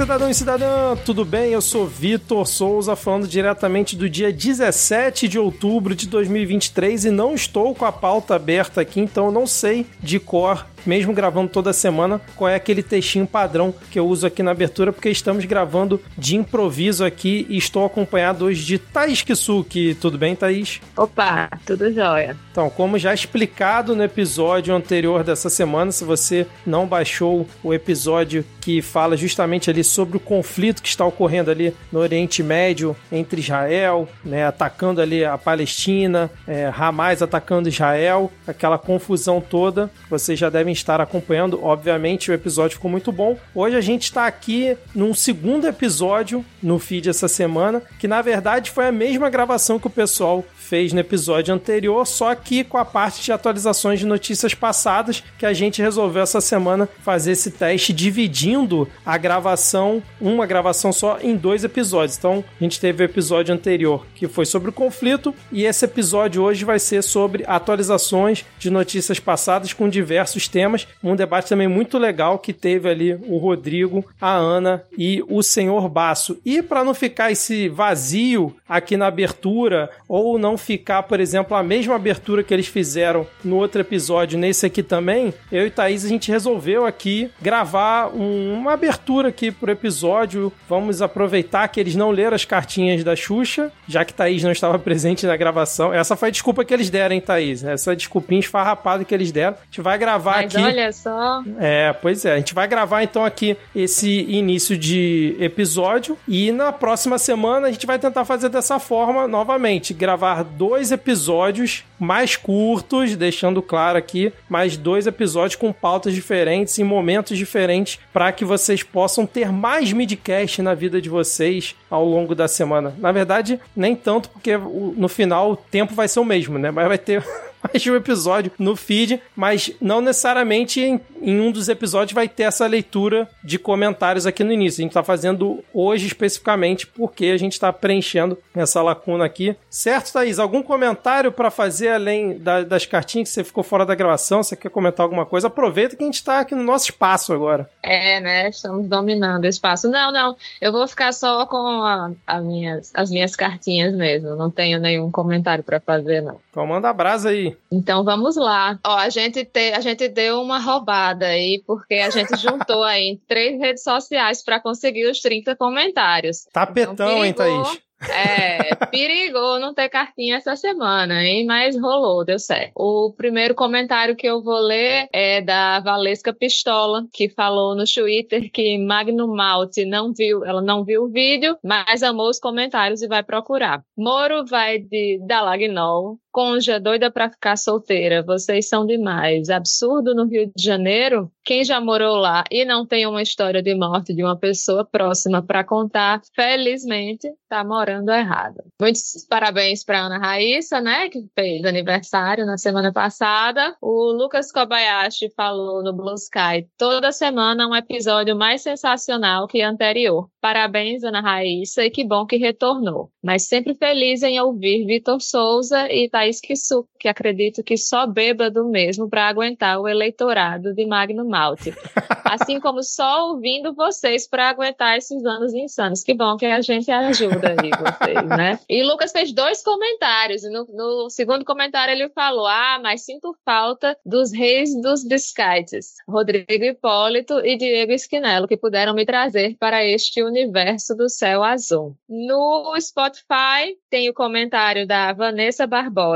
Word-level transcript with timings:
cidadão 0.00 0.30
e 0.30 0.34
cidadã, 0.34 0.96
tudo 1.04 1.26
bem? 1.26 1.52
Eu 1.52 1.60
sou 1.60 1.86
Vitor 1.86 2.46
Souza, 2.46 2.96
falando 2.96 3.28
diretamente 3.28 3.94
do 3.94 4.08
dia 4.08 4.32
17 4.32 5.28
de 5.28 5.38
outubro 5.38 5.94
de 5.94 6.08
2023 6.08 7.04
e 7.04 7.10
não 7.10 7.34
estou 7.34 7.74
com 7.74 7.84
a 7.84 7.92
pauta 7.92 8.34
aberta 8.34 8.80
aqui, 8.80 8.98
então 8.98 9.30
não 9.30 9.46
sei 9.46 9.86
de 10.02 10.18
cor 10.18 10.66
mesmo 10.86 11.12
gravando 11.12 11.50
toda 11.50 11.72
semana, 11.72 12.20
qual 12.36 12.48
é 12.48 12.54
aquele 12.54 12.82
textinho 12.82 13.26
padrão 13.26 13.74
que 13.90 13.98
eu 13.98 14.06
uso 14.06 14.26
aqui 14.26 14.42
na 14.42 14.50
abertura, 14.50 14.92
porque 14.92 15.10
estamos 15.10 15.44
gravando 15.44 16.00
de 16.16 16.36
improviso 16.36 17.04
aqui 17.04 17.46
e 17.48 17.56
estou 17.56 17.84
acompanhado 17.84 18.44
hoje 18.44 18.64
de 18.64 18.78
Thaís 18.78 19.22
Kisuki. 19.22 19.96
Tudo 20.00 20.18
bem, 20.18 20.34
Thaís? 20.34 20.80
Opa, 20.96 21.48
tudo 21.64 21.92
jóia. 21.92 22.36
Então, 22.50 22.68
como 22.70 22.98
já 22.98 23.14
explicado 23.14 23.94
no 23.94 24.02
episódio 24.02 24.74
anterior 24.74 25.24
dessa 25.24 25.50
semana, 25.50 25.92
se 25.92 26.04
você 26.04 26.46
não 26.66 26.86
baixou 26.86 27.46
o 27.62 27.72
episódio 27.72 28.44
que 28.60 28.82
fala 28.82 29.16
justamente 29.16 29.70
ali 29.70 29.82
sobre 29.82 30.16
o 30.16 30.20
conflito 30.20 30.82
que 30.82 30.88
está 30.88 31.04
ocorrendo 31.04 31.50
ali 31.50 31.74
no 31.90 32.00
Oriente 32.00 32.42
Médio 32.42 32.96
entre 33.10 33.40
Israel, 33.40 34.08
né, 34.24 34.46
atacando 34.46 35.00
ali 35.00 35.24
a 35.24 35.38
Palestina, 35.38 36.30
é, 36.46 36.70
Hamas 36.76 37.22
atacando 37.22 37.68
Israel, 37.68 38.30
aquela 38.46 38.78
confusão 38.78 39.40
toda, 39.40 39.90
vocês 40.08 40.38
já 40.38 40.50
devem 40.50 40.69
devem 40.70 40.72
estar 40.72 41.00
acompanhando. 41.00 41.62
Obviamente, 41.62 42.30
o 42.30 42.34
episódio 42.34 42.76
ficou 42.76 42.90
muito 42.90 43.10
bom. 43.12 43.36
Hoje 43.54 43.76
a 43.76 43.80
gente 43.80 44.04
está 44.04 44.26
aqui 44.26 44.76
num 44.94 45.12
segundo 45.12 45.66
episódio 45.66 46.44
no 46.62 46.78
feed 46.78 47.08
essa 47.08 47.28
semana, 47.28 47.82
que 47.98 48.08
na 48.08 48.22
verdade 48.22 48.70
foi 48.70 48.86
a 48.86 48.92
mesma 48.92 49.28
gravação 49.28 49.78
que 49.78 49.86
o 49.86 49.90
pessoal 49.90 50.44
fez 50.70 50.92
no 50.92 51.00
episódio 51.00 51.52
anterior, 51.52 52.06
só 52.06 52.32
que 52.32 52.62
com 52.62 52.78
a 52.78 52.84
parte 52.84 53.24
de 53.24 53.32
atualizações 53.32 53.98
de 53.98 54.06
notícias 54.06 54.54
passadas, 54.54 55.20
que 55.36 55.44
a 55.44 55.52
gente 55.52 55.82
resolveu 55.82 56.22
essa 56.22 56.40
semana 56.40 56.88
fazer 57.02 57.32
esse 57.32 57.50
teste 57.50 57.92
dividindo 57.92 58.88
a 59.04 59.18
gravação, 59.18 60.00
uma 60.20 60.46
gravação 60.46 60.92
só, 60.92 61.18
em 61.20 61.34
dois 61.34 61.64
episódios. 61.64 62.16
Então, 62.16 62.44
a 62.60 62.62
gente 62.62 62.78
teve 62.78 63.02
o 63.02 63.04
episódio 63.04 63.52
anterior 63.52 64.06
que 64.14 64.28
foi 64.28 64.46
sobre 64.46 64.70
o 64.70 64.72
conflito, 64.72 65.34
e 65.50 65.64
esse 65.64 65.84
episódio 65.84 66.40
hoje 66.40 66.64
vai 66.64 66.78
ser 66.78 67.02
sobre 67.02 67.42
atualizações 67.48 68.44
de 68.56 68.70
notícias 68.70 69.18
passadas 69.18 69.72
com 69.72 69.88
diversos 69.88 70.46
temas. 70.46 70.86
Um 71.02 71.16
debate 71.16 71.48
também 71.48 71.66
muito 71.66 71.98
legal 71.98 72.38
que 72.38 72.52
teve 72.52 72.88
ali 72.88 73.14
o 73.26 73.38
Rodrigo, 73.38 74.04
a 74.20 74.36
Ana 74.36 74.84
e 74.96 75.20
o 75.28 75.42
senhor 75.42 75.88
Basso. 75.88 76.38
E 76.44 76.62
para 76.62 76.84
não 76.84 76.94
ficar 76.94 77.32
esse 77.32 77.68
vazio 77.68 78.54
aqui 78.68 78.96
na 78.96 79.08
abertura, 79.08 79.90
ou 80.06 80.38
não 80.38 80.59
ficar, 80.60 81.02
por 81.04 81.20
exemplo, 81.20 81.56
a 81.56 81.62
mesma 81.62 81.94
abertura 81.94 82.42
que 82.42 82.52
eles 82.52 82.66
fizeram 82.66 83.26
no 83.44 83.56
outro 83.56 83.80
episódio, 83.80 84.38
nesse 84.38 84.66
aqui 84.66 84.82
também, 84.82 85.32
eu 85.50 85.66
e 85.66 85.70
Thaís, 85.70 86.04
a 86.04 86.08
gente 86.08 86.30
resolveu 86.30 86.86
aqui 86.86 87.30
gravar 87.40 88.08
um, 88.14 88.54
uma 88.54 88.72
abertura 88.72 89.28
aqui 89.28 89.50
pro 89.50 89.70
episódio. 89.70 90.52
Vamos 90.68 91.02
aproveitar 91.02 91.66
que 91.68 91.80
eles 91.80 91.94
não 91.94 92.10
leram 92.10 92.34
as 92.34 92.44
cartinhas 92.44 93.02
da 93.02 93.16
Xuxa, 93.16 93.72
já 93.88 94.04
que 94.04 94.14
Thaís 94.14 94.42
não 94.42 94.52
estava 94.52 94.78
presente 94.80 95.26
na 95.26 95.36
gravação. 95.36 95.92
Essa 95.92 96.16
foi 96.16 96.28
a 96.28 96.32
desculpa 96.32 96.64
que 96.64 96.72
eles 96.72 96.90
deram, 96.90 97.14
hein, 97.14 97.20
Thaís? 97.20 97.64
Essa 97.64 97.96
desculpinha 97.96 98.40
esfarrapada 98.40 99.04
que 99.04 99.14
eles 99.14 99.32
deram. 99.32 99.56
A 99.60 99.64
gente 99.64 99.80
vai 99.80 99.98
gravar 99.98 100.42
Mas 100.42 100.54
aqui. 100.54 100.64
olha 100.64 100.92
só. 100.92 101.42
É, 101.58 101.92
pois 101.92 102.24
é. 102.24 102.34
A 102.34 102.36
gente 102.36 102.54
vai 102.54 102.68
gravar 102.68 103.02
então 103.02 103.24
aqui 103.24 103.56
esse 103.74 104.22
início 104.28 104.76
de 104.76 105.36
episódio 105.38 106.16
e 106.26 106.52
na 106.52 106.72
próxima 106.72 107.18
semana 107.18 107.68
a 107.68 107.72
gente 107.72 107.86
vai 107.86 107.98
tentar 107.98 108.24
fazer 108.24 108.48
dessa 108.48 108.78
forma 108.78 109.26
novamente, 109.26 109.94
gravar 109.94 110.44
dois 110.50 110.92
episódios 110.92 111.84
mais 111.98 112.36
curtos, 112.36 113.16
deixando 113.16 113.62
claro 113.62 113.98
aqui, 113.98 114.32
mais 114.48 114.76
dois 114.76 115.06
episódios 115.06 115.56
com 115.56 115.72
pautas 115.72 116.14
diferentes 116.14 116.78
em 116.78 116.84
momentos 116.84 117.36
diferentes 117.36 117.98
para 118.12 118.32
que 118.32 118.44
vocês 118.44 118.82
possam 118.82 119.26
ter 119.26 119.52
mais 119.52 119.92
midcast 119.92 120.62
na 120.62 120.74
vida 120.74 121.00
de 121.00 121.08
vocês 121.08 121.74
ao 121.90 122.04
longo 122.04 122.34
da 122.34 122.48
semana. 122.48 122.94
Na 122.98 123.12
verdade, 123.12 123.60
nem 123.76 123.94
tanto 123.94 124.28
porque 124.30 124.56
no 124.56 125.08
final 125.08 125.52
o 125.52 125.56
tempo 125.56 125.94
vai 125.94 126.08
ser 126.08 126.20
o 126.20 126.24
mesmo, 126.24 126.58
né? 126.58 126.70
Mas 126.70 126.88
vai 126.88 126.98
ter 126.98 127.24
mais 127.62 127.82
de 127.82 127.90
um 127.90 127.96
episódio 127.96 128.52
no 128.58 128.76
feed, 128.76 129.20
mas 129.36 129.72
não 129.80 130.00
necessariamente 130.00 130.80
em, 130.80 131.00
em, 131.20 131.40
um 131.40 131.52
dos 131.52 131.68
episódios 131.68 132.14
vai 132.14 132.28
ter 132.28 132.44
essa 132.44 132.66
leitura 132.66 133.28
de 133.42 133.58
comentários 133.58 134.26
aqui 134.26 134.42
no 134.42 134.52
início. 134.52 134.80
A 134.80 134.82
gente 134.82 134.90
está 134.90 135.02
fazendo 135.02 135.62
hoje 135.72 136.06
especificamente 136.06 136.86
porque 136.86 137.26
a 137.26 137.36
gente 137.36 137.52
está 137.52 137.72
preenchendo 137.72 138.38
essa 138.54 138.82
lacuna 138.82 139.24
aqui. 139.24 139.56
Certo, 139.68 140.12
Thaís? 140.12 140.38
Algum 140.38 140.62
comentário 140.62 141.32
para 141.32 141.50
fazer 141.50 141.88
além 141.88 142.38
da, 142.38 142.62
das 142.62 142.86
cartinhas 142.86 143.28
que 143.28 143.34
você 143.34 143.44
ficou 143.44 143.62
fora 143.62 143.84
da 143.84 143.94
gravação? 143.94 144.42
Você 144.42 144.56
quer 144.56 144.70
comentar 144.70 145.04
alguma 145.04 145.26
coisa? 145.26 145.46
Aproveita 145.46 145.96
que 145.96 146.02
a 146.02 146.06
gente 146.06 146.14
está 146.14 146.40
aqui 146.40 146.54
no 146.54 146.62
nosso 146.62 146.86
espaço 146.86 147.32
agora. 147.32 147.68
É, 147.82 148.20
né? 148.20 148.48
Estamos 148.48 148.86
dominando 148.86 149.44
o 149.44 149.48
espaço. 149.48 149.88
Não, 149.88 150.12
não. 150.12 150.36
Eu 150.60 150.72
vou 150.72 150.86
ficar 150.86 151.12
só 151.12 151.46
com 151.46 151.56
a, 151.56 152.10
a 152.26 152.40
minhas, 152.40 152.90
as 152.94 153.10
minhas 153.10 153.36
cartinhas 153.36 153.94
mesmo. 153.94 154.34
Não 154.36 154.50
tenho 154.50 154.78
nenhum 154.80 155.10
comentário 155.10 155.62
para 155.62 155.80
fazer, 155.80 156.20
não. 156.20 156.40
Então 156.50 156.66
manda 156.66 156.88
a 156.88 156.92
brasa 156.92 157.30
aí. 157.30 157.56
Então 157.70 158.04
vamos 158.04 158.36
lá. 158.36 158.78
Ó, 158.84 158.96
a 158.96 159.08
gente, 159.08 159.44
te, 159.44 159.72
a 159.72 159.80
gente 159.80 160.08
deu 160.08 160.40
uma 160.40 160.58
roubada 160.58 161.26
aí, 161.26 161.62
porque 161.66 161.94
a 161.94 162.10
gente 162.10 162.36
juntou 162.36 162.82
aí 162.82 163.18
três 163.28 163.58
redes 163.58 163.82
sociais 163.82 164.42
para 164.42 164.60
conseguir 164.60 165.08
os 165.08 165.20
30 165.20 165.54
comentários. 165.56 166.46
Tapetão, 166.52 166.92
então, 166.92 167.24
hein, 167.24 167.32
Thaís? 167.32 167.80
É, 168.08 168.74
perigou 168.86 169.58
não 169.58 169.74
ter 169.74 169.88
cartinha 169.88 170.36
essa 170.36 170.56
semana, 170.56 171.22
hein? 171.22 171.44
Mas 171.44 171.78
rolou, 171.78 172.24
deu 172.24 172.38
certo. 172.38 172.72
O 172.74 173.12
primeiro 173.12 173.54
comentário 173.54 174.16
que 174.16 174.26
eu 174.26 174.42
vou 174.42 174.58
ler 174.58 175.08
é 175.12 175.42
da 175.42 175.80
Valesca 175.80 176.32
Pistola, 176.32 177.04
que 177.12 177.28
falou 177.28 177.74
no 177.74 177.84
Twitter 177.84 178.50
que 178.50 178.78
Magno 178.78 179.28
Malte 179.28 179.84
não 179.84 180.12
viu, 180.12 180.44
ela 180.44 180.62
não 180.62 180.84
viu 180.84 181.04
o 181.04 181.08
vídeo, 181.08 181.58
mas 181.62 182.02
amou 182.02 182.30
os 182.30 182.38
comentários 182.38 183.02
e 183.02 183.08
vai 183.08 183.22
procurar. 183.22 183.82
Moro 183.96 184.46
vai 184.46 184.78
de 184.78 185.20
Dalagnol, 185.26 186.18
Conja, 186.32 186.78
doida 186.78 187.10
pra 187.10 187.28
ficar 187.28 187.56
solteira, 187.56 188.22
vocês 188.22 188.68
são 188.68 188.86
demais. 188.86 189.50
Absurdo 189.50 190.14
no 190.14 190.26
Rio 190.26 190.46
de 190.54 190.62
Janeiro? 190.62 191.30
Quem 191.44 191.64
já 191.64 191.80
morou 191.80 192.16
lá 192.16 192.44
e 192.50 192.64
não 192.64 192.86
tem 192.86 193.06
uma 193.06 193.20
história 193.20 193.60
de 193.60 193.74
morte 193.74 194.14
de 194.14 194.22
uma 194.22 194.38
pessoa 194.38 194.84
próxima 194.84 195.42
para 195.42 195.64
contar, 195.64 196.20
felizmente 196.34 197.28
tá 197.48 197.64
morando 197.64 198.12
errado. 198.12 198.62
Muitos 198.80 199.26
parabéns 199.28 199.82
para 199.82 200.06
Ana 200.06 200.18
Raíssa, 200.18 200.80
né, 200.80 201.08
que 201.08 201.26
fez 201.34 201.64
aniversário 201.64 202.46
na 202.46 202.56
semana 202.56 202.92
passada. 202.92 203.74
O 203.82 204.12
Lucas 204.12 204.52
Kobayashi 204.52 205.32
falou 205.34 205.82
no 205.82 205.92
Blue 205.92 206.14
Sky 206.14 206.68
toda 206.78 207.10
semana 207.10 207.66
um 207.66 207.74
episódio 207.74 208.36
mais 208.36 208.62
sensacional 208.62 209.48
que 209.48 209.60
anterior. 209.62 210.28
Parabéns, 210.40 211.02
Ana 211.02 211.20
Raíssa, 211.20 211.84
e 211.84 211.90
que 211.90 212.04
bom 212.04 212.24
que 212.24 212.36
retornou. 212.36 213.10
Mas 213.22 213.48
sempre 213.48 213.74
feliz 213.74 214.22
em 214.22 214.40
ouvir 214.40 214.86
Vitor 214.86 215.20
Souza 215.20 215.88
e 215.90 216.08
Thaís 216.20 216.38
Kissu, 216.38 216.86
que 216.98 217.08
acredito 217.08 217.62
que 217.62 217.78
só 217.78 218.06
bêbado 218.06 218.68
mesmo 218.68 219.08
para 219.08 219.26
aguentar 219.26 219.80
o 219.80 219.88
eleitorado 219.88 220.74
de 220.74 220.84
Magno 220.84 221.24
Malte. 221.24 221.72
Assim 222.24 222.60
como 222.60 222.82
só 222.82 223.30
ouvindo 223.30 223.74
vocês 223.74 224.28
para 224.28 224.50
aguentar 224.50 224.98
esses 224.98 225.24
anos 225.24 225.54
insanos. 225.54 226.02
Que 226.04 226.14
bom 226.14 226.36
que 226.36 226.46
a 226.46 226.60
gente 226.60 226.90
ajuda 226.90 227.56
aí 227.58 227.70
vocês, 227.70 228.28
né? 228.28 228.60
E 228.68 228.84
Lucas 228.84 229.10
fez 229.10 229.32
dois 229.32 229.62
comentários. 229.64 230.44
E 230.44 230.50
no, 230.50 230.64
no 230.66 231.10
segundo 231.10 231.44
comentário 231.44 231.92
ele 231.92 232.08
falou: 232.10 232.46
Ah, 232.46 232.78
mas 232.80 233.04
sinto 233.04 233.34
falta 233.44 233.96
dos 234.04 234.30
reis 234.32 234.70
dos 234.80 235.02
biscoites, 235.02 235.94
Rodrigo 236.06 236.64
Hipólito 236.64 237.44
e 237.44 237.56
Diego 237.56 237.92
Esquinelo, 237.92 238.46
que 238.46 238.56
puderam 238.56 238.94
me 238.94 239.04
trazer 239.04 239.56
para 239.58 239.84
este 239.84 240.22
universo 240.22 240.94
do 240.94 241.08
céu 241.08 241.42
azul. 241.42 241.96
No 242.08 242.78
Spotify 242.78 243.76
tem 243.88 244.08
o 244.08 244.14
comentário 244.14 244.86
da 244.86 245.12
Vanessa 245.12 245.66
Barbosa. 245.66 246.09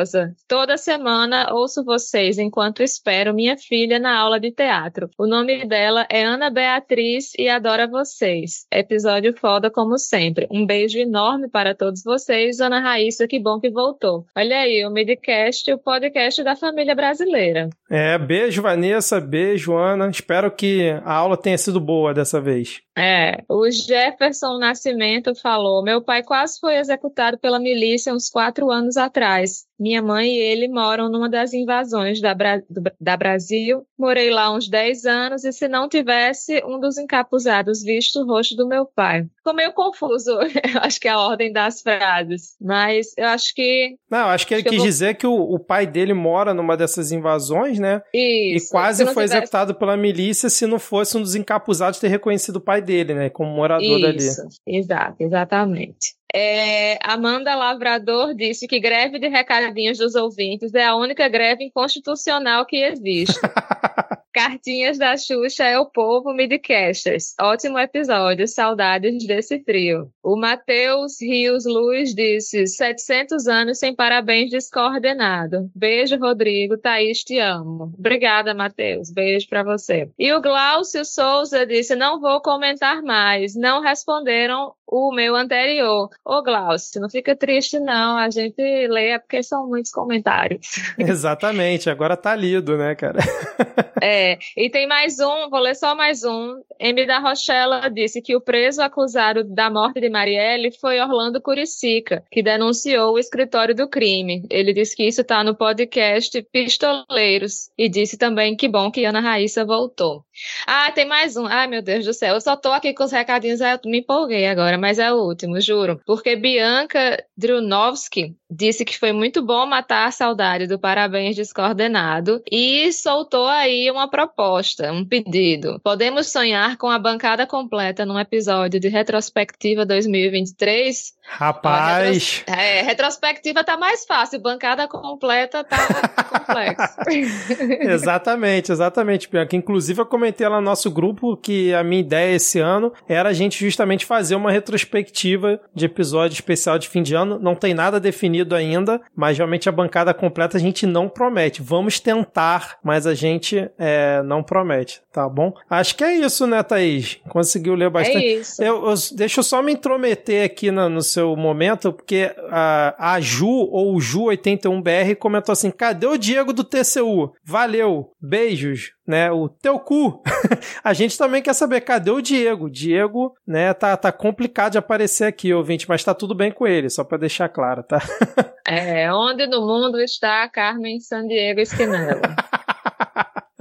Toda 0.49 0.77
semana 0.77 1.53
ouço 1.53 1.85
vocês 1.85 2.39
enquanto 2.39 2.83
espero 2.83 3.35
minha 3.35 3.57
filha 3.57 3.99
na 3.99 4.19
aula 4.19 4.41
de 4.41 4.51
teatro. 4.51 5.09
O 5.19 5.27
nome 5.27 5.67
dela 5.67 6.07
é 6.11 6.25
Ana 6.25 6.51
Beatriz 6.51 7.33
e 7.39 7.49
adora 7.49 7.87
vocês. 7.87 8.67
Episódio 8.73 9.35
foda 9.37 9.71
como 9.71 9.99
sempre. 9.99 10.47
Um 10.51 10.67
beijo 10.67 10.99
enorme 10.99 11.49
para 11.49 11.75
todos 11.75 12.03
vocês. 12.03 12.61
Ana 12.61 12.81
Raíssa, 12.81 13.27
que 13.27 13.39
bom 13.39 13.61
que 13.61 13.71
voltou. 13.71 14.25
Olha 14.37 14.59
aí, 14.59 14.85
o 14.85 14.91
Midcast, 14.91 15.73
o 15.73 15.79
podcast 15.79 16.43
da 16.43 16.57
família 16.57 16.95
brasileira. 16.95 17.69
É, 17.91 18.19
beijo 18.19 18.63
Vanessa, 18.63 19.21
beijo 19.21 19.77
Ana. 19.77 20.09
Espero 20.09 20.51
que 20.51 20.91
a 21.05 21.13
aula 21.13 21.37
tenha 21.37 21.59
sido 21.59 21.81
boa 21.81 22.13
dessa 22.13 22.41
vez. 22.41 22.81
É, 22.97 23.43
o 23.49 23.69
Jefferson 23.71 24.59
Nascimento 24.59 25.35
falou: 25.35 25.83
meu 25.83 26.01
pai 26.01 26.23
quase 26.23 26.59
foi 26.61 26.77
executado 26.77 27.39
pela 27.39 27.59
milícia 27.59 28.15
uns 28.15 28.31
quatro 28.31 28.71
anos 28.71 28.97
atrás. 28.97 29.67
Minha 29.79 30.01
mãe 30.01 30.31
e 30.31 30.39
ele 30.39 30.69
moram 30.69 31.11
numa 31.11 31.29
das 31.29 31.53
invasões 31.53 32.21
da, 32.21 32.33
Bra 32.33 32.63
da 33.01 33.17
Brasil. 33.17 33.85
Morei 33.99 34.31
lá 34.31 34.55
uns 34.55 34.69
10 34.69 35.05
anos 35.05 35.45
e 35.45 35.53
se 35.53 35.67
não 35.67 35.89
tivesse 35.89 36.63
um 36.65 36.79
dos 36.79 36.97
encapuzados 36.97 37.83
visto 37.83 38.21
o 38.21 38.27
rosto 38.27 38.55
do 38.55 38.69
meu 38.69 38.87
pai. 38.87 39.27
Ficou 39.37 39.53
meio 39.53 39.73
confuso, 39.73 40.31
eu 40.75 40.81
acho 40.81 41.01
que 41.01 41.09
é 41.09 41.11
a 41.11 41.19
ordem 41.19 41.53
das 41.53 41.83
frases. 41.83 42.55
Mas 42.61 43.13
eu 43.19 43.27
acho 43.27 43.53
que. 43.53 43.97
Não, 44.09 44.29
acho 44.29 44.47
que 44.47 44.55
ele 44.55 44.61
acho 44.61 44.71
quis 44.71 44.71
que 44.71 44.79
vou... 44.79 44.87
dizer 44.87 45.15
que 45.17 45.27
o, 45.27 45.35
o, 45.35 45.59
pai 45.59 45.87
dele 45.87 46.15
mora 46.15 46.55
numa 46.55 46.77
dessas 46.77 47.11
invasões, 47.11 47.79
né? 47.81 48.01
Isso. 48.13 48.69
E 48.69 48.71
quase 48.71 49.05
foi 49.05 49.25
tivesse... 49.25 49.35
executado 49.35 49.75
pela 49.75 49.97
milícia 49.97 50.49
se 50.49 50.67
não 50.67 50.79
fosse 50.79 51.17
um 51.17 51.21
dos 51.21 51.35
encapuzados 51.35 51.99
ter 51.99 52.09
reconhecido 52.09 52.57
o 52.57 52.61
pai 52.61 52.81
dele, 52.85 53.15
né? 53.15 53.31
Como 53.31 53.51
morador 53.51 53.99
Isso, 54.15 54.43
dali. 54.43 54.79
Exato, 54.79 55.17
exatamente. 55.19 56.15
É, 56.33 56.99
Amanda 57.03 57.55
Lavrador 57.55 58.35
disse 58.35 58.67
que 58.67 58.81
greve 58.81 59.19
de 59.19 59.29
recadinhos 59.29 59.99
dos 59.99 60.15
ouvintes 60.15 60.75
é 60.75 60.85
a 60.85 60.97
única 60.97 61.29
greve 61.29 61.65
inconstitucional 61.65 62.67
que 62.67 62.77
existe. 62.77 63.39
Cartinhas 64.35 64.99
da 64.99 65.17
Xuxa 65.17 65.63
é 65.63 65.79
o 65.79 65.87
povo 65.87 66.35
Midcasters. 66.35 67.37
Ótimo 67.41 67.79
episódio, 67.79 68.49
saudades 68.49 69.25
desse 69.25 69.61
trio. 69.61 70.11
O 70.21 70.37
Matheus 70.37 71.23
Rios 71.23 71.65
Luz 71.65 72.13
disse: 72.13 72.67
700 72.67 73.47
anos 73.47 73.79
sem 73.79 73.95
parabéns 73.95 74.51
descoordenado. 74.51 75.71
Beijo, 75.73 76.17
Rodrigo. 76.17 76.77
Thaís, 76.77 77.23
te 77.23 77.39
amo. 77.39 77.95
Obrigada, 77.97 78.53
Matheus. 78.53 79.09
Beijo 79.09 79.49
para 79.49 79.63
você. 79.63 80.11
E 80.19 80.33
o 80.33 80.43
Glaucio 80.43 81.05
Souza 81.05 81.65
disse: 81.65 81.95
Não 81.95 82.21
vou 82.21 82.41
comentar 82.41 83.03
mais. 83.03 83.55
Não 83.55 83.83
responderam 83.83 84.75
o 84.87 85.13
meu 85.13 85.35
anterior. 85.35 86.09
Ô, 86.25 86.43
Glaucio, 86.43 87.01
não 87.01 87.09
fica 87.09 87.35
triste, 87.35 87.79
não. 87.79 88.17
A 88.17 88.31
gente 88.31 88.61
lê 88.89 89.11
é 89.11 89.19
porque 89.19 89.43
são 89.43 89.67
muitos 89.67 89.91
comentários. 89.91 90.67
Exatamente, 90.99 91.91
agora 91.91 92.17
tá 92.17 92.35
lido, 92.35 92.77
né, 92.77 92.95
cara? 92.95 93.19
é, 94.03 94.39
e 94.57 94.71
tem 94.71 94.87
mais 94.87 95.19
um, 95.21 95.49
vou 95.51 95.61
ler 95.61 95.75
só 95.75 95.95
mais 95.95 96.25
um. 96.25 96.61
M. 96.79 97.07
da 97.07 97.19
Rochella 97.19 97.89
disse 97.91 98.21
que 98.21 98.37
o 98.37 98.41
preso 98.41 98.83
acusado 98.83 99.45
da 99.45 99.71
morte 99.71 100.01
de 100.01 100.09
Marielle 100.09 100.73
foi 100.73 101.01
Orlando 101.01 101.41
Curicica, 101.41 102.25
que 102.31 102.43
denunciou 102.43 103.15
o 103.15 103.19
escritório 103.19 103.75
do 103.75 103.89
crime. 103.89 104.47
Ele 104.51 104.73
disse 104.73 104.97
que 104.97 105.07
isso 105.07 105.21
está 105.21 105.43
no 105.43 105.55
podcast 105.55 106.43
Pistoleiros 106.53 107.71
e 107.79 107.89
disse 107.89 108.19
também 108.19 108.57
que 108.57 108.69
bom 108.69 108.91
que 108.91 109.05
Ana 109.05 109.21
Raíssa 109.21 109.65
voltou. 109.65 110.25
Ah, 110.67 110.91
tem 110.93 111.07
mais 111.07 111.37
um. 111.37 111.47
Ai, 111.47 111.67
meu 111.67 111.83
Deus 111.83 112.05
do 112.05 112.13
céu. 112.13 112.35
Eu 112.35 112.41
só 112.41 112.57
tô 112.57 112.71
aqui 112.71 112.93
com 112.93 113.05
os 113.05 113.13
recadinhos, 113.13 113.61
eu 113.61 113.79
me 113.85 114.01
empolguei 114.01 114.47
agora, 114.47 114.74
mas 114.77 114.99
é 114.99 115.13
o 115.13 115.17
último, 115.17 115.61
juro. 115.61 116.01
Porque 116.07 116.37
Bianca 116.37 117.23
Drunovski 117.37 118.37
disse 118.51 118.85
que 118.85 118.99
foi 118.99 119.13
muito 119.13 119.43
bom 119.45 119.67
matar 119.67 120.07
a 120.07 120.11
saudade 120.11 120.67
do 120.67 120.79
Parabéns 120.79 121.35
Descoordenado 121.35 122.43
e 122.51 122.93
soltou 122.93 123.47
aí 123.47 123.91
uma 123.91 124.09
proposta, 124.09 124.93
um 124.93 125.05
pedido. 125.05 125.81
Podemos 125.83 126.31
sonhar 126.31 126.77
com 126.77 126.89
a 126.89 126.99
bancada 126.99 127.47
completa 127.47 128.07
num 128.07 128.19
episódio 128.19 128.79
de 128.79 128.89
retrospectiva 128.89 129.85
2023? 129.85 131.15
Rapaz! 131.27 132.07
Ó, 132.07 132.13
retros... 132.13 132.45
é, 132.47 132.83
retrospectiva 132.83 133.65
tá 133.65 133.77
mais 133.77 134.05
fácil, 134.05 134.41
bancada 134.41 134.87
completa 134.87 135.65
tá 135.65 136.09
complexo. 136.29 136.97
exatamente, 137.81 138.71
exatamente, 138.71 139.29
Bianca. 139.29 139.57
Inclusive, 139.57 140.01
eu 140.01 140.07
comentei 140.07 140.47
lá 140.47 140.57
no 140.57 140.63
nosso 140.65 140.91
grupo 140.91 141.37
que 141.37 141.75
a 141.75 141.83
minha 141.83 142.01
ideia 142.01 142.35
esse 142.35 142.61
ano 142.61 142.93
era 143.09 143.31
a 143.31 143.33
gente 143.33 143.59
justamente 143.59 144.05
fazer 144.05 144.35
uma 144.35 144.53
retrospectiva 144.65 145.61
de 145.75 145.85
episódio 145.85 146.35
especial 146.35 146.79
de 146.79 146.89
fim 146.89 147.03
de 147.03 147.15
ano. 147.15 147.39
Não 147.39 147.55
tem 147.55 147.75
nada 147.75 148.01
definido 148.01 148.55
ainda, 148.55 149.01
mas 149.15 149.37
realmente 149.37 149.69
a 149.69 149.73
bancada 149.73 150.15
completa 150.15 150.57
a 150.57 150.61
gente 150.61 150.87
não 150.87 151.09
promete. 151.09 151.63
Vamos 151.63 152.01
tentar, 152.01 152.79
mas 152.83 153.07
a 153.07 153.15
gente 153.15 153.71
é, 153.79 154.23
não 154.23 154.43
promete, 154.43 155.03
tá 155.13 155.29
bom? 155.29 155.53
Acho 155.69 155.95
que 155.97 156.03
é 156.03 156.15
isso, 156.15 156.47
né, 156.47 156.63
Thaís? 156.63 157.21
Conseguiu 157.29 157.75
ler 157.75 157.91
bastante. 157.91 158.25
É 158.25 158.35
isso. 158.35 158.63
Eu, 158.63 158.89
eu, 158.89 158.95
deixa 159.15 159.41
eu 159.41 159.45
só 159.45 159.63
me 159.63 159.73
intrometer 159.73 160.45
aqui 160.45 160.71
no, 160.71 160.89
no 160.89 161.03
seu 161.03 161.37
momento, 161.37 161.93
porque 161.93 162.35
a, 162.51 163.15
a 163.15 163.21
Ju, 163.21 163.47
ou 163.47 163.95
o 163.95 163.99
Ju81BR, 163.99 165.17
comentou 165.17 165.53
assim: 165.53 165.71
cadê 165.71 166.07
o 166.07 166.17
Diego 166.17 166.53
do 166.53 166.65
TCU? 166.65 167.33
Valeu, 167.45 168.11
beijos 168.21 168.95
né? 169.07 169.31
O 169.31 169.49
teu 169.49 169.79
cu. 169.79 170.23
a 170.83 170.93
gente 170.93 171.19
também 171.19 171.43
quer 171.43 171.55
saber 171.55 171.81
cadê 171.83 172.11
o 172.11 172.21
Diego. 172.21 172.71
Diego, 172.71 173.35
né, 173.47 173.73
tá, 173.75 173.97
tá 173.97 174.11
complicado 174.11 174.73
de 174.73 174.79
aparecer 174.79 175.25
aqui, 175.25 175.53
ouvinte, 175.53 175.89
mas 175.89 176.05
tá 176.05 176.15
tudo 176.15 176.35
bem 176.35 176.51
com 176.51 176.67
ele, 176.67 176.89
só 176.89 177.05
para 177.05 177.19
deixar 177.19 177.49
claro, 177.49 177.83
tá? 177.83 178.01
é, 178.67 179.13
onde 179.13 179.47
no 179.47 179.61
mundo 179.61 180.01
está 180.01 180.49
Carmen 180.49 181.01
San 181.01 181.27
Diego 181.27 181.61
Esquinela? 181.61 182.21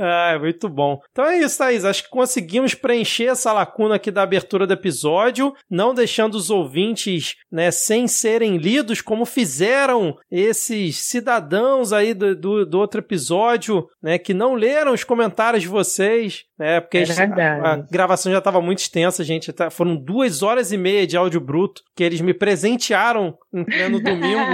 Ah, 0.05 0.38
muito 0.38 0.67
bom. 0.67 1.00
Então 1.11 1.23
é 1.23 1.38
isso, 1.38 1.57
Thaís. 1.57 1.85
Acho 1.85 2.03
que 2.03 2.09
conseguimos 2.09 2.75
preencher 2.75 3.27
essa 3.27 3.53
lacuna 3.53 3.95
aqui 3.95 4.11
da 4.11 4.21
abertura 4.21 4.67
do 4.67 4.73
episódio, 4.73 5.55
não 5.69 5.94
deixando 5.94 6.35
os 6.35 6.50
ouvintes, 6.50 7.35
né, 7.50 7.71
sem 7.71 8.05
serem 8.05 8.57
lidos, 8.57 9.00
como 9.00 9.25
fizeram 9.25 10.17
esses 10.29 10.97
cidadãos 10.97 11.94
aí 11.94 12.13
do, 12.13 12.35
do, 12.35 12.65
do 12.65 12.79
outro 12.79 13.00
episódio, 13.00 13.88
né, 14.01 14.17
que 14.17 14.33
não 14.33 14.55
leram 14.55 14.91
os 14.91 15.05
comentários 15.05 15.63
de 15.63 15.69
vocês, 15.69 16.44
né, 16.59 16.81
porque 16.81 16.97
é 16.97 17.41
a, 17.41 17.73
a, 17.73 17.75
gravação 17.77 18.29
já 18.29 18.39
estava 18.39 18.61
muito 18.61 18.79
extensa, 18.79 19.23
gente. 19.23 19.53
Tá, 19.53 19.69
foram 19.69 19.95
duas 19.95 20.44
horas 20.44 20.73
e 20.73 20.77
meia 20.77 21.07
de 21.07 21.15
áudio 21.15 21.39
bruto 21.39 21.81
que 21.95 22.03
eles 22.03 22.19
me 22.19 22.33
presentearam 22.33 23.38
em 23.53 23.63
pleno 23.63 24.01
domingo. 24.03 24.51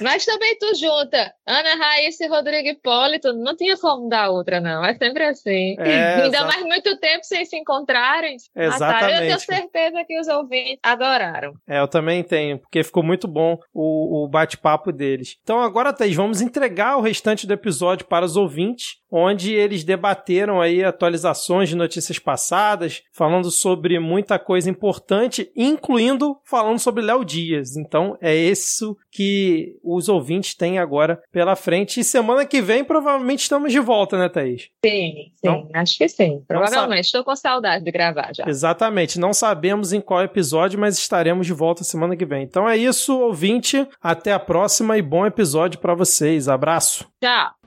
Mas 0.00 0.24
também 0.24 0.56
tu 0.58 0.74
junta 0.74 1.32
Ana 1.46 1.76
Raíssa 1.76 2.24
e 2.24 2.28
Rodrigo 2.28 2.68
Hipólito, 2.68 3.32
não 3.32 3.56
tinha 3.56 3.76
como 3.76 3.99
da 4.08 4.30
outra, 4.30 4.60
não. 4.60 4.84
É 4.84 4.94
sempre 4.94 5.24
assim. 5.24 5.76
É, 5.78 6.22
Ainda 6.24 6.44
mais 6.44 6.62
muito 6.62 6.98
tempo 6.98 7.24
sem 7.24 7.44
se 7.44 7.56
encontrarem. 7.56 8.36
Exatamente. 8.54 9.04
Ah, 9.04 9.08
tá. 9.08 9.12
Eu 9.12 9.20
tenho 9.20 9.40
certeza 9.40 10.04
que 10.06 10.18
os 10.18 10.28
ouvintes 10.28 10.78
adoraram. 10.82 11.54
É, 11.68 11.80
eu 11.80 11.88
também 11.88 12.22
tenho, 12.22 12.58
porque 12.58 12.82
ficou 12.82 13.02
muito 13.02 13.26
bom 13.26 13.58
o, 13.72 14.24
o 14.24 14.28
bate-papo 14.28 14.92
deles. 14.92 15.36
Então 15.42 15.60
agora, 15.60 15.92
Thaís, 15.92 16.14
vamos 16.14 16.40
entregar 16.40 16.96
o 16.96 17.00
restante 17.00 17.46
do 17.46 17.52
episódio 17.52 18.06
para 18.06 18.24
os 18.24 18.36
ouvintes 18.36 19.00
onde 19.10 19.52
eles 19.52 19.82
debateram 19.82 20.60
aí 20.60 20.84
atualizações 20.84 21.68
de 21.68 21.76
notícias 21.76 22.18
passadas, 22.18 23.02
falando 23.12 23.50
sobre 23.50 23.98
muita 23.98 24.38
coisa 24.38 24.70
importante, 24.70 25.50
incluindo 25.56 26.36
falando 26.44 26.78
sobre 26.78 27.02
Léo 27.02 27.24
Dias. 27.24 27.76
Então 27.76 28.16
é 28.20 28.34
isso 28.34 28.96
que 29.10 29.76
os 29.82 30.08
ouvintes 30.08 30.54
têm 30.54 30.78
agora 30.78 31.20
pela 31.32 31.56
frente. 31.56 32.00
E 32.00 32.04
semana 32.04 32.46
que 32.46 32.62
vem 32.62 32.84
provavelmente 32.84 33.40
estamos 33.40 33.72
de 33.72 33.80
volta, 33.80 33.89
né, 34.16 34.28
Thaís? 34.28 34.68
Sim, 34.84 35.12
sim, 35.12 35.32
então, 35.38 35.68
acho 35.74 35.98
que 35.98 36.08
sim. 36.08 36.42
Provavelmente. 36.46 37.06
Estou 37.06 37.24
com 37.24 37.34
saudade 37.34 37.84
de 37.84 37.90
gravar 37.90 38.32
já. 38.34 38.44
Exatamente. 38.46 39.18
Não 39.18 39.32
sabemos 39.32 39.92
em 39.92 40.00
qual 40.00 40.22
episódio, 40.22 40.78
mas 40.78 40.98
estaremos 40.98 41.46
de 41.46 41.52
volta 41.52 41.84
semana 41.84 42.16
que 42.16 42.24
vem. 42.24 42.42
Então 42.42 42.68
é 42.68 42.76
isso, 42.76 43.18
ouvinte. 43.18 43.86
Até 44.02 44.32
a 44.32 44.38
próxima 44.38 44.96
e 44.96 45.02
bom 45.02 45.26
episódio 45.26 45.78
para 45.78 45.94
vocês. 45.94 46.48
Abraço. 46.48 47.06
Tchau. 47.20 47.59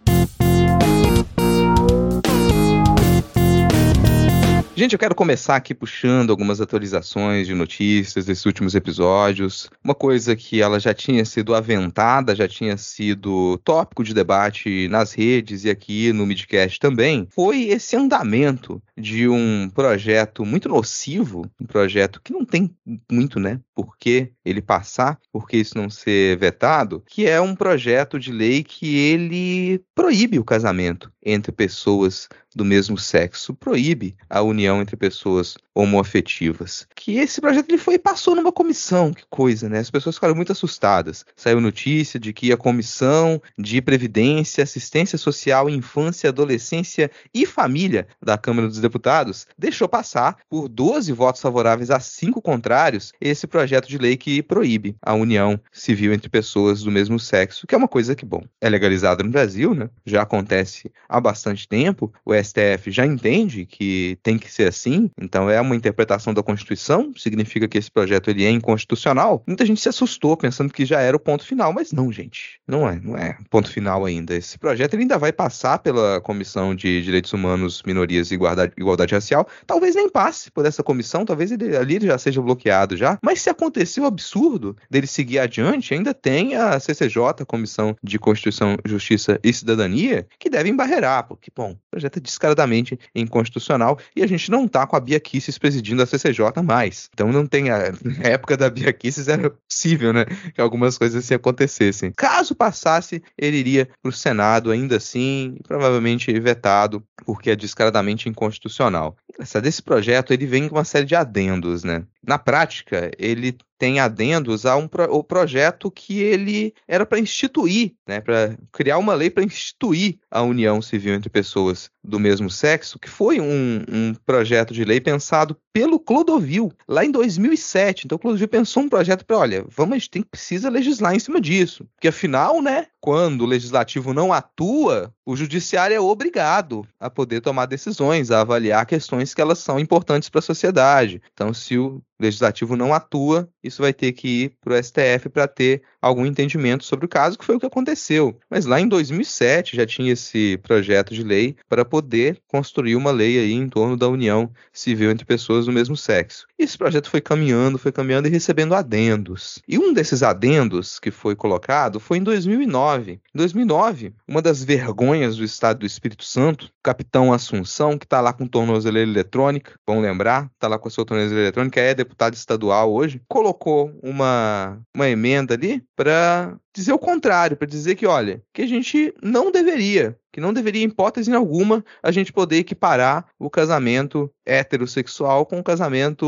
Gente, 4.76 4.94
eu 4.94 5.00
quero 5.00 5.14
começar 5.14 5.56
aqui 5.56 5.72
puxando 5.76 6.32
algumas 6.32 6.60
atualizações 6.60 7.46
de 7.46 7.54
notícias 7.54 8.26
desses 8.26 8.44
últimos 8.44 8.74
episódios. 8.74 9.70
Uma 9.84 9.94
coisa 9.94 10.36
que 10.36 10.64
ela 10.64 10.80
já 10.80 10.96
tinha 10.96 11.24
sido 11.26 11.54
aventada, 11.54 12.36
já 12.36 12.48
tinha 12.48 12.76
sido 12.76 13.60
tópico 13.64 14.04
de 14.04 14.16
debate 14.16 14.88
nas 14.88 15.14
redes 15.14 15.64
e 15.64 15.70
aqui 15.70 16.12
no 16.12 16.26
Midcast 16.26 16.80
também, 16.80 17.28
foi 17.30 17.66
esse 17.66 17.96
andamento 17.96 18.82
de 18.98 19.28
um 19.28 19.70
projeto 19.70 20.44
muito 20.44 20.68
nocivo, 20.68 21.46
um 21.62 21.68
projeto 21.68 22.20
que 22.20 22.34
não 22.34 22.44
tem 22.44 22.76
muito, 23.12 23.40
né, 23.40 23.60
por 23.76 23.96
que 23.96 24.32
ele 24.44 24.62
passar, 24.62 25.20
por 25.32 25.48
que 25.48 25.58
isso 25.58 25.78
não 25.78 25.88
ser 25.88 26.36
vetado, 26.38 27.04
que 27.06 27.28
é 27.28 27.40
um 27.40 27.56
projeto 27.56 28.20
de 28.20 28.32
lei 28.32 28.64
que 28.64 28.98
ele 28.98 29.82
proíbe 29.94 30.40
o 30.40 30.44
casamento 30.44 31.12
entre 31.24 31.52
pessoas 31.52 32.28
do 32.56 32.66
mesmo 32.66 32.98
sexo, 32.98 33.54
proíbe 33.54 34.16
a 34.30 34.42
união 34.42 34.82
entre 34.82 34.96
pessoas 34.96 35.58
homoafetivas. 35.74 36.88
Que 36.96 37.18
esse 37.18 37.42
projeto 37.42 37.70
ele 37.70 37.78
foi 37.78 37.98
passou 37.98 38.36
numa 38.36 38.52
comissão, 38.52 39.14
que 39.14 39.24
coisa, 39.30 39.68
né? 39.68 39.80
As 39.80 39.90
pessoas 39.90 40.16
ficaram 40.16 40.36
muito 40.36 40.52
assustadas. 40.52 41.26
Saiu 41.36 41.60
notícia 41.60 42.20
de 42.20 42.32
que 42.32 42.52
a 42.52 42.58
comissão 42.58 43.42
de 43.58 43.82
previdência, 43.82 44.64
assistência 44.64 45.18
social, 45.18 45.70
infância, 45.70 46.30
adolescência 46.30 47.10
e 47.34 47.46
família 47.46 48.08
da 48.22 48.38
Câmara 48.38 48.68
dos 48.68 48.80
Deputados 48.80 49.48
deixou 49.58 49.88
passar 49.88 50.38
por 50.50 50.68
12 50.68 51.12
votos 51.12 51.42
favoráveis 51.42 51.90
a 51.90 52.00
5 52.00 52.42
contrários 52.42 53.14
esse 53.20 53.48
projeto 53.48 53.88
de 53.88 53.98
lei 53.98 54.16
que 54.16 54.44
proíbe 54.44 54.96
a 55.02 55.14
união 55.14 55.60
civil 55.72 56.14
entre 56.14 56.30
pessoas 56.30 56.84
do 56.84 56.92
mesmo 56.92 57.20
sexo, 57.20 57.66
que 57.66 57.74
é 57.74 57.78
uma 57.78 57.88
coisa 57.88 58.16
que, 58.16 58.26
bom, 58.26 58.44
é 58.62 58.70
legalizada 58.70 59.24
no 59.24 59.30
Brasil, 59.30 59.74
né? 59.74 59.90
Já 60.06 60.22
acontece 60.22 60.92
há 61.08 61.20
bastante 61.20 61.68
tempo. 61.68 62.14
O 62.26 62.34
STF 62.44 62.92
já 62.92 63.06
entende 63.06 63.66
que 63.66 64.18
tem 64.22 64.38
que 64.38 64.52
ser 64.52 64.68
assim, 64.68 65.10
então 65.20 65.50
é 65.50 65.60
uma 65.62 65.76
interpretação 65.76 66.34
da 66.34 66.44
Constituição, 66.44 67.12
significa 67.16 67.68
que 67.68 67.78
esse 67.78 67.92
projeto 67.92 68.30
ele 68.30 68.46
é 68.46 68.50
inconstitucional. 68.50 69.44
Muita 69.48 69.66
gente 69.66 69.82
se 69.82 69.90
assustou 69.90 70.36
pensando 70.36 70.74
que 70.74 70.86
já 70.86 71.00
era 71.00 71.16
o 71.16 71.20
ponto 71.20 71.46
final, 71.46 71.74
mas 71.74 71.92
não, 71.92 72.12
gente, 72.12 72.60
não 72.68 72.88
é, 72.88 73.00
não 73.00 73.18
é 73.18 73.38
ponto 73.50 73.70
final 73.70 74.06
ainda. 74.06 74.36
Esse 74.36 74.58
projeto 74.58 74.94
ele 74.94 75.04
ainda 75.04 75.18
vai 75.18 75.32
passar 75.32 75.80
pela 75.80 76.22
Comissão 76.22 76.76
de 76.76 77.02
Direitos 77.02 77.34
Humanos, 77.34 77.82
Minorias 77.86 78.32
e 78.32 78.36
Igualdade, 78.36 78.74
Igualdade 78.78 79.14
Racial. 79.14 79.48
Talvez 79.66 79.96
nem 79.96 80.10
passe 80.10 80.52
por 80.52 80.66
essa 80.66 80.84
comissão, 80.84 81.26
talvez 81.26 81.52
ele, 81.52 81.76
ali 81.76 81.96
ele 81.96 82.08
já 82.08 82.18
seja 82.18 82.42
bloqueado 82.42 82.98
já. 82.98 83.18
Mas 83.22 83.42
se 83.42 83.50
acontecer 83.50 84.02
o 84.02 84.06
absurdo 84.06 84.76
dele 84.90 85.08
seguir 85.08 85.40
adiante, 85.40 85.94
ainda 85.94 86.14
tem 86.14 86.56
a 86.56 86.80
CCJ, 86.80 87.42
a 87.42 87.46
Comissão 87.46 87.96
de 88.04 88.20
Constituição, 88.20 88.78
Justiça 88.86 89.40
e 89.44 89.54
Cidadania, 89.54 90.28
que 90.40 90.50
deve 90.50 90.70
embarrear, 90.70 91.28
porque, 91.28 91.52
bom, 91.56 91.72
o 91.72 91.78
projeto 91.92 92.18
é 92.18 92.20
de 92.22 92.30
descaradamente 92.34 93.00
inconstitucional 93.16 93.98
e 94.16 94.24
a 94.24 94.28
gente 94.28 94.50
não 94.50 94.68
tá 94.68 94.86
com 94.86 94.96
a 94.96 95.00
Bia 95.00 95.20
Kisses 95.20 95.58
presidindo 95.58 96.02
a 96.02 96.06
CCJ 96.06 96.62
mais. 96.64 97.10
Então 97.14 97.32
não 97.32 97.46
tem 97.46 97.70
a, 97.70 97.92
na 98.04 98.30
época 98.30 98.58
da 98.58 98.70
Bia 98.70 98.92
Kisses 98.92 99.28
era 99.28 99.50
possível, 99.50 100.12
né, 100.14 100.26
que 100.54 100.62
algumas 100.62 100.98
coisas 100.98 101.24
assim 101.24 101.34
acontecessem. 101.34 102.12
Caso 102.16 102.56
passasse, 102.56 103.22
ele 103.38 103.58
iria 103.58 103.88
para 104.02 104.10
o 104.10 104.14
Senado 104.14 104.72
ainda 104.72 104.98
assim, 104.98 105.58
provavelmente 105.68 106.32
vetado, 106.40 107.04
porque 107.26 107.52
é 107.52 107.56
descaradamente 107.56 108.28
inconstitucional. 108.28 109.16
Essa 109.40 109.62
desse 109.62 109.82
projeto 109.82 110.34
ele 110.34 110.46
vem 110.46 110.68
com 110.68 110.76
uma 110.76 110.84
série 110.84 111.06
de 111.06 111.16
adendos, 111.16 111.84
né? 111.84 112.04
Na 112.26 112.38
prática, 112.38 113.12
ele 113.18 113.58
tem 113.84 114.00
adendos 114.00 114.66
a 114.66 114.78
um 114.78 114.88
pro, 114.88 115.14
o 115.14 115.22
projeto 115.22 115.92
que 115.92 116.22
ele 116.22 116.74
era 116.88 117.06
para 117.06 117.20
instituir, 117.20 117.92
né, 118.08 118.22
para 118.22 118.58
criar 118.72 118.98
uma 118.98 119.14
lei 119.14 119.30
para 119.30 119.44
instituir 119.44 120.20
a 120.32 120.42
união 120.42 120.82
civil 120.82 121.14
entre 121.14 121.30
pessoas 121.30 121.90
do 122.02 122.18
mesmo 122.18 122.50
sexo, 122.50 122.98
que 122.98 123.10
foi 123.10 123.42
um, 123.42 123.84
um, 123.92 124.14
projeto 124.26 124.74
de 124.74 124.86
lei 124.86 125.02
pensado 125.02 125.58
pelo 125.74 126.00
Clodovil 126.00 126.72
lá 126.88 127.04
em 127.04 127.12
2007. 127.12 128.06
Então 128.06 128.16
o 128.16 128.20
Clodovil 128.20 128.48
pensou 128.48 128.84
um 128.84 128.90
projeto 128.90 129.26
para, 129.26 129.38
olha, 129.38 129.66
vamos, 129.68 129.96
a 129.96 129.98
gente 129.98 130.10
tem, 130.10 130.24
precisa 130.24 130.70
legislar 130.70 131.14
em 131.14 131.20
cima 131.20 131.42
disso, 131.42 131.86
porque 131.94 132.08
afinal, 132.08 132.62
né, 132.62 132.88
quando 133.04 133.42
o 133.42 133.46
legislativo 133.46 134.14
não 134.14 134.32
atua, 134.32 135.14
o 135.26 135.36
judiciário 135.36 135.94
é 135.94 136.00
obrigado 136.00 136.88
a 136.98 137.10
poder 137.10 137.42
tomar 137.42 137.66
decisões, 137.66 138.32
a 138.32 138.40
avaliar 138.40 138.86
questões 138.86 139.34
que 139.34 139.42
elas 139.42 139.60
são 139.60 139.78
importantes 139.78 140.30
para 140.30 140.40
a 140.40 140.42
sociedade. 140.42 141.22
Então, 141.34 141.54
se 141.54 141.78
o 141.78 142.02
legislativo 142.18 142.78
não 142.78 142.94
atua, 142.94 143.50
isso 143.62 143.82
vai 143.82 143.94
ter 143.94 144.14
que 144.14 144.44
ir 144.44 144.54
para 144.62 144.74
o 144.74 144.82
STF 144.82 145.28
para 145.30 145.48
ter 145.48 145.82
algum 146.02 146.26
entendimento 146.26 146.86
sobre 146.86 147.06
o 147.06 147.10
caso, 147.10 147.38
que 147.38 147.44
foi 147.44 147.56
o 147.56 147.60
que 147.60 147.66
aconteceu. 147.66 148.38
Mas 148.50 148.66
lá 148.66 148.80
em 148.80 148.88
2007 148.88 149.76
já 149.76 149.86
tinha 149.86 150.14
esse 150.14 150.58
projeto 150.64 151.14
de 151.14 151.24
lei 151.24 151.56
para 151.68 151.84
poder 151.84 152.40
construir 152.48 152.96
uma 152.96 153.12
lei 153.12 153.38
aí 153.40 153.52
em 153.52 153.68
torno 153.68 153.98
da 153.98 154.08
união 154.08 154.50
civil 154.72 155.12
entre 155.12 155.26
pessoas 155.26 155.66
do 155.66 155.74
mesmo 155.74 155.98
sexo. 155.98 156.46
Esse 156.58 156.78
projeto 156.78 157.10
foi 157.10 157.20
caminhando, 157.20 157.78
foi 157.78 157.92
caminhando 157.92 158.28
e 158.28 158.32
recebendo 158.32 158.76
adendos. 158.76 159.62
E 159.68 159.78
um 159.78 159.92
desses 159.92 160.24
adendos 160.24 161.00
que 161.00 161.12
foi 161.12 161.36
colocado 161.36 162.00
foi 162.00 162.18
em 162.18 162.24
2009. 162.24 162.93
Em 163.34 163.38
2009, 163.38 164.14
uma 164.28 164.42
das 164.42 164.64
vergonhas 164.64 165.38
do 165.38 165.44
Estado 165.44 165.80
do 165.80 165.86
Espírito 165.86 166.24
Santo, 166.24 166.72
capitão 166.84 167.34
Assunção, 167.34 167.98
que 167.98 168.06
está 168.06 168.22
lá 168.22 168.34
com 168.34 168.48
tornozeleira 168.48 169.10
eletrônica, 169.10 169.74
vamos 169.88 170.04
lembrar, 170.04 170.50
está 170.54 170.68
lá 170.68 170.78
com 170.78 170.88
a 170.88 170.92
sua 170.92 171.06
tornozeleira 171.06 171.46
eletrônica, 171.46 171.80
é 171.80 171.94
deputado 171.94 172.34
estadual 172.34 172.94
hoje, 172.94 173.22
colocou 173.28 173.92
uma, 174.04 174.80
uma 174.96 175.10
emenda 175.10 175.54
ali 175.54 175.84
para 175.96 176.58
dizer 176.76 176.94
o 176.94 177.00
contrário, 177.00 177.56
para 177.56 177.68
dizer 177.68 177.96
que, 177.96 178.06
olha, 178.06 178.42
que 178.54 178.62
a 178.62 178.68
gente 178.68 179.14
não 179.22 179.52
deveria, 179.52 180.18
que 180.32 180.42
não 180.42 180.52
deveria, 180.52 180.84
em 180.84 180.88
hipótese 180.88 181.34
alguma, 181.34 181.86
a 182.02 182.12
gente 182.12 182.34
poder 182.34 182.58
equiparar 182.58 183.26
o 183.38 183.50
casamento 183.50 184.32
heterossexual 184.46 185.46
com 185.46 185.60
o 185.60 185.64
casamento 185.64 186.26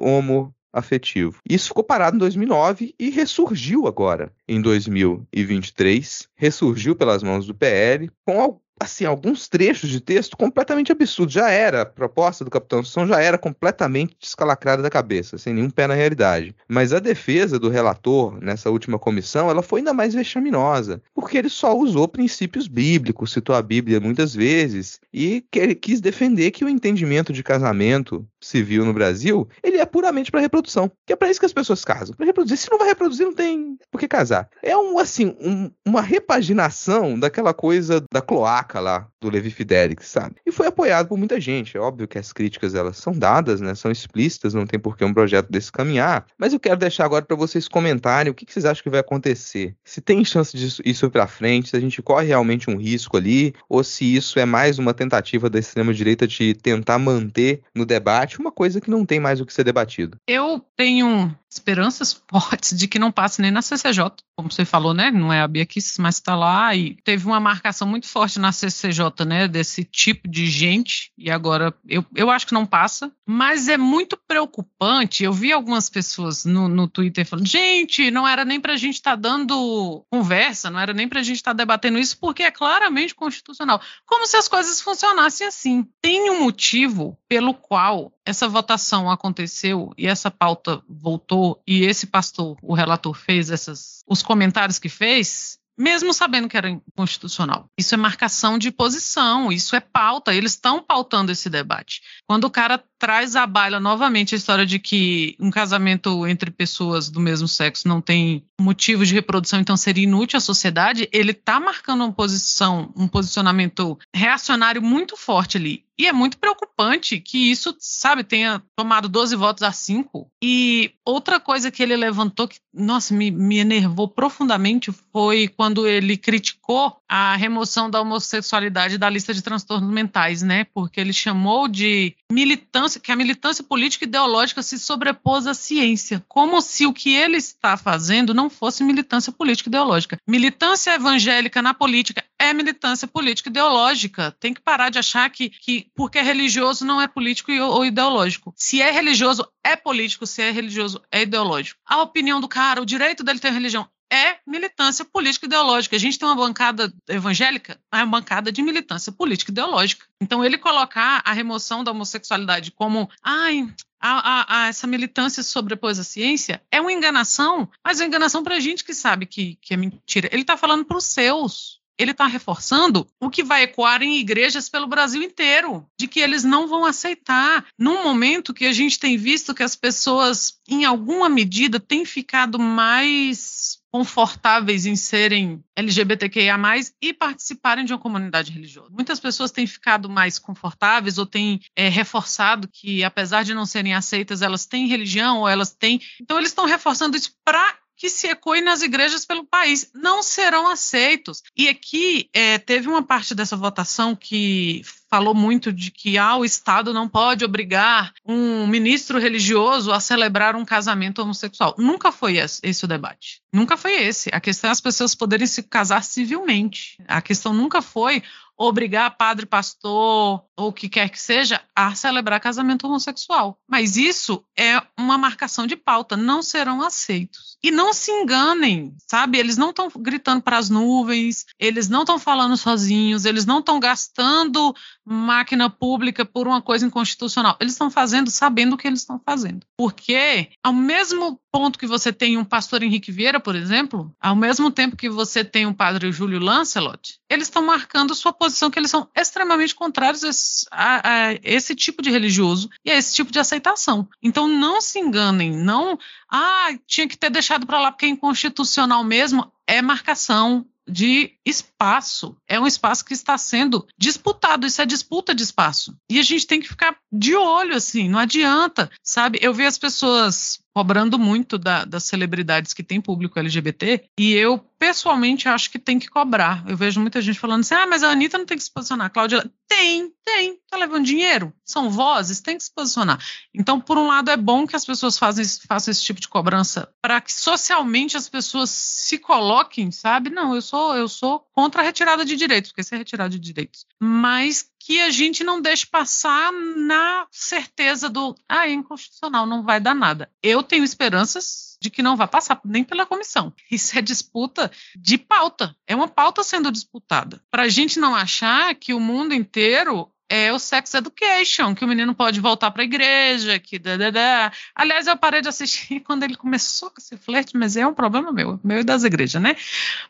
homo 0.00 0.54
afetivo. 0.72 1.40
Isso 1.48 1.68
ficou 1.68 1.84
parado 1.84 2.16
em 2.16 2.18
2009 2.18 2.94
e 2.98 3.10
ressurgiu 3.10 3.86
agora 3.86 4.32
em 4.46 4.60
2023, 4.60 6.28
ressurgiu 6.34 6.94
pelas 6.94 7.22
mãos 7.22 7.46
do 7.46 7.54
PL 7.54 8.10
com 8.24 8.60
assim, 8.80 9.04
alguns 9.04 9.48
trechos 9.48 9.90
de 9.90 10.00
texto 10.00 10.36
completamente 10.36 10.92
absurdos. 10.92 11.34
Já 11.34 11.50
era, 11.50 11.82
a 11.82 11.86
proposta 11.86 12.44
do 12.44 12.50
Capitão 12.50 12.80
Assunção 12.80 13.06
já 13.06 13.20
era 13.20 13.38
completamente 13.38 14.16
descalacrada 14.20 14.82
da 14.82 14.90
cabeça, 14.90 15.38
sem 15.38 15.54
nenhum 15.54 15.70
pé 15.70 15.86
na 15.86 15.94
realidade. 15.94 16.54
Mas 16.68 16.92
a 16.92 16.98
defesa 16.98 17.58
do 17.58 17.68
relator 17.68 18.38
nessa 18.40 18.70
última 18.70 18.98
comissão, 18.98 19.50
ela 19.50 19.62
foi 19.62 19.80
ainda 19.80 19.92
mais 19.92 20.14
vexaminosa, 20.14 21.02
porque 21.14 21.38
ele 21.38 21.48
só 21.48 21.76
usou 21.76 22.08
princípios 22.08 22.68
bíblicos, 22.68 23.32
citou 23.32 23.54
a 23.54 23.62
Bíblia 23.62 24.00
muitas 24.00 24.34
vezes, 24.34 25.00
e 25.12 25.44
quis 25.80 26.00
defender 26.00 26.50
que 26.50 26.64
o 26.64 26.68
entendimento 26.68 27.32
de 27.32 27.42
casamento 27.42 28.26
civil 28.40 28.84
no 28.84 28.92
Brasil, 28.92 29.48
ele 29.62 29.78
é 29.78 29.86
puramente 29.86 30.30
para 30.30 30.40
reprodução, 30.40 30.90
que 31.06 31.12
é 31.12 31.16
para 31.16 31.30
isso 31.30 31.40
que 31.40 31.46
as 31.46 31.52
pessoas 31.52 31.84
casam, 31.84 32.14
para 32.14 32.26
reproduzir. 32.26 32.56
Se 32.56 32.70
não 32.70 32.78
vai 32.78 32.88
reproduzir, 32.88 33.26
não 33.26 33.34
tem 33.34 33.78
por 33.90 33.98
que 33.98 34.08
casar. 34.08 34.48
É 34.62 34.76
um 34.76 34.98
assim, 34.98 35.36
um, 35.40 35.70
uma 35.84 36.00
repaginação 36.00 37.18
daquela 37.18 37.52
coisa 37.54 38.04
da 38.12 38.20
cloaca 38.20 38.67
lá 38.74 39.08
do 39.20 39.30
Levi 39.30 39.50
Fidelix, 39.50 40.06
sabe? 40.06 40.36
E 40.46 40.52
foi 40.52 40.66
apoiado 40.66 41.08
por 41.08 41.18
muita 41.18 41.40
gente. 41.40 41.76
É 41.76 41.80
óbvio 41.80 42.08
que 42.08 42.18
as 42.18 42.32
críticas 42.32 42.74
elas 42.74 42.96
são 42.96 43.12
dadas, 43.12 43.60
né? 43.60 43.74
São 43.74 43.90
explícitas, 43.90 44.54
não 44.54 44.66
tem 44.66 44.78
por 44.78 44.96
que 44.96 45.04
um 45.04 45.14
projeto 45.14 45.50
desse 45.50 45.72
caminhar. 45.72 46.26
Mas 46.36 46.52
eu 46.52 46.60
quero 46.60 46.76
deixar 46.76 47.04
agora 47.04 47.24
para 47.24 47.36
vocês 47.36 47.66
comentarem 47.68 48.30
o 48.30 48.34
que, 48.34 48.44
que, 48.44 48.52
vocês 48.52 48.64
acham 48.64 48.82
que 48.82 48.90
vai 48.90 49.00
acontecer. 49.00 49.74
Se 49.84 50.00
tem 50.00 50.24
chance 50.24 50.56
disso 50.56 50.82
ir 50.84 51.10
para 51.10 51.26
frente, 51.26 51.70
se 51.70 51.76
a 51.76 51.80
gente 51.80 52.02
corre 52.02 52.26
realmente 52.26 52.70
um 52.70 52.76
risco 52.76 53.16
ali, 53.16 53.54
ou 53.68 53.82
se 53.82 54.16
isso 54.16 54.38
é 54.38 54.44
mais 54.44 54.78
uma 54.78 54.92
tentativa 54.92 55.48
da 55.48 55.58
extrema 55.58 55.94
direita 55.94 56.26
de 56.26 56.54
tentar 56.54 56.98
manter 56.98 57.62
no 57.74 57.86
debate 57.86 58.38
uma 58.38 58.52
coisa 58.52 58.80
que 58.80 58.90
não 58.90 59.06
tem 59.06 59.20
mais 59.20 59.40
o 59.40 59.46
que 59.46 59.52
ser 59.52 59.64
debatido. 59.64 60.18
Eu 60.26 60.62
tenho 60.76 61.34
esperanças 61.50 62.20
fortes 62.30 62.76
de 62.76 62.86
que 62.86 62.98
não 62.98 63.10
passe 63.10 63.40
nem 63.40 63.50
na 63.50 63.62
CCJ, 63.62 64.10
como 64.36 64.50
você 64.50 64.64
falou, 64.64 64.92
né? 64.92 65.10
Não 65.10 65.32
é 65.32 65.40
a 65.40 65.48
Bia 65.48 65.64
Kiss, 65.64 66.00
mas 66.00 66.16
está 66.16 66.36
lá 66.36 66.74
e 66.74 66.96
teve 67.04 67.26
uma 67.26 67.40
marcação 67.40 67.88
muito 67.88 68.06
forte 68.06 68.38
na 68.38 68.52
CCJ, 68.58 69.24
né? 69.26 69.48
Desse 69.48 69.84
tipo 69.84 70.28
de 70.28 70.46
gente 70.46 71.12
e 71.16 71.30
agora 71.30 71.74
eu, 71.88 72.04
eu 72.14 72.30
acho 72.30 72.46
que 72.46 72.54
não 72.54 72.66
passa, 72.66 73.12
mas 73.26 73.68
é 73.68 73.76
muito 73.76 74.16
preocupante. 74.16 75.24
Eu 75.24 75.32
vi 75.32 75.52
algumas 75.52 75.88
pessoas 75.88 76.44
no, 76.44 76.68
no 76.68 76.88
Twitter 76.88 77.26
falando, 77.26 77.46
gente, 77.46 78.10
não 78.10 78.26
era 78.26 78.44
nem 78.44 78.60
para 78.60 78.74
a 78.74 78.76
gente 78.76 78.94
estar 78.94 79.12
tá 79.12 79.16
dando 79.16 80.04
conversa, 80.10 80.70
não 80.70 80.80
era 80.80 80.92
nem 80.92 81.08
para 81.08 81.20
a 81.20 81.22
gente 81.22 81.36
estar 81.36 81.52
tá 81.52 81.56
debatendo 81.56 81.98
isso 81.98 82.18
porque 82.18 82.42
é 82.42 82.50
claramente 82.50 83.14
constitucional. 83.14 83.80
Como 84.06 84.26
se 84.26 84.36
as 84.36 84.48
coisas 84.48 84.80
funcionassem 84.80 85.46
assim. 85.46 85.86
Tem 86.00 86.30
um 86.30 86.40
motivo 86.40 87.18
pelo 87.28 87.54
qual 87.54 88.12
essa 88.24 88.48
votação 88.48 89.10
aconteceu 89.10 89.92
e 89.96 90.06
essa 90.06 90.30
pauta 90.30 90.82
voltou 90.88 91.62
e 91.66 91.84
esse 91.84 92.06
pastor, 92.06 92.56
o 92.62 92.74
relator, 92.74 93.14
fez 93.14 93.50
essas, 93.50 94.02
os 94.06 94.22
comentários 94.22 94.78
que 94.78 94.88
fez, 94.88 95.58
mesmo 95.78 96.12
sabendo 96.12 96.48
que 96.48 96.56
era 96.56 96.68
inconstitucional. 96.68 97.70
Isso 97.78 97.94
é 97.94 97.96
marcação 97.96 98.58
de 98.58 98.72
posição, 98.72 99.52
isso 99.52 99.76
é 99.76 99.80
pauta, 99.80 100.34
eles 100.34 100.52
estão 100.52 100.82
pautando 100.82 101.30
esse 101.30 101.48
debate. 101.48 102.02
Quando 102.26 102.44
o 102.44 102.50
cara 102.50 102.82
traz 102.98 103.36
à 103.36 103.46
baila 103.46 103.78
novamente 103.78 104.34
a 104.34 104.38
história 104.38 104.66
de 104.66 104.78
que 104.78 105.36
um 105.38 105.50
casamento 105.50 106.26
entre 106.26 106.50
pessoas 106.50 107.08
do 107.08 107.20
mesmo 107.20 107.46
sexo 107.46 107.86
não 107.86 108.00
tem 108.00 108.44
motivo 108.60 109.06
de 109.06 109.14
reprodução, 109.14 109.60
então 109.60 109.76
seria 109.76 110.04
inútil 110.04 110.36
à 110.36 110.40
sociedade, 110.40 111.08
ele 111.12 111.30
está 111.30 111.60
marcando 111.60 112.04
uma 112.04 112.12
posição, 112.12 112.92
um 112.96 113.06
posicionamento 113.06 113.98
reacionário 114.14 114.82
muito 114.82 115.16
forte 115.16 115.56
ali. 115.56 115.84
E 115.98 116.06
é 116.06 116.12
muito 116.12 116.38
preocupante 116.38 117.18
que 117.18 117.50
isso, 117.50 117.74
sabe, 117.80 118.22
tenha 118.22 118.62
tomado 118.76 119.08
12 119.08 119.34
votos 119.34 119.64
a 119.64 119.72
5. 119.72 120.30
E 120.40 120.92
outra 121.04 121.40
coisa 121.40 121.72
que 121.72 121.82
ele 121.82 121.96
levantou 121.96 122.46
que, 122.46 122.60
nossa, 122.72 123.12
me, 123.12 123.32
me 123.32 123.58
enervou 123.58 124.06
profundamente 124.06 124.92
foi 125.12 125.48
quando 125.48 125.88
ele 125.88 126.16
criticou 126.16 126.96
a 127.08 127.34
remoção 127.34 127.90
da 127.90 128.00
homossexualidade 128.00 128.96
da 128.96 129.10
lista 129.10 129.34
de 129.34 129.42
transtornos 129.42 129.92
mentais, 129.92 130.40
né? 130.40 130.66
Porque 130.72 131.00
ele 131.00 131.12
chamou 131.12 131.66
de 131.66 132.14
militância, 132.30 132.87
que 132.96 133.12
a 133.12 133.16
militância 133.16 133.64
política 133.64 134.04
ideológica 134.04 134.62
se 134.62 134.78
sobrepôs 134.78 135.46
à 135.46 135.54
ciência, 135.54 136.24
como 136.28 136.60
se 136.60 136.86
o 136.86 136.92
que 136.92 137.14
ele 137.14 137.36
está 137.36 137.76
fazendo 137.76 138.32
não 138.32 138.48
fosse 138.48 138.84
militância 138.84 139.32
política 139.32 139.68
ideológica. 139.68 140.18
Militância 140.26 140.94
evangélica 140.94 141.60
na 141.60 141.74
política 141.74 142.24
é 142.38 142.52
militância 142.52 143.08
política 143.08 143.48
ideológica. 143.48 144.34
Tem 144.38 144.54
que 144.54 144.60
parar 144.60 144.90
de 144.90 144.98
achar 144.98 145.28
que, 145.30 145.50
que 145.50 145.90
porque 145.94 146.18
é 146.18 146.22
religioso 146.22 146.84
não 146.84 147.00
é 147.00 147.08
político 147.08 147.52
ou 147.52 147.84
ideológico. 147.84 148.54
Se 148.56 148.80
é 148.80 148.90
religioso, 148.90 149.46
é 149.64 149.76
político, 149.76 150.26
se 150.26 150.42
é 150.42 150.50
religioso, 150.50 151.02
é 151.10 151.22
ideológico. 151.22 151.80
A 151.84 152.00
opinião 152.02 152.40
do 152.40 152.48
cara, 152.48 152.80
o 152.80 152.86
direito 152.86 153.24
dele 153.24 153.38
ter 153.38 153.52
religião, 153.52 153.88
é 154.12 154.38
militância 154.46 155.04
política 155.04 155.46
ideológica. 155.46 155.96
A 155.96 155.98
gente 155.98 156.18
tem 156.18 156.28
uma 156.28 156.34
bancada 156.34 156.92
evangélica, 157.08 157.78
é 157.92 157.96
uma 157.98 158.20
bancada 158.20 158.50
de 158.50 158.62
militância 158.62 159.12
política 159.12 159.50
ideológica. 159.50 160.06
Então, 160.20 160.44
ele 160.44 160.58
colocar 160.58 161.22
a 161.24 161.32
remoção 161.32 161.84
da 161.84 161.90
homossexualidade 161.90 162.70
como, 162.72 163.08
ai, 163.22 163.68
a, 164.00 164.10
a, 164.10 164.62
a, 164.62 164.68
essa 164.68 164.86
militância 164.86 165.42
sobrepôs 165.42 165.98
a 165.98 166.04
ciência 166.04 166.62
é 166.70 166.80
uma 166.80 166.92
enganação, 166.92 167.68
mas 167.84 168.00
é 168.00 168.04
uma 168.04 168.08
enganação 168.08 168.42
para 168.42 168.56
a 168.56 168.60
gente 168.60 168.84
que 168.84 168.94
sabe 168.94 169.26
que, 169.26 169.58
que 169.60 169.74
é 169.74 169.76
mentira. 169.76 170.28
Ele 170.32 170.42
está 170.42 170.56
falando 170.56 170.84
para 170.84 170.96
os 170.96 171.04
seus 171.04 171.78
ele 171.98 172.12
está 172.12 172.26
reforçando 172.26 173.06
o 173.20 173.28
que 173.28 173.42
vai 173.42 173.64
ecoar 173.64 174.02
em 174.02 174.18
igrejas 174.18 174.68
pelo 174.68 174.86
Brasil 174.86 175.20
inteiro, 175.20 175.84
de 175.98 176.06
que 176.06 176.20
eles 176.20 176.44
não 176.44 176.68
vão 176.68 176.84
aceitar, 176.84 177.66
num 177.76 178.04
momento 178.04 178.54
que 178.54 178.66
a 178.66 178.72
gente 178.72 179.00
tem 179.00 179.16
visto 179.16 179.52
que 179.52 179.64
as 179.64 179.74
pessoas, 179.74 180.60
em 180.68 180.84
alguma 180.84 181.28
medida, 181.28 181.80
têm 181.80 182.04
ficado 182.04 182.56
mais 182.58 183.77
confortáveis 183.90 184.86
em 184.86 184.96
serem 184.96 185.62
LGBTQIA+, 185.74 186.58
e 187.00 187.12
participarem 187.12 187.84
de 187.84 187.92
uma 187.92 187.98
comunidade 187.98 188.52
religiosa. 188.52 188.90
Muitas 188.90 189.18
pessoas 189.18 189.50
têm 189.50 189.66
ficado 189.66 190.08
mais 190.08 190.38
confortáveis 190.38 191.18
ou 191.18 191.26
têm 191.26 191.60
é, 191.74 191.88
reforçado 191.88 192.68
que, 192.68 193.02
apesar 193.02 193.44
de 193.44 193.54
não 193.54 193.64
serem 193.64 193.94
aceitas, 193.94 194.42
elas 194.42 194.66
têm 194.66 194.86
religião 194.86 195.40
ou 195.40 195.48
elas 195.48 195.74
têm... 195.74 196.00
Então, 196.20 196.38
eles 196.38 196.50
estão 196.50 196.66
reforçando 196.66 197.16
isso 197.16 197.32
para 197.44 197.76
que 197.98 198.08
se 198.08 198.28
ecoe 198.28 198.60
nas 198.60 198.80
igrejas 198.80 199.26
pelo 199.26 199.44
país. 199.44 199.90
Não 199.92 200.22
serão 200.22 200.68
aceitos. 200.68 201.42
E 201.56 201.68
aqui 201.68 202.30
é, 202.32 202.56
teve 202.56 202.88
uma 202.88 203.02
parte 203.02 203.34
dessa 203.34 203.56
votação 203.56 204.14
que 204.14 204.82
falou 205.10 205.34
muito 205.34 205.72
de 205.72 205.90
que 205.90 206.16
ah, 206.16 206.36
o 206.36 206.44
Estado 206.44 206.94
não 206.94 207.08
pode 207.08 207.44
obrigar 207.44 208.12
um 208.24 208.66
ministro 208.66 209.18
religioso 209.18 209.90
a 209.90 209.98
celebrar 209.98 210.54
um 210.54 210.64
casamento 210.64 211.20
homossexual. 211.20 211.74
Nunca 211.76 212.12
foi 212.12 212.36
esse, 212.36 212.84
o 212.84 212.88
debate. 212.88 213.40
Nunca 213.52 213.76
foi 213.76 213.94
esse. 213.94 214.30
A 214.32 214.40
questão 214.40 214.68
é 214.68 214.72
as 214.72 214.80
pessoas 214.80 215.14
poderem 215.14 215.46
se 215.46 215.62
casar 215.62 216.04
civilmente. 216.04 216.98
A 217.08 217.20
questão 217.20 217.52
nunca 217.52 217.82
foi 217.82 218.22
obrigar 218.58 219.16
padre, 219.16 219.46
pastor 219.46 220.44
ou 220.56 220.68
o 220.68 220.72
que 220.72 220.88
quer 220.88 221.08
que 221.08 221.20
seja 221.20 221.62
a 221.74 221.94
celebrar 221.94 222.40
casamento 222.40 222.86
homossexual. 222.86 223.56
Mas 223.68 223.96
isso 223.96 224.44
é 224.58 224.82
uma 224.98 225.16
marcação 225.16 225.64
de 225.64 225.76
pauta, 225.76 226.16
não 226.16 226.42
serão 226.42 226.82
aceitos. 226.82 227.56
E 227.62 227.70
não 227.70 227.92
se 227.92 228.10
enganem, 228.10 228.94
sabe? 229.08 229.38
Eles 229.38 229.56
não 229.56 229.70
estão 229.70 229.88
gritando 229.96 230.42
para 230.42 230.58
as 230.58 230.68
nuvens, 230.68 231.46
eles 231.58 231.88
não 231.88 232.00
estão 232.00 232.18
falando 232.18 232.56
sozinhos, 232.56 233.24
eles 233.24 233.46
não 233.46 233.60
estão 233.60 233.78
gastando 233.78 234.74
máquina 235.08 235.70
pública 235.70 236.24
por 236.24 236.46
uma 236.46 236.60
coisa 236.60 236.86
inconstitucional. 236.86 237.56
Eles 237.60 237.72
estão 237.72 237.90
fazendo 237.90 238.30
sabendo 238.30 238.74
o 238.74 238.76
que 238.76 238.86
eles 238.86 239.00
estão 239.00 239.20
fazendo. 239.24 239.66
Porque, 239.76 240.50
ao 240.62 240.72
mesmo 240.72 241.40
ponto 241.50 241.78
que 241.78 241.86
você 241.86 242.12
tem 242.12 242.36
um 242.36 242.44
pastor 242.44 242.82
Henrique 242.82 243.10
Vieira, 243.10 243.40
por 243.40 243.56
exemplo, 243.56 244.14
ao 244.20 244.36
mesmo 244.36 244.70
tempo 244.70 244.96
que 244.96 245.08
você 245.08 245.42
tem 245.42 245.66
um 245.66 245.72
padre 245.72 246.12
Júlio 246.12 246.38
Lancelot, 246.38 247.18
eles 247.28 247.48
estão 247.48 247.64
marcando 247.64 248.14
sua 248.14 248.32
posição 248.32 248.70
que 248.70 248.78
eles 248.78 248.90
são 248.90 249.08
extremamente 249.16 249.74
contrários 249.74 250.66
a, 250.70 251.00
a, 251.08 251.32
esse 251.42 251.74
tipo 251.74 252.02
de 252.02 252.10
religioso 252.10 252.68
e 252.84 252.90
a 252.90 252.96
esse 252.96 253.14
tipo 253.14 253.32
de 253.32 253.38
aceitação. 253.38 254.08
Então, 254.22 254.46
não 254.46 254.80
se 254.80 254.98
enganem, 254.98 255.52
não. 255.52 255.98
Ah, 256.30 256.68
tinha 256.86 257.08
que 257.08 257.16
ter 257.16 257.30
deixado 257.30 257.66
para 257.66 257.80
lá 257.80 257.90
porque 257.90 258.06
é 258.06 258.10
inconstitucional 258.10 259.02
mesmo. 259.02 259.50
É 259.66 259.82
marcação, 259.82 260.66
de 260.88 261.32
espaço. 261.44 262.36
É 262.48 262.58
um 262.58 262.66
espaço 262.66 263.04
que 263.04 263.12
está 263.12 263.36
sendo 263.36 263.86
disputado, 263.96 264.66
isso 264.66 264.80
é 264.80 264.86
disputa 264.86 265.34
de 265.34 265.42
espaço. 265.42 265.96
E 266.10 266.18
a 266.18 266.22
gente 266.22 266.46
tem 266.46 266.60
que 266.60 266.68
ficar 266.68 266.96
de 267.12 267.34
olho, 267.34 267.74
assim, 267.74 268.08
não 268.08 268.18
adianta, 268.18 268.90
sabe? 269.02 269.38
Eu 269.42 269.52
vi 269.52 269.66
as 269.66 269.78
pessoas 269.78 270.60
cobrando 270.78 271.18
muito 271.18 271.58
da, 271.58 271.84
das 271.84 272.04
celebridades 272.04 272.72
que 272.72 272.84
têm 272.84 273.00
público 273.00 273.36
LGBT, 273.36 274.04
e 274.16 274.32
eu 274.32 274.58
pessoalmente 274.78 275.48
acho 275.48 275.72
que 275.72 275.78
tem 275.78 275.98
que 275.98 276.06
cobrar. 276.06 276.62
Eu 276.68 276.76
vejo 276.76 277.00
muita 277.00 277.20
gente 277.20 277.36
falando 277.36 277.62
assim: 277.62 277.74
ah, 277.74 277.84
mas 277.84 278.04
a 278.04 278.10
Anitta 278.12 278.38
não 278.38 278.46
tem 278.46 278.56
que 278.56 278.62
se 278.62 278.72
posicionar. 278.72 279.10
Cláudia, 279.10 279.44
tem, 279.66 280.12
tem, 280.24 280.56
tá 280.70 280.76
levando 280.76 281.04
dinheiro. 281.04 281.52
São 281.64 281.90
vozes, 281.90 282.40
tem 282.40 282.56
que 282.56 282.62
se 282.62 282.72
posicionar. 282.72 283.18
Então, 283.52 283.80
por 283.80 283.98
um 283.98 284.06
lado, 284.06 284.30
é 284.30 284.36
bom 284.36 284.68
que 284.68 284.76
as 284.76 284.84
pessoas 284.84 285.18
fazem, 285.18 285.44
façam 285.66 285.90
esse 285.90 286.04
tipo 286.04 286.20
de 286.20 286.28
cobrança 286.28 286.88
para 287.02 287.20
que 287.20 287.32
socialmente 287.32 288.16
as 288.16 288.28
pessoas 288.28 288.70
se 288.70 289.18
coloquem, 289.18 289.90
sabe? 289.90 290.30
Não, 290.30 290.54
eu 290.54 290.62
sou, 290.62 290.94
eu 290.96 291.08
sou 291.08 291.44
contra 291.52 291.82
a 291.82 291.84
retirada 291.84 292.24
de 292.24 292.36
direitos, 292.36 292.70
porque 292.70 292.82
isso 292.82 292.94
é 292.94 292.98
retirada 292.98 293.30
de 293.30 293.38
direitos. 293.40 293.84
Mas 294.00 294.70
que 294.88 295.02
a 295.02 295.10
gente 295.10 295.44
não 295.44 295.60
deixe 295.60 295.86
passar 295.86 296.50
na 296.50 297.26
certeza 297.30 298.08
do 298.08 298.34
ah, 298.48 298.66
é 298.66 298.72
inconstitucional, 298.72 299.44
não 299.44 299.62
vai 299.62 299.78
dar 299.78 299.94
nada. 299.94 300.32
Eu 300.42 300.62
tenho 300.62 300.82
esperanças 300.82 301.76
de 301.78 301.90
que 301.90 302.02
não 302.02 302.16
vai 302.16 302.26
passar 302.26 302.58
nem 302.64 302.82
pela 302.82 303.04
comissão. 303.04 303.52
Isso 303.70 303.98
é 303.98 304.00
disputa 304.00 304.72
de 304.96 305.18
pauta. 305.18 305.76
É 305.86 305.94
uma 305.94 306.08
pauta 306.08 306.42
sendo 306.42 306.72
disputada. 306.72 307.38
Para 307.50 307.64
a 307.64 307.68
gente 307.68 308.00
não 308.00 308.14
achar 308.14 308.74
que 308.76 308.94
o 308.94 308.98
mundo 308.98 309.34
inteiro 309.34 310.10
é 310.28 310.52
o 310.52 310.58
sex 310.58 310.94
education, 310.94 311.74
que 311.74 311.84
o 311.84 311.88
menino 311.88 312.14
pode 312.14 312.40
voltar 312.40 312.70
para 312.70 312.82
a 312.82 312.84
igreja, 312.84 313.58
que 313.58 313.78
da. 313.78 314.52
Aliás, 314.74 315.06
eu 315.06 315.16
parei 315.16 315.40
de 315.40 315.48
assistir 315.48 316.00
quando 316.04 316.22
ele 316.22 316.36
começou 316.36 316.90
com 316.90 316.96
esse 316.98 317.16
flerte, 317.16 317.56
mas 317.56 317.76
é 317.76 317.86
um 317.86 317.94
problema 317.94 318.30
meu, 318.30 318.60
meu 318.62 318.80
e 318.80 318.84
das 318.84 319.04
igrejas, 319.04 319.40
né? 319.40 319.56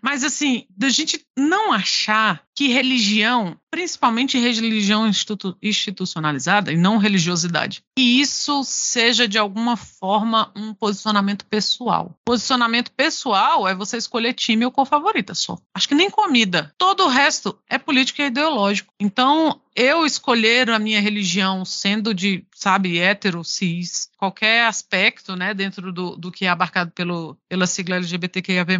Mas 0.02 0.24
assim, 0.24 0.66
da 0.76 0.88
gente 0.88 1.24
não 1.36 1.72
achar 1.72 2.42
que 2.54 2.66
religião, 2.66 3.56
principalmente 3.70 4.36
religião 4.36 5.06
institu 5.06 5.56
institucionalizada 5.62 6.72
e 6.72 6.76
não 6.76 6.98
religiosidade, 6.98 7.84
e 7.96 8.20
isso 8.20 8.64
seja 8.64 9.28
de 9.28 9.38
alguma 9.38 9.76
forma 9.76 10.50
um 10.56 10.74
posicionamento 10.74 11.46
pessoal. 11.46 12.16
Posicionamento 12.24 12.90
pessoal 12.90 13.68
é 13.68 13.74
você 13.74 13.96
escolher 13.96 14.32
time 14.32 14.64
ou 14.64 14.72
cor 14.72 14.86
favorita 14.86 15.34
só. 15.34 15.56
Acho 15.72 15.88
que 15.88 15.94
nem 15.94 16.10
comida. 16.10 16.74
Todo 16.76 17.04
o 17.04 17.08
resto 17.08 17.56
é 17.68 17.78
político 17.78 18.22
e 18.22 18.26
ideológico. 18.26 18.92
Então, 18.98 19.60
eu 19.78 20.04
escolher 20.04 20.68
a 20.70 20.78
minha 20.78 21.00
religião 21.00 21.64
sendo 21.64 22.12
de, 22.12 22.44
sabe, 22.58 22.98
hétero, 22.98 23.44
cis, 23.44 24.10
qualquer 24.16 24.66
aspecto, 24.66 25.36
né, 25.36 25.54
dentro 25.54 25.92
do, 25.92 26.16
do 26.16 26.32
que 26.32 26.44
é 26.44 26.48
abarcado 26.48 26.90
pelo, 26.90 27.38
pela 27.48 27.68
sigla 27.68 27.96
LGBTQIAV+, 27.96 28.78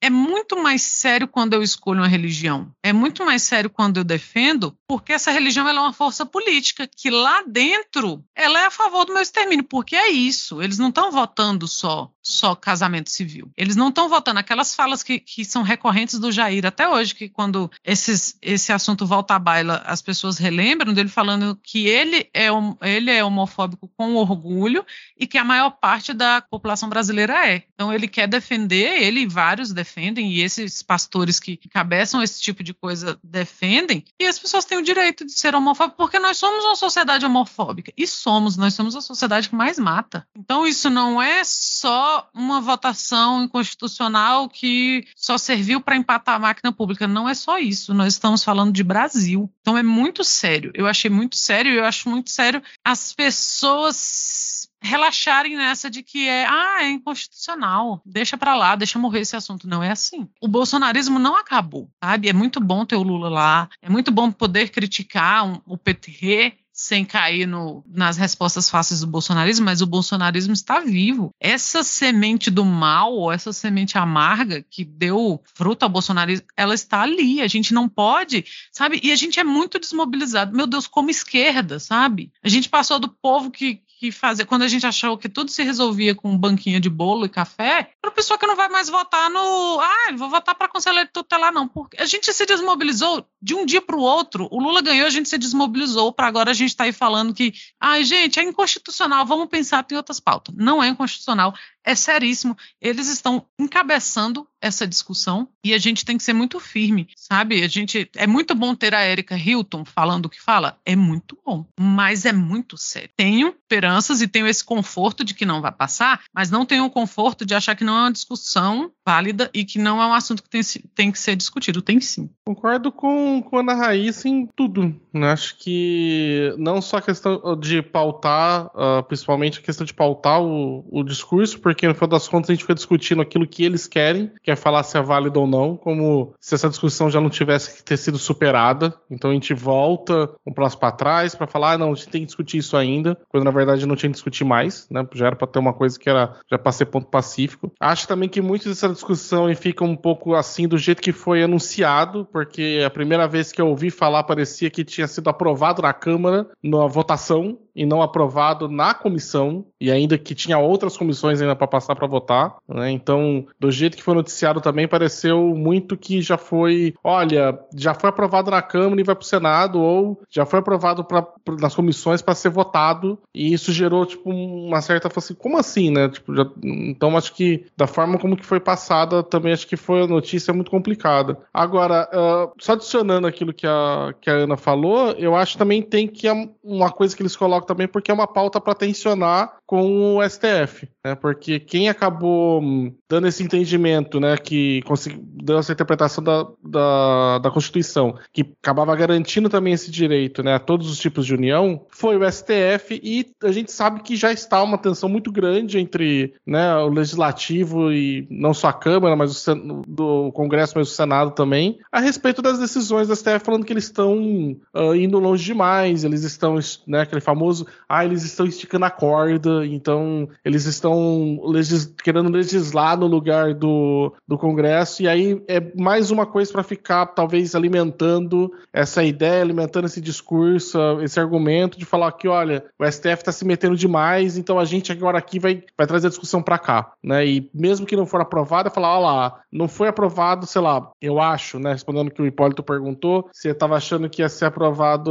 é 0.00 0.08
muito 0.08 0.62
mais 0.62 0.80
sério 0.80 1.28
quando 1.28 1.52
eu 1.52 1.62
escolho 1.62 2.00
uma 2.00 2.08
religião. 2.08 2.72
É 2.82 2.90
muito 2.90 3.24
mais 3.24 3.42
sério 3.42 3.68
quando 3.68 3.98
eu 3.98 4.04
defendo, 4.04 4.74
porque 4.88 5.12
essa 5.12 5.30
religião 5.30 5.68
é 5.68 5.72
uma 5.72 5.92
força 5.92 6.24
política 6.24 6.88
que 6.88 7.10
lá 7.10 7.44
dentro 7.46 8.24
ela 8.34 8.60
é 8.60 8.66
a 8.66 8.70
favor 8.70 9.04
do 9.04 9.12
meu 9.12 9.22
extermínio, 9.22 9.64
porque 9.64 9.94
é 9.94 10.08
isso. 10.08 10.62
Eles 10.62 10.78
não 10.78 10.88
estão 10.88 11.12
votando 11.12 11.68
só 11.68 12.10
só 12.22 12.54
casamento 12.54 13.10
civil. 13.10 13.50
Eles 13.56 13.74
não 13.74 13.88
estão 13.88 14.08
votando 14.08 14.38
aquelas 14.38 14.74
falas 14.74 15.02
que, 15.02 15.18
que 15.18 15.44
são 15.44 15.62
recorrentes 15.62 16.18
do 16.18 16.30
Jair 16.30 16.64
até 16.64 16.88
hoje, 16.88 17.14
que 17.14 17.28
quando 17.28 17.70
esses, 17.84 18.36
esse 18.40 18.72
assunto 18.72 19.04
volta 19.04 19.34
à 19.34 19.38
baila, 19.38 19.82
as 19.84 20.00
pessoas 20.00 20.38
relembram 20.38 20.94
dele 20.94 21.08
falando 21.08 21.58
que 21.62 21.86
ele 21.88 22.28
é, 22.32 22.46
ele 22.82 23.01
é 23.10 23.24
homofóbico 23.24 23.90
com 23.96 24.14
orgulho 24.14 24.84
e 25.18 25.26
que 25.26 25.36
a 25.36 25.44
maior 25.44 25.70
parte 25.70 26.12
da 26.12 26.40
população 26.40 26.88
brasileira 26.88 27.48
é. 27.48 27.64
Então 27.74 27.92
ele 27.92 28.08
quer 28.08 28.26
defender, 28.26 29.02
ele 29.02 29.20
e 29.20 29.26
vários 29.26 29.72
defendem, 29.72 30.32
e 30.32 30.40
esses 30.40 30.82
pastores 30.82 31.40
que 31.40 31.56
cabeçam 31.68 32.22
esse 32.22 32.40
tipo 32.40 32.62
de 32.62 32.72
coisa 32.72 33.18
defendem, 33.22 34.04
e 34.20 34.26
as 34.26 34.38
pessoas 34.38 34.64
têm 34.64 34.78
o 34.78 34.82
direito 34.82 35.24
de 35.24 35.32
ser 35.32 35.54
homofóbicos, 35.54 35.96
porque 35.96 36.18
nós 36.18 36.36
somos 36.36 36.64
uma 36.64 36.76
sociedade 36.76 37.26
homofóbica. 37.26 37.92
E 37.96 38.06
somos, 38.06 38.56
nós 38.56 38.74
somos 38.74 38.94
a 38.94 39.00
sociedade 39.00 39.48
que 39.48 39.54
mais 39.54 39.78
mata. 39.78 40.26
Então 40.36 40.66
isso 40.66 40.88
não 40.88 41.20
é 41.20 41.42
só 41.44 42.28
uma 42.34 42.60
votação 42.60 43.44
inconstitucional 43.44 44.48
que 44.48 45.06
só 45.16 45.36
serviu 45.36 45.80
para 45.80 45.96
empatar 45.96 46.36
a 46.36 46.38
máquina 46.38 46.72
pública. 46.72 47.06
Não 47.06 47.28
é 47.28 47.34
só 47.34 47.58
isso. 47.58 47.92
Nós 47.92 48.14
estamos 48.14 48.44
falando 48.44 48.72
de 48.72 48.82
Brasil. 48.82 49.50
Então 49.60 49.76
é 49.76 49.82
muito 49.82 50.22
sério. 50.24 50.70
Eu 50.74 50.86
achei 50.86 51.10
muito 51.10 51.36
sério 51.36 51.72
eu 51.72 51.84
acho 51.84 52.08
muito 52.08 52.30
sério 52.30 52.62
as 52.92 53.12
pessoas 53.12 54.68
relaxarem 54.80 55.56
nessa 55.56 55.88
de 55.88 56.02
que 56.02 56.28
é, 56.28 56.44
ah, 56.46 56.82
é 56.82 56.90
inconstitucional, 56.90 58.02
deixa 58.04 58.36
para 58.36 58.54
lá, 58.54 58.74
deixa 58.74 58.98
morrer 58.98 59.20
esse 59.20 59.36
assunto. 59.36 59.68
Não 59.68 59.82
é 59.82 59.90
assim. 59.90 60.28
O 60.40 60.48
bolsonarismo 60.48 61.18
não 61.18 61.36
acabou, 61.36 61.88
sabe? 62.02 62.28
É 62.28 62.32
muito 62.32 62.60
bom 62.60 62.84
ter 62.84 62.96
o 62.96 63.02
Lula 63.02 63.28
lá, 63.28 63.68
é 63.80 63.88
muito 63.88 64.10
bom 64.10 64.30
poder 64.30 64.70
criticar 64.70 65.46
um, 65.46 65.60
o 65.66 65.78
PT, 65.78 66.58
sem 66.72 67.04
cair 67.04 67.46
no, 67.46 67.84
nas 67.86 68.16
respostas 68.16 68.70
fáceis 68.70 69.00
do 69.00 69.06
bolsonarismo, 69.06 69.66
mas 69.66 69.82
o 69.82 69.86
bolsonarismo 69.86 70.54
está 70.54 70.80
vivo. 70.80 71.30
Essa 71.38 71.82
semente 71.82 72.50
do 72.50 72.64
mal, 72.64 73.30
essa 73.30 73.52
semente 73.52 73.98
amarga 73.98 74.64
que 74.68 74.84
deu 74.84 75.40
fruto 75.54 75.84
ao 75.84 75.90
bolsonarismo, 75.90 76.46
ela 76.56 76.74
está 76.74 77.02
ali. 77.02 77.42
A 77.42 77.46
gente 77.46 77.74
não 77.74 77.88
pode, 77.88 78.44
sabe? 78.72 78.98
E 79.02 79.12
a 79.12 79.16
gente 79.16 79.38
é 79.38 79.44
muito 79.44 79.78
desmobilizado. 79.78 80.56
Meu 80.56 80.66
Deus, 80.66 80.86
como 80.86 81.10
esquerda, 81.10 81.78
sabe? 81.78 82.32
A 82.42 82.48
gente 82.48 82.70
passou 82.70 82.98
do 82.98 83.08
povo 83.08 83.50
que, 83.50 83.82
que 84.02 84.10
fazer. 84.10 84.46
Quando 84.46 84.62
a 84.62 84.68
gente 84.68 84.84
achou 84.84 85.16
que 85.16 85.28
tudo 85.28 85.48
se 85.48 85.62
resolvia 85.62 86.12
com 86.12 86.36
banquinha 86.36 86.80
de 86.80 86.90
bolo 86.90 87.24
e 87.24 87.28
café, 87.28 87.92
para 88.00 88.10
pessoa 88.10 88.36
que 88.36 88.46
não 88.46 88.56
vai 88.56 88.68
mais 88.68 88.88
votar 88.88 89.30
no. 89.30 89.80
Ah, 89.80 90.12
vou 90.16 90.28
votar 90.28 90.56
para 90.56 90.68
conselheiro 90.68 91.08
tutelar, 91.12 91.52
não. 91.52 91.68
Porque 91.68 92.02
a 92.02 92.04
gente 92.04 92.32
se 92.32 92.44
desmobilizou 92.44 93.24
de 93.40 93.54
um 93.54 93.64
dia 93.64 93.80
para 93.80 93.94
o 93.94 94.00
outro. 94.00 94.48
O 94.50 94.60
Lula 94.60 94.82
ganhou, 94.82 95.06
a 95.06 95.10
gente 95.10 95.28
se 95.28 95.38
desmobilizou 95.38 96.12
para 96.12 96.26
agora 96.26 96.50
a 96.50 96.54
gente 96.54 96.70
está 96.70 96.84
aí 96.84 96.92
falando 96.92 97.32
que, 97.32 97.52
ai, 97.80 98.02
gente, 98.02 98.40
é 98.40 98.42
inconstitucional, 98.42 99.24
vamos 99.24 99.46
pensar 99.48 99.86
em 99.88 99.94
outras 99.94 100.18
pautas. 100.18 100.52
Não 100.56 100.82
é 100.82 100.88
inconstitucional 100.88 101.54
é 101.84 101.94
seríssimo. 101.94 102.56
Eles 102.80 103.08
estão 103.08 103.44
encabeçando 103.58 104.46
essa 104.60 104.86
discussão 104.86 105.48
e 105.64 105.74
a 105.74 105.78
gente 105.78 106.04
tem 106.04 106.16
que 106.16 106.22
ser 106.22 106.32
muito 106.32 106.60
firme, 106.60 107.08
sabe? 107.16 107.64
A 107.64 107.68
gente 107.68 108.08
é 108.14 108.26
muito 108.26 108.54
bom 108.54 108.74
ter 108.74 108.94
a 108.94 109.04
Erika 109.04 109.36
Hilton 109.36 109.84
falando 109.84 110.26
o 110.26 110.30
que 110.30 110.40
fala, 110.40 110.78
é 110.86 110.94
muito 110.94 111.36
bom, 111.44 111.66
mas 111.78 112.24
é 112.24 112.32
muito 112.32 112.78
sério. 112.78 113.10
Tenho 113.16 113.48
esperanças 113.48 114.22
e 114.22 114.28
tenho 114.28 114.46
esse 114.46 114.62
conforto 114.64 115.24
de 115.24 115.34
que 115.34 115.44
não 115.44 115.60
vai 115.60 115.72
passar, 115.72 116.22
mas 116.32 116.50
não 116.50 116.64
tenho 116.64 116.84
o 116.84 116.90
conforto 116.90 117.44
de 117.44 117.54
achar 117.54 117.74
que 117.74 117.82
não 117.82 117.96
é 117.96 118.00
uma 118.02 118.12
discussão 118.12 118.92
válida 119.04 119.50
e 119.52 119.64
que 119.64 119.78
não 119.78 120.00
é 120.00 120.06
um 120.06 120.14
assunto 120.14 120.42
que 120.42 120.48
tem, 120.48 120.62
tem 120.94 121.10
que 121.10 121.18
ser 121.18 121.34
discutido. 121.34 121.82
Tem 121.82 122.00
sim. 122.00 122.30
Concordo 122.46 122.92
com, 122.92 123.42
com 123.42 123.56
a 123.56 123.60
Ana 123.60 123.74
Raíssa 123.74 124.28
em 124.28 124.46
tudo. 124.54 124.94
Acho 125.14 125.56
que 125.58 126.54
não 126.56 126.80
só 126.80 126.98
a 126.98 127.02
questão 127.02 127.58
de 127.58 127.82
pautar, 127.82 128.66
uh, 128.66 129.02
principalmente 129.08 129.58
a 129.58 129.62
questão 129.62 129.84
de 129.84 129.92
pautar 129.92 130.40
o, 130.40 130.84
o 130.90 131.02
discurso, 131.02 131.58
porque 131.72 131.88
no 131.88 131.94
final 131.94 132.08
das 132.08 132.28
contas 132.28 132.50
a 132.50 132.52
gente 132.52 132.62
fica 132.62 132.74
discutindo 132.74 133.22
aquilo 133.22 133.46
que 133.46 133.64
eles 133.64 133.86
querem, 133.86 134.26
que 134.26 134.40
quer 134.44 134.56
falar 134.56 134.82
se 134.82 134.98
é 134.98 135.02
válido 135.02 135.40
ou 135.40 135.46
não, 135.46 135.74
como 135.74 136.34
se 136.38 136.54
essa 136.54 136.68
discussão 136.68 137.10
já 137.10 137.18
não 137.18 137.30
tivesse 137.30 137.76
que 137.76 137.82
ter 137.82 137.96
sido 137.96 138.18
superada. 138.18 138.92
Então 139.10 139.30
a 139.30 139.32
gente 139.34 139.54
volta 139.54 140.30
um 140.46 140.52
passo 140.52 140.78
para 140.78 140.92
trás 140.92 141.34
para 141.34 141.46
falar, 141.46 141.72
ah, 141.72 141.78
não, 141.78 141.92
a 141.92 141.94
gente 141.94 142.10
tem 142.10 142.20
que 142.20 142.26
discutir 142.26 142.58
isso 142.58 142.76
ainda, 142.76 143.16
quando 143.30 143.44
na 143.44 143.50
verdade 143.50 143.86
não 143.86 143.96
tinha 143.96 144.10
que 144.10 144.16
discutir 144.16 144.44
mais, 144.44 144.86
né? 144.90 145.06
Já 145.14 145.28
era 145.28 145.36
para 145.36 145.46
ter 145.46 145.58
uma 145.58 145.72
coisa 145.72 145.98
que 145.98 146.10
era 146.10 146.36
já 146.50 146.58
para 146.58 146.72
ser 146.72 146.86
ponto 146.86 147.06
pacífico. 147.06 147.72
Acho 147.80 148.06
também 148.06 148.28
que 148.28 148.42
muito 148.42 148.68
dessa 148.68 148.90
discussão 148.90 149.52
fica 149.54 149.82
um 149.82 149.96
pouco 149.96 150.34
assim 150.34 150.68
do 150.68 150.76
jeito 150.76 151.00
que 151.00 151.12
foi 151.12 151.42
anunciado, 151.42 152.28
porque 152.30 152.82
a 152.84 152.90
primeira 152.90 153.26
vez 153.26 153.50
que 153.50 153.62
eu 153.62 153.68
ouvi 153.68 153.90
falar 153.90 154.24
parecia 154.24 154.68
que 154.68 154.84
tinha 154.84 155.08
sido 155.08 155.30
aprovado 155.30 155.80
na 155.80 155.94
Câmara 155.94 156.46
na 156.62 156.86
votação 156.86 157.58
e 157.74 157.86
não 157.86 158.02
aprovado 158.02 158.68
na 158.68 158.92
comissão, 158.92 159.64
e 159.82 159.90
ainda 159.90 160.16
que 160.16 160.32
tinha 160.32 160.56
outras 160.58 160.96
comissões 160.96 161.42
ainda 161.42 161.56
para 161.56 161.66
passar 161.66 161.96
para 161.96 162.06
votar. 162.06 162.54
Né? 162.68 162.92
Então, 162.92 163.44
do 163.58 163.68
jeito 163.68 163.96
que 163.96 164.02
foi 164.02 164.14
noticiado 164.14 164.60
também, 164.60 164.86
pareceu 164.86 165.56
muito 165.56 165.96
que 165.96 166.22
já 166.22 166.38
foi, 166.38 166.94
olha, 167.02 167.58
já 167.76 167.92
foi 167.92 168.08
aprovado 168.08 168.48
na 168.48 168.62
Câmara 168.62 169.00
e 169.00 169.04
vai 169.04 169.16
para 169.16 169.24
o 169.24 169.26
Senado, 169.26 169.80
ou 169.80 170.22
já 170.30 170.46
foi 170.46 170.60
aprovado 170.60 171.02
pra, 171.02 171.22
pra 171.22 171.56
nas 171.56 171.74
comissões 171.74 172.22
para 172.22 172.32
ser 172.32 172.50
votado, 172.50 173.18
e 173.34 173.52
isso 173.52 173.72
gerou 173.72 174.06
tipo 174.06 174.30
uma 174.30 174.80
certa 174.80 175.10
assim, 175.12 175.34
como 175.34 175.58
assim, 175.58 175.90
né? 175.90 176.08
Tipo, 176.08 176.32
já, 176.32 176.48
então 176.62 177.16
acho 177.16 177.34
que 177.34 177.66
da 177.76 177.88
forma 177.88 178.20
como 178.20 178.36
que 178.36 178.46
foi 178.46 178.60
passada, 178.60 179.20
também 179.24 179.52
acho 179.52 179.66
que 179.66 179.76
foi 179.76 180.04
a 180.04 180.06
notícia 180.06 180.54
muito 180.54 180.70
complicada. 180.70 181.38
Agora, 181.52 182.08
uh, 182.12 182.52
só 182.56 182.74
adicionando 182.74 183.26
aquilo 183.26 183.52
que 183.52 183.66
a, 183.66 184.14
que 184.20 184.30
a 184.30 184.34
Ana 184.34 184.56
falou, 184.56 185.10
eu 185.18 185.34
acho 185.34 185.58
também 185.58 185.82
tem 185.82 186.06
que 186.06 186.28
uma 186.62 186.90
coisa 186.92 187.16
que 187.16 187.22
eles 187.22 187.34
colocam 187.34 187.66
também 187.66 187.88
porque 187.88 188.12
é 188.12 188.14
uma 188.14 188.28
pauta 188.28 188.60
para 188.60 188.74
tensionar 188.74 189.56
com 189.72 190.18
o 190.18 190.28
STF, 190.28 190.86
né? 191.02 191.14
Porque 191.14 191.58
quem 191.58 191.88
acabou 191.88 192.60
hum, 192.60 192.94
dando 193.08 193.26
esse 193.26 193.42
entendimento, 193.42 194.20
né, 194.20 194.36
que 194.36 194.82
deu 195.16 195.56
essa 195.56 195.72
interpretação 195.72 196.22
da, 196.22 196.46
da, 196.62 197.38
da, 197.38 197.50
Constituição, 197.50 198.14
que 198.34 198.52
acabava 198.62 198.94
garantindo 198.94 199.48
também 199.48 199.72
esse 199.72 199.90
direito, 199.90 200.42
né, 200.42 200.56
a 200.56 200.58
todos 200.58 200.90
os 200.90 200.98
tipos 200.98 201.24
de 201.24 201.32
união, 201.32 201.86
foi 201.88 202.18
o 202.18 202.30
STF 202.30 203.00
e 203.02 203.26
a 203.42 203.50
gente 203.50 203.72
sabe 203.72 204.02
que 204.02 204.14
já 204.14 204.30
está 204.30 204.62
uma 204.62 204.76
tensão 204.76 205.08
muito 205.08 205.32
grande 205.32 205.78
entre, 205.78 206.34
né, 206.46 206.76
o 206.76 206.88
legislativo 206.88 207.90
e 207.90 208.26
não 208.30 208.52
só 208.52 208.68
a 208.68 208.74
Câmara, 208.74 209.16
mas 209.16 209.48
o 209.48 209.82
do 209.88 210.30
Congresso, 210.32 210.74
mas 210.76 210.90
o 210.90 210.94
Senado 210.94 211.30
também, 211.30 211.78
a 211.90 211.98
respeito 211.98 212.42
das 212.42 212.58
decisões 212.58 213.08
do 213.08 213.16
STF 213.16 213.38
falando 213.42 213.64
que 213.64 213.72
eles 213.72 213.84
estão 213.84 214.54
uh, 214.76 214.94
indo 214.94 215.18
longe 215.18 215.42
demais, 215.42 216.04
eles 216.04 216.24
estão, 216.24 216.58
né, 216.86 217.00
aquele 217.00 217.22
famoso, 217.22 217.66
ah, 217.88 218.04
eles 218.04 218.22
estão 218.22 218.44
esticando 218.44 218.84
a 218.84 218.90
corda 218.90 219.61
então 219.64 220.28
eles 220.44 220.66
estão 220.66 221.40
legis 221.44 221.86
querendo 222.02 222.30
legislar 222.30 222.98
no 222.98 223.06
lugar 223.06 223.54
do, 223.54 224.12
do 224.26 224.38
Congresso, 224.38 225.02
e 225.02 225.08
aí 225.08 225.42
é 225.48 225.60
mais 225.76 226.10
uma 226.10 226.26
coisa 226.26 226.52
para 226.52 226.62
ficar, 226.62 227.06
talvez, 227.06 227.54
alimentando 227.54 228.52
essa 228.72 229.02
ideia, 229.04 229.42
alimentando 229.42 229.86
esse 229.86 230.00
discurso, 230.00 230.78
esse 231.02 231.18
argumento 231.18 231.78
de 231.78 231.84
falar 231.84 232.12
que, 232.12 232.28
olha, 232.28 232.64
o 232.78 232.90
STF 232.90 233.20
está 233.20 233.32
se 233.32 233.44
metendo 233.44 233.76
demais, 233.76 234.36
então 234.36 234.58
a 234.58 234.64
gente 234.64 234.92
agora 234.92 235.18
aqui 235.18 235.38
vai, 235.38 235.62
vai 235.76 235.86
trazer 235.86 236.06
a 236.06 236.10
discussão 236.10 236.42
para 236.42 236.58
cá, 236.58 236.92
né? 237.02 237.26
E 237.26 237.50
mesmo 237.54 237.86
que 237.86 237.96
não 237.96 238.06
for 238.06 238.20
aprovado, 238.20 238.68
é 238.68 238.72
falar, 238.72 238.98
olha 238.98 239.06
lá, 239.06 239.40
não 239.50 239.68
foi 239.68 239.88
aprovado, 239.88 240.46
sei 240.46 240.62
lá, 240.62 240.90
eu 241.00 241.20
acho, 241.20 241.58
né? 241.58 241.72
Respondendo 241.72 242.08
o 242.08 242.10
que 242.10 242.22
o 242.22 242.26
Hipólito 242.26 242.62
perguntou, 242.62 243.28
se 243.32 243.48
estava 243.48 243.76
achando 243.76 244.08
que 244.08 244.22
ia 244.22 244.28
ser 244.28 244.46
aprovado, 244.46 245.10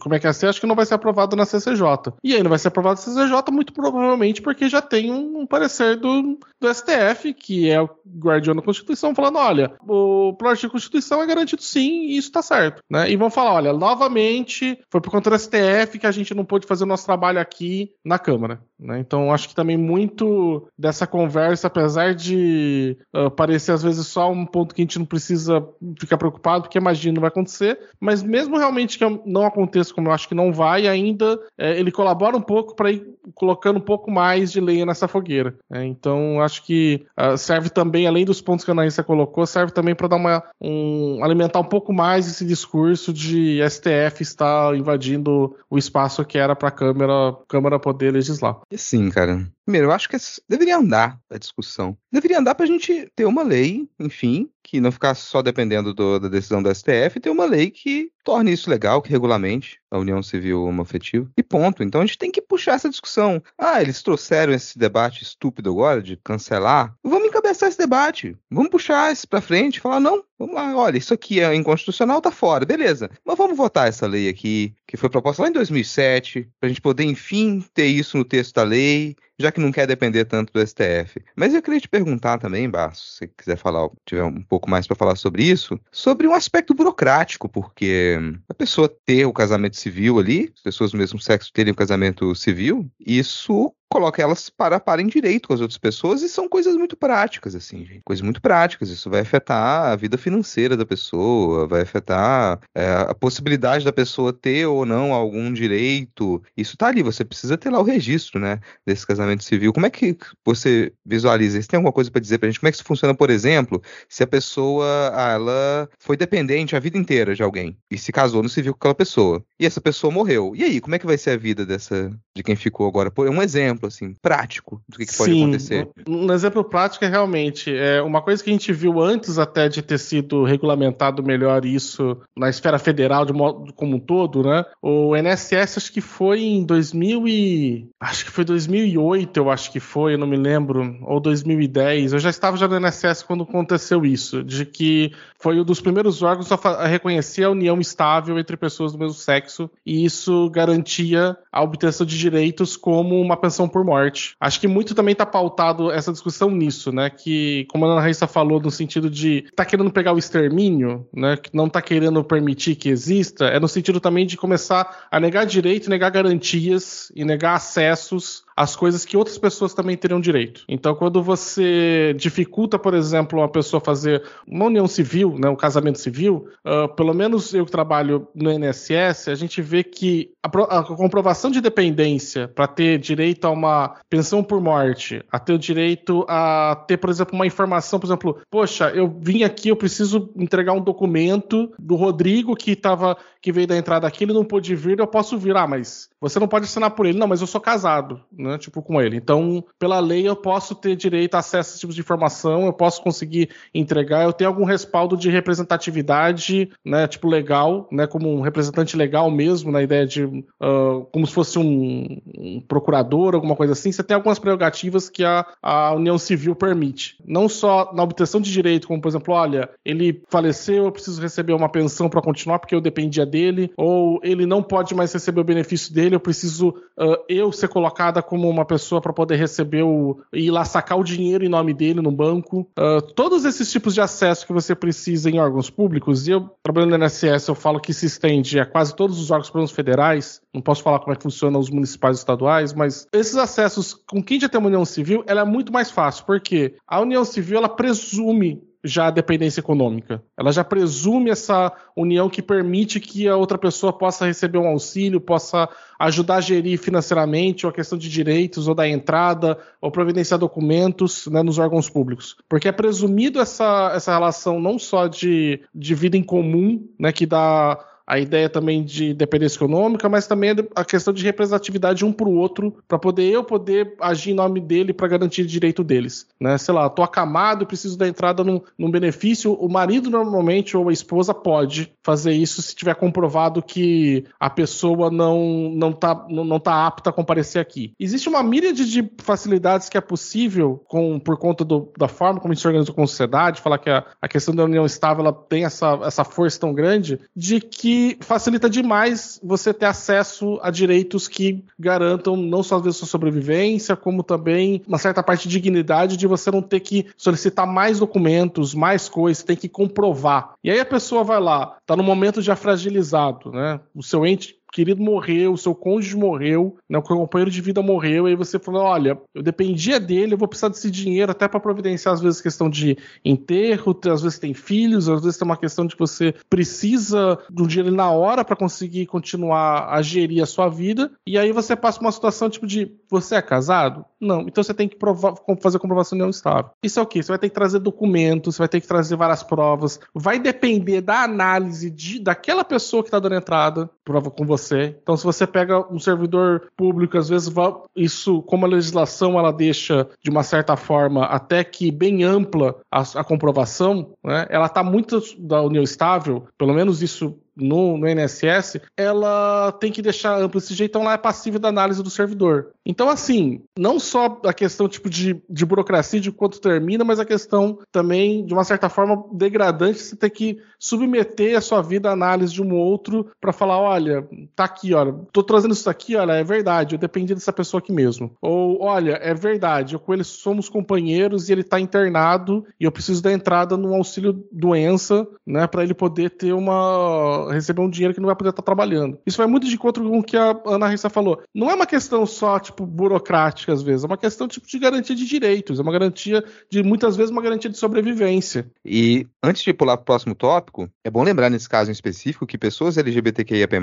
como 0.00 0.14
é 0.14 0.18
que 0.18 0.26
ia 0.26 0.32
ser? 0.32 0.46
Acho 0.48 0.60
que 0.60 0.66
não 0.66 0.76
vai 0.76 0.86
ser 0.86 0.94
aprovado 0.94 1.36
na 1.36 1.44
CCJ. 1.44 2.12
E 2.22 2.34
aí 2.34 2.42
não 2.42 2.50
vai 2.50 2.58
ser 2.58 2.68
aprovado 2.68 3.00
na 3.00 3.02
CCJ 3.02 3.50
muito 3.50 3.71
muito 3.72 3.80
provavelmente 3.80 4.42
porque 4.42 4.68
já 4.68 4.82
tem 4.82 5.10
um, 5.10 5.46
parecer 5.46 5.96
do, 5.96 6.38
do 6.60 6.72
STF, 6.72 7.32
que 7.34 7.70
é 7.70 7.80
o 7.80 7.88
guardião 8.18 8.54
da 8.54 8.62
Constituição, 8.62 9.14
falando: 9.14 9.38
olha, 9.38 9.72
o 9.86 10.34
plot 10.34 10.62
da 10.62 10.70
Constituição 10.70 11.22
é 11.22 11.26
garantido 11.26 11.62
sim, 11.62 12.06
e 12.06 12.16
isso 12.16 12.30
tá 12.30 12.42
certo. 12.42 12.82
Né? 12.88 13.10
E 13.10 13.16
vão 13.16 13.30
falar: 13.30 13.54
olha, 13.54 13.72
novamente, 13.72 14.78
foi 14.90 15.00
por 15.00 15.10
conta 15.10 15.30
do 15.30 15.38
STF 15.38 15.98
que 15.98 16.06
a 16.06 16.12
gente 16.12 16.34
não 16.34 16.44
pôde 16.44 16.66
fazer 16.66 16.84
o 16.84 16.86
nosso 16.86 17.06
trabalho 17.06 17.40
aqui 17.40 17.92
na 18.04 18.18
Câmara. 18.18 18.60
Né? 18.78 18.98
Então, 18.98 19.32
acho 19.32 19.48
que 19.48 19.54
também 19.54 19.76
muito 19.76 20.66
dessa 20.78 21.06
conversa, 21.06 21.68
apesar 21.68 22.14
de 22.14 22.96
uh, 23.14 23.30
parecer 23.30 23.72
às 23.72 23.82
vezes 23.82 24.06
só 24.06 24.30
um 24.30 24.44
ponto 24.44 24.74
que 24.74 24.82
a 24.82 24.84
gente 24.84 24.98
não 24.98 25.06
precisa 25.06 25.66
ficar 25.98 26.18
preocupado, 26.18 26.62
porque 26.62 26.78
imagina 26.78 27.14
não 27.14 27.20
vai 27.20 27.28
acontecer, 27.28 27.78
mas 28.00 28.22
mesmo 28.22 28.58
realmente 28.58 28.98
que 28.98 29.04
não 29.24 29.46
aconteça, 29.46 29.94
como 29.94 30.08
eu 30.08 30.12
acho 30.12 30.28
que 30.28 30.34
não 30.34 30.52
vai, 30.52 30.88
ainda 30.88 31.38
é, 31.56 31.78
ele 31.78 31.92
colabora 31.92 32.36
um 32.36 32.40
pouco 32.40 32.74
para 32.74 32.90
ir 32.90 33.06
colocando 33.34 33.61
um 33.70 33.80
pouco 33.80 34.10
mais 34.10 34.50
de 34.50 34.60
lenha 34.60 34.84
nessa 34.86 35.06
fogueira. 35.06 35.54
Né? 35.70 35.86
Então, 35.86 36.40
acho 36.40 36.64
que 36.64 37.04
uh, 37.18 37.36
serve 37.36 37.70
também, 37.70 38.06
além 38.06 38.24
dos 38.24 38.40
pontos 38.40 38.64
que 38.64 38.70
a 38.70 38.74
Anaísa 38.74 39.02
colocou, 39.02 39.46
serve 39.46 39.72
também 39.72 39.94
para 39.94 40.08
dar 40.08 40.16
uma 40.16 40.42
um, 40.60 41.22
alimentar 41.22 41.60
um 41.60 41.64
pouco 41.64 41.92
mais 41.92 42.26
esse 42.26 42.44
discurso 42.44 43.12
de 43.12 43.60
STF 43.68 44.22
estar 44.22 44.74
invadindo 44.76 45.56
o 45.70 45.78
espaço 45.78 46.24
que 46.24 46.38
era 46.38 46.56
para 46.56 46.68
a 46.68 46.72
Câmara, 46.72 47.36
Câmara 47.48 47.78
poder 47.78 48.12
legislar. 48.12 48.60
Sim, 48.74 49.10
cara. 49.10 49.46
Primeiro, 49.64 49.88
eu 49.88 49.92
acho 49.92 50.08
que 50.08 50.16
deveria 50.48 50.76
andar 50.76 51.20
a 51.30 51.38
discussão. 51.38 51.96
Deveria 52.10 52.40
andar 52.40 52.54
para 52.54 52.64
a 52.64 52.68
gente 52.68 53.10
ter 53.14 53.24
uma 53.24 53.42
lei, 53.42 53.88
enfim, 53.98 54.50
que 54.62 54.80
não 54.80 54.90
ficasse 54.90 55.22
só 55.22 55.40
dependendo 55.40 55.94
do, 55.94 56.18
da 56.18 56.28
decisão 56.28 56.62
do 56.62 56.74
STF, 56.74 57.20
ter 57.20 57.30
uma 57.30 57.44
lei 57.44 57.70
que 57.70 58.10
torne 58.24 58.52
isso 58.52 58.70
legal, 58.70 59.00
que 59.00 59.10
regulamente 59.10 59.80
a 59.90 59.98
união 59.98 60.22
civil 60.22 60.64
homoafetiva. 60.64 61.30
E 61.36 61.42
ponto. 61.42 61.82
Então 61.82 62.00
a 62.00 62.06
gente 62.06 62.18
tem 62.18 62.30
que 62.30 62.40
puxar 62.40 62.74
essa 62.74 62.88
discussão. 62.88 63.42
Ah, 63.58 63.80
eles 63.82 64.02
trouxeram 64.02 64.52
esse 64.52 64.78
debate 64.78 65.22
estúpido 65.22 65.70
agora 65.70 66.02
de 66.02 66.16
cancelar. 66.16 66.94
Vamos 67.02 67.28
encabeçar 67.28 67.68
esse 67.68 67.78
debate. 67.78 68.36
Vamos 68.50 68.70
puxar 68.70 69.12
isso 69.12 69.28
para 69.28 69.40
frente, 69.40 69.80
falar 69.80 70.00
não, 70.00 70.24
vamos 70.46 70.54
lá, 70.56 70.76
olha, 70.76 70.98
isso 70.98 71.14
aqui 71.14 71.40
é 71.40 71.54
inconstitucional, 71.54 72.20
tá 72.20 72.30
fora, 72.30 72.66
beleza. 72.66 73.10
Mas 73.24 73.38
vamos 73.38 73.56
votar 73.56 73.88
essa 73.88 74.06
lei 74.06 74.28
aqui, 74.28 74.74
que 74.86 74.96
foi 74.96 75.08
proposta 75.08 75.42
lá 75.42 75.48
em 75.48 75.52
2007, 75.52 76.48
pra 76.58 76.68
gente 76.68 76.80
poder 76.80 77.04
enfim 77.04 77.64
ter 77.72 77.86
isso 77.86 78.18
no 78.18 78.24
texto 78.24 78.54
da 78.54 78.64
lei 78.64 79.16
já 79.42 79.50
que 79.50 79.60
não 79.60 79.72
quer 79.72 79.86
depender 79.86 80.24
tanto 80.24 80.52
do 80.52 80.64
STF. 80.64 81.20
Mas 81.36 81.52
eu 81.52 81.60
queria 81.60 81.80
te 81.80 81.88
perguntar 81.88 82.38
também, 82.38 82.70
Barço, 82.70 83.02
se 83.02 83.18
você 83.18 83.26
quiser 83.26 83.56
falar, 83.56 83.88
tiver 84.06 84.22
um 84.22 84.42
pouco 84.42 84.70
mais 84.70 84.86
para 84.86 84.96
falar 84.96 85.16
sobre 85.16 85.42
isso, 85.42 85.78
sobre 85.90 86.26
um 86.26 86.32
aspecto 86.32 86.72
burocrático, 86.72 87.48
porque 87.48 88.18
a 88.48 88.54
pessoa 88.54 88.88
ter 89.04 89.26
o 89.26 89.32
casamento 89.32 89.76
civil 89.76 90.18
ali, 90.18 90.50
as 90.54 90.62
pessoas 90.62 90.92
do 90.92 90.98
mesmo 90.98 91.20
sexo 91.20 91.52
terem 91.52 91.72
o 91.72 91.76
casamento 91.76 92.34
civil, 92.34 92.88
isso 93.00 93.74
coloca 93.92 94.22
elas 94.22 94.48
para 94.48 94.80
parem 94.80 95.06
direito 95.06 95.48
com 95.48 95.54
as 95.54 95.60
outras 95.60 95.76
pessoas 95.78 96.22
e 96.22 96.28
são 96.28 96.48
coisas 96.48 96.74
muito 96.76 96.96
práticas, 96.96 97.54
assim, 97.54 97.84
gente. 97.84 98.00
Coisas 98.04 98.22
muito 98.22 98.40
práticas. 98.40 98.88
Isso 98.88 99.10
vai 99.10 99.20
afetar 99.20 99.92
a 99.92 99.96
vida 99.96 100.16
financeira 100.16 100.76
da 100.76 100.86
pessoa, 100.86 101.66
vai 101.66 101.82
afetar 101.82 102.58
é, 102.74 102.90
a 103.08 103.14
possibilidade 103.14 103.84
da 103.84 103.92
pessoa 103.92 104.32
ter 104.32 104.66
ou 104.66 104.86
não 104.86 105.12
algum 105.12 105.52
direito. 105.52 106.42
Isso 106.56 106.76
tá 106.76 106.86
ali, 106.86 107.02
você 107.02 107.22
precisa 107.22 107.58
ter 107.58 107.68
lá 107.68 107.80
o 107.80 107.84
registro, 107.84 108.40
né, 108.40 108.60
desse 108.86 109.06
casamento 109.06 109.44
civil. 109.44 109.72
Como 109.72 109.84
é 109.84 109.90
que 109.90 110.16
você 110.44 110.92
visualiza? 111.04 111.60
Você 111.60 111.68
tem 111.68 111.76
alguma 111.76 111.92
coisa 111.92 112.10
para 112.10 112.20
dizer 112.20 112.38
pra 112.38 112.48
gente? 112.48 112.60
Como 112.60 112.68
é 112.68 112.72
que 112.72 112.76
isso 112.76 112.84
funciona, 112.84 113.14
por 113.14 113.28
exemplo, 113.28 113.82
se 114.08 114.22
a 114.22 114.26
pessoa, 114.26 114.86
ah, 115.14 115.32
ela 115.32 115.88
foi 115.98 116.16
dependente 116.16 116.74
a 116.74 116.80
vida 116.80 116.96
inteira 116.96 117.34
de 117.34 117.42
alguém 117.42 117.76
e 117.90 117.98
se 117.98 118.10
casou 118.10 118.42
no 118.42 118.48
civil 118.48 118.72
com 118.72 118.78
aquela 118.78 118.94
pessoa 118.94 119.44
e 119.60 119.66
essa 119.66 119.80
pessoa 119.80 120.10
morreu. 120.10 120.54
E 120.56 120.64
aí, 120.64 120.80
como 120.80 120.94
é 120.94 120.98
que 120.98 121.06
vai 121.06 121.18
ser 121.18 121.30
a 121.30 121.36
vida 121.36 121.66
dessa 121.66 122.10
de 122.34 122.42
quem 122.42 122.56
ficou 122.56 122.86
agora? 122.88 123.10
Por 123.10 123.28
um 123.28 123.42
exemplo 123.42 123.81
exemplo 123.82 123.88
assim 123.88 124.14
prático 124.20 124.80
do 124.88 124.98
que, 124.98 125.06
que 125.06 125.16
pode 125.16 125.32
Sim, 125.32 125.42
acontecer. 125.42 125.88
Um 126.06 126.32
exemplo 126.32 126.64
prático 126.64 127.04
é 127.04 127.08
realmente 127.08 127.74
é 127.74 128.00
uma 128.02 128.22
coisa 128.22 128.42
que 128.42 128.50
a 128.50 128.52
gente 128.52 128.72
viu 128.72 129.00
antes 129.00 129.38
até 129.38 129.68
de 129.68 129.82
ter 129.82 129.98
sido 129.98 130.44
regulamentado 130.44 131.22
melhor 131.22 131.64
isso 131.64 132.18
na 132.36 132.48
esfera 132.48 132.78
federal 132.78 133.24
de 133.24 133.32
modo 133.32 133.72
como 133.72 133.96
um 133.96 134.00
todo, 134.00 134.42
né? 134.42 134.64
O 134.80 135.16
NSS 135.16 135.78
acho 135.78 135.92
que 135.92 136.00
foi 136.00 136.42
em 136.42 136.64
2000 136.64 137.28
e 137.28 137.88
acho 138.00 138.24
que 138.24 138.30
foi 138.30 138.44
2008, 138.44 139.36
eu 139.36 139.50
acho 139.50 139.70
que 139.70 139.80
foi, 139.80 140.14
eu 140.14 140.18
não 140.18 140.26
me 140.26 140.36
lembro, 140.36 140.98
ou 141.02 141.20
2010. 141.20 142.12
Eu 142.12 142.18
já 142.18 142.30
estava 142.30 142.56
já 142.56 142.68
no 142.68 142.76
NSS 142.76 143.24
quando 143.24 143.44
aconteceu 143.44 144.04
isso, 144.04 144.42
de 144.42 144.64
que 144.64 145.12
foi 145.38 145.60
um 145.60 145.64
dos 145.64 145.80
primeiros 145.80 146.22
órgãos 146.22 146.50
a, 146.52 146.86
reconhecer 146.86 147.44
a 147.44 147.50
união 147.50 147.80
estável 147.80 148.38
entre 148.38 148.56
pessoas 148.56 148.92
do 148.92 148.98
mesmo 148.98 149.14
sexo 149.14 149.70
e 149.84 150.04
isso 150.04 150.48
garantia 150.50 151.36
a 151.50 151.62
obtenção 151.62 152.06
de 152.06 152.18
direitos 152.18 152.76
como 152.76 153.20
uma 153.20 153.36
pensão 153.36 153.68
por 153.72 153.84
morte. 153.84 154.36
Acho 154.38 154.60
que 154.60 154.68
muito 154.68 154.94
também 154.94 155.12
está 155.12 155.26
pautado 155.26 155.90
essa 155.90 156.12
discussão 156.12 156.50
nisso, 156.50 156.92
né? 156.92 157.10
Que, 157.10 157.66
como 157.70 157.84
a 157.84 157.88
Ana 157.88 158.00
Raíssa 158.00 158.26
falou, 158.26 158.60
no 158.60 158.70
sentido 158.70 159.10
de 159.10 159.46
tá 159.56 159.64
querendo 159.64 159.90
pegar 159.90 160.12
o 160.12 160.18
extermínio, 160.18 161.06
né? 161.12 161.36
Que 161.36 161.50
não 161.52 161.68
tá 161.68 161.82
querendo 161.82 162.22
permitir 162.22 162.76
que 162.76 162.88
exista, 162.88 163.46
é 163.46 163.58
no 163.58 163.68
sentido 163.68 163.98
também 163.98 164.26
de 164.26 164.36
começar 164.36 165.06
a 165.10 165.18
negar 165.18 165.44
direito, 165.44 165.90
negar 165.90 166.10
garantias 166.10 167.10
e 167.16 167.24
negar 167.24 167.54
acessos 167.54 168.44
as 168.56 168.76
coisas 168.76 169.04
que 169.04 169.16
outras 169.16 169.38
pessoas 169.38 169.74
também 169.74 169.96
teriam 169.96 170.20
direito. 170.20 170.64
Então, 170.68 170.94
quando 170.94 171.22
você 171.22 172.14
dificulta, 172.16 172.78
por 172.78 172.94
exemplo, 172.94 173.38
uma 173.38 173.48
pessoa 173.48 173.80
fazer 173.80 174.22
uma 174.46 174.66
união 174.66 174.86
civil, 174.86 175.36
né, 175.38 175.48
um 175.48 175.56
casamento 175.56 175.98
civil, 175.98 176.48
uh, 176.64 176.88
pelo 176.94 177.14
menos 177.14 177.54
eu 177.54 177.64
que 177.64 177.72
trabalho 177.72 178.28
no 178.34 178.50
INSS, 178.50 179.28
a 179.28 179.34
gente 179.34 179.60
vê 179.62 179.82
que 179.82 180.30
a, 180.42 180.48
a 180.78 180.82
comprovação 180.82 181.50
de 181.50 181.60
dependência 181.60 182.48
para 182.48 182.66
ter 182.66 182.98
direito 182.98 183.46
a 183.46 183.50
uma 183.50 183.96
pensão 184.08 184.42
por 184.42 184.60
morte, 184.60 185.24
a 185.30 185.38
ter 185.38 185.52
o 185.52 185.58
direito 185.58 186.24
a 186.28 186.84
ter, 186.86 186.96
por 186.96 187.10
exemplo, 187.10 187.34
uma 187.34 187.46
informação, 187.46 187.98
por 187.98 188.06
exemplo, 188.06 188.38
poxa, 188.50 188.90
eu 188.90 189.08
vim 189.20 189.42
aqui, 189.42 189.68
eu 189.68 189.76
preciso 189.76 190.30
entregar 190.36 190.72
um 190.72 190.80
documento 190.80 191.72
do 191.78 191.96
Rodrigo 191.96 192.54
que 192.54 192.72
estava 192.72 193.16
que 193.42 193.50
veio 193.50 193.66
da 193.66 193.76
entrada 193.76 194.06
aqui, 194.06 194.22
ele 194.22 194.32
não 194.32 194.44
pôde 194.44 194.74
vir, 194.76 195.00
eu 195.00 195.06
posso 195.06 195.36
vir. 195.36 195.56
Ah, 195.56 195.66
mas 195.66 196.08
você 196.20 196.38
não 196.38 196.46
pode 196.46 196.64
assinar 196.64 196.92
por 196.92 197.06
ele. 197.06 197.18
Não, 197.18 197.26
mas 197.26 197.40
eu 197.40 197.46
sou 197.46 197.60
casado, 197.60 198.20
né? 198.42 198.58
Tipo, 198.58 198.82
com 198.82 199.00
ele. 199.00 199.16
Então, 199.16 199.64
pela 199.78 200.00
lei, 200.00 200.26
eu 200.26 200.36
posso 200.36 200.74
ter 200.74 200.96
direito 200.96 201.34
a 201.34 201.38
acesso 201.38 201.70
a 201.70 201.72
esse 201.72 201.80
tipo 201.80 201.92
de 201.92 202.00
informação, 202.00 202.66
eu 202.66 202.72
posso 202.72 203.02
conseguir 203.02 203.50
entregar, 203.74 204.24
eu 204.24 204.32
tenho 204.32 204.48
algum 204.48 204.64
respaldo 204.64 205.16
de 205.16 205.30
representatividade, 205.30 206.70
né? 206.84 207.06
Tipo, 207.06 207.28
legal, 207.28 207.88
né? 207.92 208.06
Como 208.06 208.32
um 208.32 208.40
representante 208.40 208.96
legal 208.96 209.30
mesmo, 209.30 209.70
na 209.70 209.82
ideia 209.82 210.06
de 210.06 210.24
uh, 210.24 211.06
como 211.12 211.26
se 211.26 211.34
fosse 211.34 211.58
um, 211.58 212.20
um, 212.38 212.60
procurador, 212.60 213.34
alguma 213.34 213.56
coisa 213.56 213.74
assim. 213.74 213.92
Você 213.92 214.02
tem 214.02 214.14
algumas 214.14 214.38
prerrogativas 214.38 215.10
que 215.10 215.24
a, 215.24 215.46
a 215.62 215.94
União 215.94 216.16
Civil 216.16 216.54
permite. 216.54 217.16
Não 217.24 217.48
só 217.48 217.92
na 217.92 218.02
obtenção 218.02 218.40
de 218.40 218.50
direito, 218.50 218.88
como, 218.88 219.00
por 219.00 219.08
exemplo, 219.08 219.34
olha, 219.34 219.68
ele 219.84 220.22
faleceu, 220.30 220.84
eu 220.86 220.92
preciso 220.92 221.20
receber 221.20 221.52
uma 221.52 221.68
pensão 221.68 222.08
para 222.08 222.22
continuar 222.22 222.58
porque 222.58 222.74
eu 222.74 222.80
dependia 222.80 223.26
dele, 223.26 223.72
ou 223.76 224.20
ele 224.22 224.46
não 224.46 224.62
pode 224.62 224.94
mais 224.94 225.12
receber 225.12 225.40
o 225.40 225.44
benefício 225.44 225.92
dele, 225.92 226.14
eu 226.14 226.20
preciso 226.20 226.68
uh, 226.68 227.24
eu 227.28 227.52
ser 227.52 227.68
colocada 227.68 228.22
como 228.32 228.48
uma 228.48 228.64
pessoa 228.64 228.98
para 228.98 229.12
poder 229.12 229.36
receber 229.36 229.82
o. 229.82 230.18
ir 230.32 230.50
lá 230.50 230.64
sacar 230.64 230.98
o 230.98 231.04
dinheiro 231.04 231.44
em 231.44 231.50
nome 231.50 231.74
dele 231.74 232.00
no 232.00 232.10
banco. 232.10 232.66
Uh, 232.78 233.02
todos 233.14 233.44
esses 233.44 233.70
tipos 233.70 233.92
de 233.92 234.00
acesso 234.00 234.46
que 234.46 234.54
você 234.54 234.74
precisa 234.74 235.28
em 235.28 235.38
órgãos 235.38 235.68
públicos, 235.68 236.26
e 236.26 236.30
eu, 236.30 236.48
trabalhando 236.62 236.96
no 236.96 237.04
INSS, 237.04 237.48
eu 237.48 237.54
falo 237.54 237.78
que 237.78 237.92
se 237.92 238.06
estende 238.06 238.58
a 238.58 238.64
quase 238.64 238.96
todos 238.96 239.20
os 239.20 239.30
órgãos 239.30 239.50
públicos 239.50 239.76
federais, 239.76 240.40
não 240.54 240.62
posso 240.62 240.82
falar 240.82 241.00
como 241.00 241.12
é 241.12 241.16
que 241.16 241.22
funciona 241.22 241.58
os 241.58 241.68
municipais 241.68 242.16
e 242.16 242.20
estaduais, 242.20 242.72
mas 242.72 243.06
esses 243.12 243.36
acessos, 243.36 243.92
com 243.92 244.22
quem 244.22 244.40
já 244.40 244.48
tem 244.48 244.58
uma 244.58 244.68
união 244.68 244.86
civil, 244.86 245.22
ela 245.26 245.42
é 245.42 245.44
muito 245.44 245.70
mais 245.70 245.90
fácil, 245.90 246.24
porque 246.24 246.76
a 246.88 247.02
união 247.02 247.26
civil 247.26 247.58
ela 247.58 247.68
presume 247.68 248.62
já 248.84 249.06
a 249.06 249.10
dependência 249.10 249.60
econômica. 249.60 250.22
Ela 250.36 250.50
já 250.50 250.64
presume 250.64 251.30
essa 251.30 251.72
união 251.96 252.28
que 252.28 252.42
permite 252.42 252.98
que 252.98 253.28
a 253.28 253.36
outra 253.36 253.56
pessoa 253.56 253.92
possa 253.92 254.26
receber 254.26 254.58
um 254.58 254.66
auxílio, 254.66 255.20
possa 255.20 255.68
ajudar 255.98 256.36
a 256.36 256.40
gerir 256.40 256.78
financeiramente, 256.78 257.64
ou 257.64 257.70
a 257.70 257.72
questão 257.72 257.96
de 257.96 258.08
direitos, 258.08 258.66
ou 258.66 258.74
da 258.74 258.88
entrada, 258.88 259.58
ou 259.80 259.90
providenciar 259.90 260.38
documentos 260.38 261.26
né, 261.28 261.42
nos 261.42 261.58
órgãos 261.58 261.88
públicos. 261.88 262.36
Porque 262.48 262.68
é 262.68 262.72
presumido 262.72 263.40
essa, 263.40 263.92
essa 263.94 264.12
relação 264.12 264.60
não 264.60 264.78
só 264.78 265.06
de, 265.06 265.60
de 265.72 265.94
vida 265.94 266.16
em 266.16 266.22
comum, 266.22 266.88
né, 266.98 267.12
que 267.12 267.24
dá 267.24 267.78
a 268.06 268.18
ideia 268.18 268.48
também 268.48 268.82
de 268.82 269.14
dependência 269.14 269.56
econômica, 269.56 270.08
mas 270.08 270.26
também 270.26 270.50
a 270.74 270.84
questão 270.84 271.12
de 271.12 271.24
representatividade 271.24 272.04
um 272.04 272.12
para 272.12 272.28
o 272.28 272.34
outro, 272.34 272.76
para 272.86 272.98
poder 272.98 273.24
eu 273.24 273.44
poder 273.44 273.94
agir 274.00 274.30
em 274.30 274.34
nome 274.34 274.60
dele 274.60 274.92
para 274.92 275.08
garantir 275.08 275.42
o 275.42 275.46
direito 275.46 275.84
deles. 275.84 276.26
Né? 276.40 276.56
Sei 276.58 276.74
lá, 276.74 276.88
tô 276.88 277.02
acamado, 277.02 277.66
preciso 277.66 277.96
da 277.96 278.08
entrada 278.08 278.42
num, 278.44 278.60
num, 278.78 278.90
benefício. 278.90 279.54
O 279.54 279.68
marido 279.68 280.10
normalmente 280.10 280.76
ou 280.76 280.88
a 280.88 280.92
esposa 280.92 281.32
pode 281.32 281.92
fazer 282.02 282.32
isso 282.32 282.60
se 282.62 282.74
tiver 282.74 282.94
comprovado 282.94 283.62
que 283.62 284.24
a 284.38 284.50
pessoa 284.50 285.10
não 285.10 285.70
não 285.74 285.92
tá, 285.92 286.26
não, 286.28 286.44
não 286.44 286.60
tá 286.60 286.86
apta 286.86 287.10
a 287.10 287.12
comparecer 287.12 287.60
aqui. 287.60 287.92
Existe 287.98 288.28
uma 288.28 288.42
míriade 288.42 288.90
de 288.90 289.10
facilidades 289.18 289.88
que 289.88 289.96
é 289.96 290.00
possível 290.00 290.82
com, 290.86 291.18
por 291.18 291.38
conta 291.38 291.64
do, 291.64 291.90
da 291.98 292.08
forma 292.08 292.40
como 292.40 292.52
a 292.52 292.54
gente 292.54 292.62
se 292.62 292.68
organiza 292.68 292.92
com 292.92 293.02
a 293.02 293.06
sociedade, 293.06 293.60
falar 293.60 293.78
que 293.78 293.90
a, 293.90 294.04
a 294.20 294.28
questão 294.28 294.54
da 294.54 294.64
união 294.64 294.84
estável 294.84 295.24
ela 295.24 295.32
tem 295.32 295.64
essa, 295.64 295.98
essa 296.04 296.24
força 296.24 296.60
tão 296.60 296.72
grande 296.72 297.20
de 297.34 297.60
que 297.60 297.91
que 297.92 298.16
facilita 298.20 298.70
demais 298.70 299.38
você 299.42 299.74
ter 299.74 299.84
acesso 299.84 300.58
a 300.62 300.70
direitos 300.70 301.28
que 301.28 301.62
garantam 301.78 302.36
não 302.36 302.62
só 302.62 302.76
a 302.78 302.92
sua 302.92 303.06
sobrevivência, 303.06 303.94
como 303.94 304.22
também 304.22 304.82
uma 304.88 304.96
certa 304.96 305.22
parte 305.22 305.46
de 305.46 305.60
dignidade 305.60 306.16
de 306.16 306.26
você 306.26 306.50
não 306.50 306.62
ter 306.62 306.80
que 306.80 307.06
solicitar 307.18 307.66
mais 307.66 307.98
documentos, 307.98 308.74
mais 308.74 309.10
coisas, 309.10 309.44
tem 309.44 309.56
que 309.56 309.68
comprovar. 309.68 310.54
E 310.64 310.70
aí 310.70 310.80
a 310.80 310.86
pessoa 310.86 311.22
vai 311.22 311.38
lá, 311.38 311.76
tá 311.84 311.94
no 311.94 312.02
momento 312.02 312.40
já 312.40 312.56
fragilizado, 312.56 313.52
né? 313.52 313.78
O 313.94 314.02
seu 314.02 314.24
ente 314.24 314.56
querido 314.72 315.02
morreu, 315.02 315.52
o 315.52 315.58
seu 315.58 315.74
cônjuge 315.74 316.16
morreu, 316.16 316.76
né, 316.88 316.98
o 316.98 317.02
companheiro 317.02 317.50
de 317.50 317.60
vida 317.60 317.82
morreu, 317.82 318.26
e 318.26 318.30
aí 318.30 318.36
você 318.36 318.58
falou: 318.58 318.82
olha, 318.82 319.20
eu 319.34 319.42
dependia 319.42 320.00
dele, 320.00 320.32
eu 320.32 320.38
vou 320.38 320.48
precisar 320.48 320.68
desse 320.68 320.90
dinheiro 320.90 321.30
até 321.30 321.46
para 321.46 321.60
providenciar, 321.60 322.14
às 322.14 322.20
vezes, 322.20 322.40
questão 322.40 322.70
de 322.70 322.96
enterro, 323.22 323.96
às 324.10 324.22
vezes 324.22 324.38
tem 324.38 324.54
filhos, 324.54 325.08
às 325.08 325.22
vezes 325.22 325.38
tem 325.38 325.46
uma 325.46 325.56
questão 325.56 325.86
de 325.86 325.94
que 325.94 326.00
você 326.00 326.34
precisa 326.48 327.38
de 327.50 327.62
um 327.62 327.66
dinheiro 327.66 327.94
na 327.94 328.10
hora 328.10 328.44
para 328.44 328.56
conseguir 328.56 329.06
continuar 329.06 329.92
a 329.92 330.00
gerir 330.00 330.42
a 330.42 330.46
sua 330.46 330.68
vida, 330.68 331.12
e 331.26 331.36
aí 331.36 331.52
você 331.52 331.76
passa 331.76 332.00
uma 332.00 332.10
situação 332.10 332.48
tipo 332.48 332.66
de: 332.66 332.90
você 333.10 333.36
é 333.36 333.42
casado? 333.42 334.04
Não. 334.18 334.42
Então 334.42 334.64
você 334.64 334.72
tem 334.72 334.88
que 334.88 334.96
provar, 334.96 335.34
fazer 335.60 335.78
comprovação 335.78 336.16
de 336.16 336.22
união 336.22 336.30
estável. 336.30 336.70
Isso 336.82 336.98
é 336.98 337.02
o 337.02 337.06
quê? 337.06 337.22
Você 337.22 337.30
vai 337.30 337.38
ter 337.38 337.48
que 337.48 337.54
trazer 337.54 337.78
documentos, 337.78 338.54
você 338.54 338.58
vai 338.60 338.68
ter 338.68 338.80
que 338.80 338.86
trazer 338.86 339.16
várias 339.16 339.42
provas, 339.42 340.00
vai 340.14 340.38
depender 340.38 341.02
da 341.02 341.24
análise 341.24 341.90
de, 341.90 342.18
daquela 342.18 342.64
pessoa 342.64 343.02
que 343.02 343.08
está 343.08 343.18
dando 343.18 343.34
entrada 343.34 343.90
prova 344.04 344.30
com 344.30 344.44
você 344.44 344.61
você. 344.62 344.96
Então, 345.02 345.16
se 345.16 345.24
você 345.24 345.46
pega 345.46 345.80
um 345.92 345.98
servidor 345.98 346.70
público, 346.76 347.18
às 347.18 347.28
vezes 347.28 347.52
isso, 347.94 348.42
como 348.42 348.64
a 348.64 348.68
legislação 348.68 349.38
ela 349.38 349.52
deixa 349.52 350.08
de 350.22 350.30
uma 350.30 350.42
certa 350.42 350.76
forma 350.76 351.24
até 351.26 351.62
que 351.64 351.90
bem 351.90 352.24
ampla 352.24 352.76
a, 352.90 353.00
a 353.16 353.24
comprovação, 353.24 354.14
né? 354.24 354.46
Ela 354.48 354.66
está 354.66 354.82
muito 354.82 355.20
da 355.38 355.60
união 355.62 355.82
estável, 355.82 356.46
pelo 356.56 356.72
menos 356.72 357.02
isso 357.02 357.38
no, 357.56 357.96
no 357.96 358.08
INSS, 358.08 358.80
ela 358.96 359.72
tem 359.72 359.92
que 359.92 360.02
deixar 360.02 360.40
amplo 360.40 360.58
esse 360.58 360.74
jeito, 360.74 360.90
então 360.90 361.02
ela 361.02 361.14
é 361.14 361.18
passiva 361.18 361.58
da 361.58 361.68
análise 361.68 362.02
do 362.02 362.10
servidor. 362.10 362.70
Então, 362.84 363.08
assim, 363.08 363.62
não 363.78 364.00
só 364.00 364.40
a 364.44 364.52
questão 364.52 364.88
tipo 364.88 365.08
de, 365.08 365.40
de 365.48 365.64
burocracia 365.64 366.20
de 366.20 366.32
quanto 366.32 366.60
termina, 366.60 367.04
mas 367.04 367.20
a 367.20 367.24
questão 367.24 367.78
também, 367.90 368.44
de 368.44 368.52
uma 368.52 368.64
certa 368.64 368.88
forma, 368.88 369.24
degradante, 369.32 370.00
você 370.00 370.16
ter 370.16 370.30
que 370.30 370.58
submeter 370.78 371.56
a 371.56 371.60
sua 371.60 371.80
vida 371.80 372.10
à 372.10 372.12
análise 372.12 372.52
de 372.52 372.62
um 372.62 372.74
outro 372.74 373.28
para 373.40 373.52
falar, 373.52 373.78
olha, 373.78 374.26
tá 374.56 374.64
aqui, 374.64 374.94
olha, 374.94 375.14
tô 375.32 375.42
trazendo 375.42 375.74
isso 375.74 375.88
aqui, 375.88 376.16
olha, 376.16 376.32
é 376.32 376.44
verdade, 376.44 376.94
eu 376.94 376.98
dependi 376.98 377.34
dessa 377.34 377.52
pessoa 377.52 377.78
aqui 377.78 377.92
mesmo. 377.92 378.32
Ou, 378.40 378.82
olha, 378.82 379.18
é 379.22 379.34
verdade, 379.34 379.94
eu 379.94 380.00
com 380.00 380.12
ele 380.12 380.24
somos 380.24 380.68
companheiros 380.68 381.48
e 381.48 381.52
ele 381.52 381.62
tá 381.62 381.78
internado 381.78 382.66
e 382.80 382.84
eu 382.84 382.92
preciso 382.92 383.22
da 383.22 383.32
entrada 383.32 383.76
no 383.76 383.94
auxílio 383.94 384.44
doença, 384.50 385.26
né, 385.46 385.66
para 385.66 385.84
ele 385.84 385.94
poder 385.94 386.30
ter 386.30 386.52
uma 386.52 387.41
receber 387.50 387.80
um 387.80 387.90
dinheiro 387.90 388.14
que 388.14 388.20
não 388.20 388.26
vai 388.26 388.36
poder 388.36 388.50
estar 388.50 388.62
trabalhando. 388.62 389.18
Isso 389.26 389.38
vai 389.38 389.46
muito 389.46 389.66
de 389.66 389.74
encontro 389.74 390.02
com 390.08 390.18
o 390.18 390.22
que 390.22 390.36
a 390.36 390.58
Ana 390.66 390.88
Rissa 390.88 391.08
falou. 391.08 391.42
Não 391.54 391.70
é 391.70 391.74
uma 391.74 391.86
questão 391.86 392.24
só, 392.26 392.58
tipo, 392.58 392.86
burocrática, 392.86 393.72
às 393.72 393.82
vezes, 393.82 394.04
é 394.04 394.06
uma 394.06 394.16
questão, 394.16 394.48
tipo, 394.48 394.66
de 394.66 394.78
garantia 394.78 395.16
de 395.16 395.26
direitos, 395.26 395.78
é 395.78 395.82
uma 395.82 395.92
garantia 395.92 396.44
de, 396.70 396.82
muitas 396.82 397.16
vezes, 397.16 397.30
uma 397.30 397.42
garantia 397.42 397.70
de 397.70 397.78
sobrevivência. 397.78 398.70
E, 398.84 399.26
antes 399.42 399.62
de 399.62 399.72
pular 399.72 399.96
para 399.96 400.02
o 400.02 400.06
próximo 400.06 400.34
tópico, 400.34 400.88
é 401.04 401.10
bom 401.10 401.22
lembrar, 401.22 401.50
nesse 401.50 401.68
caso 401.68 401.90
em 401.90 401.92
específico, 401.92 402.46
que 402.46 402.58
pessoas 402.58 402.96
LGBTQIAP+, 402.96 403.76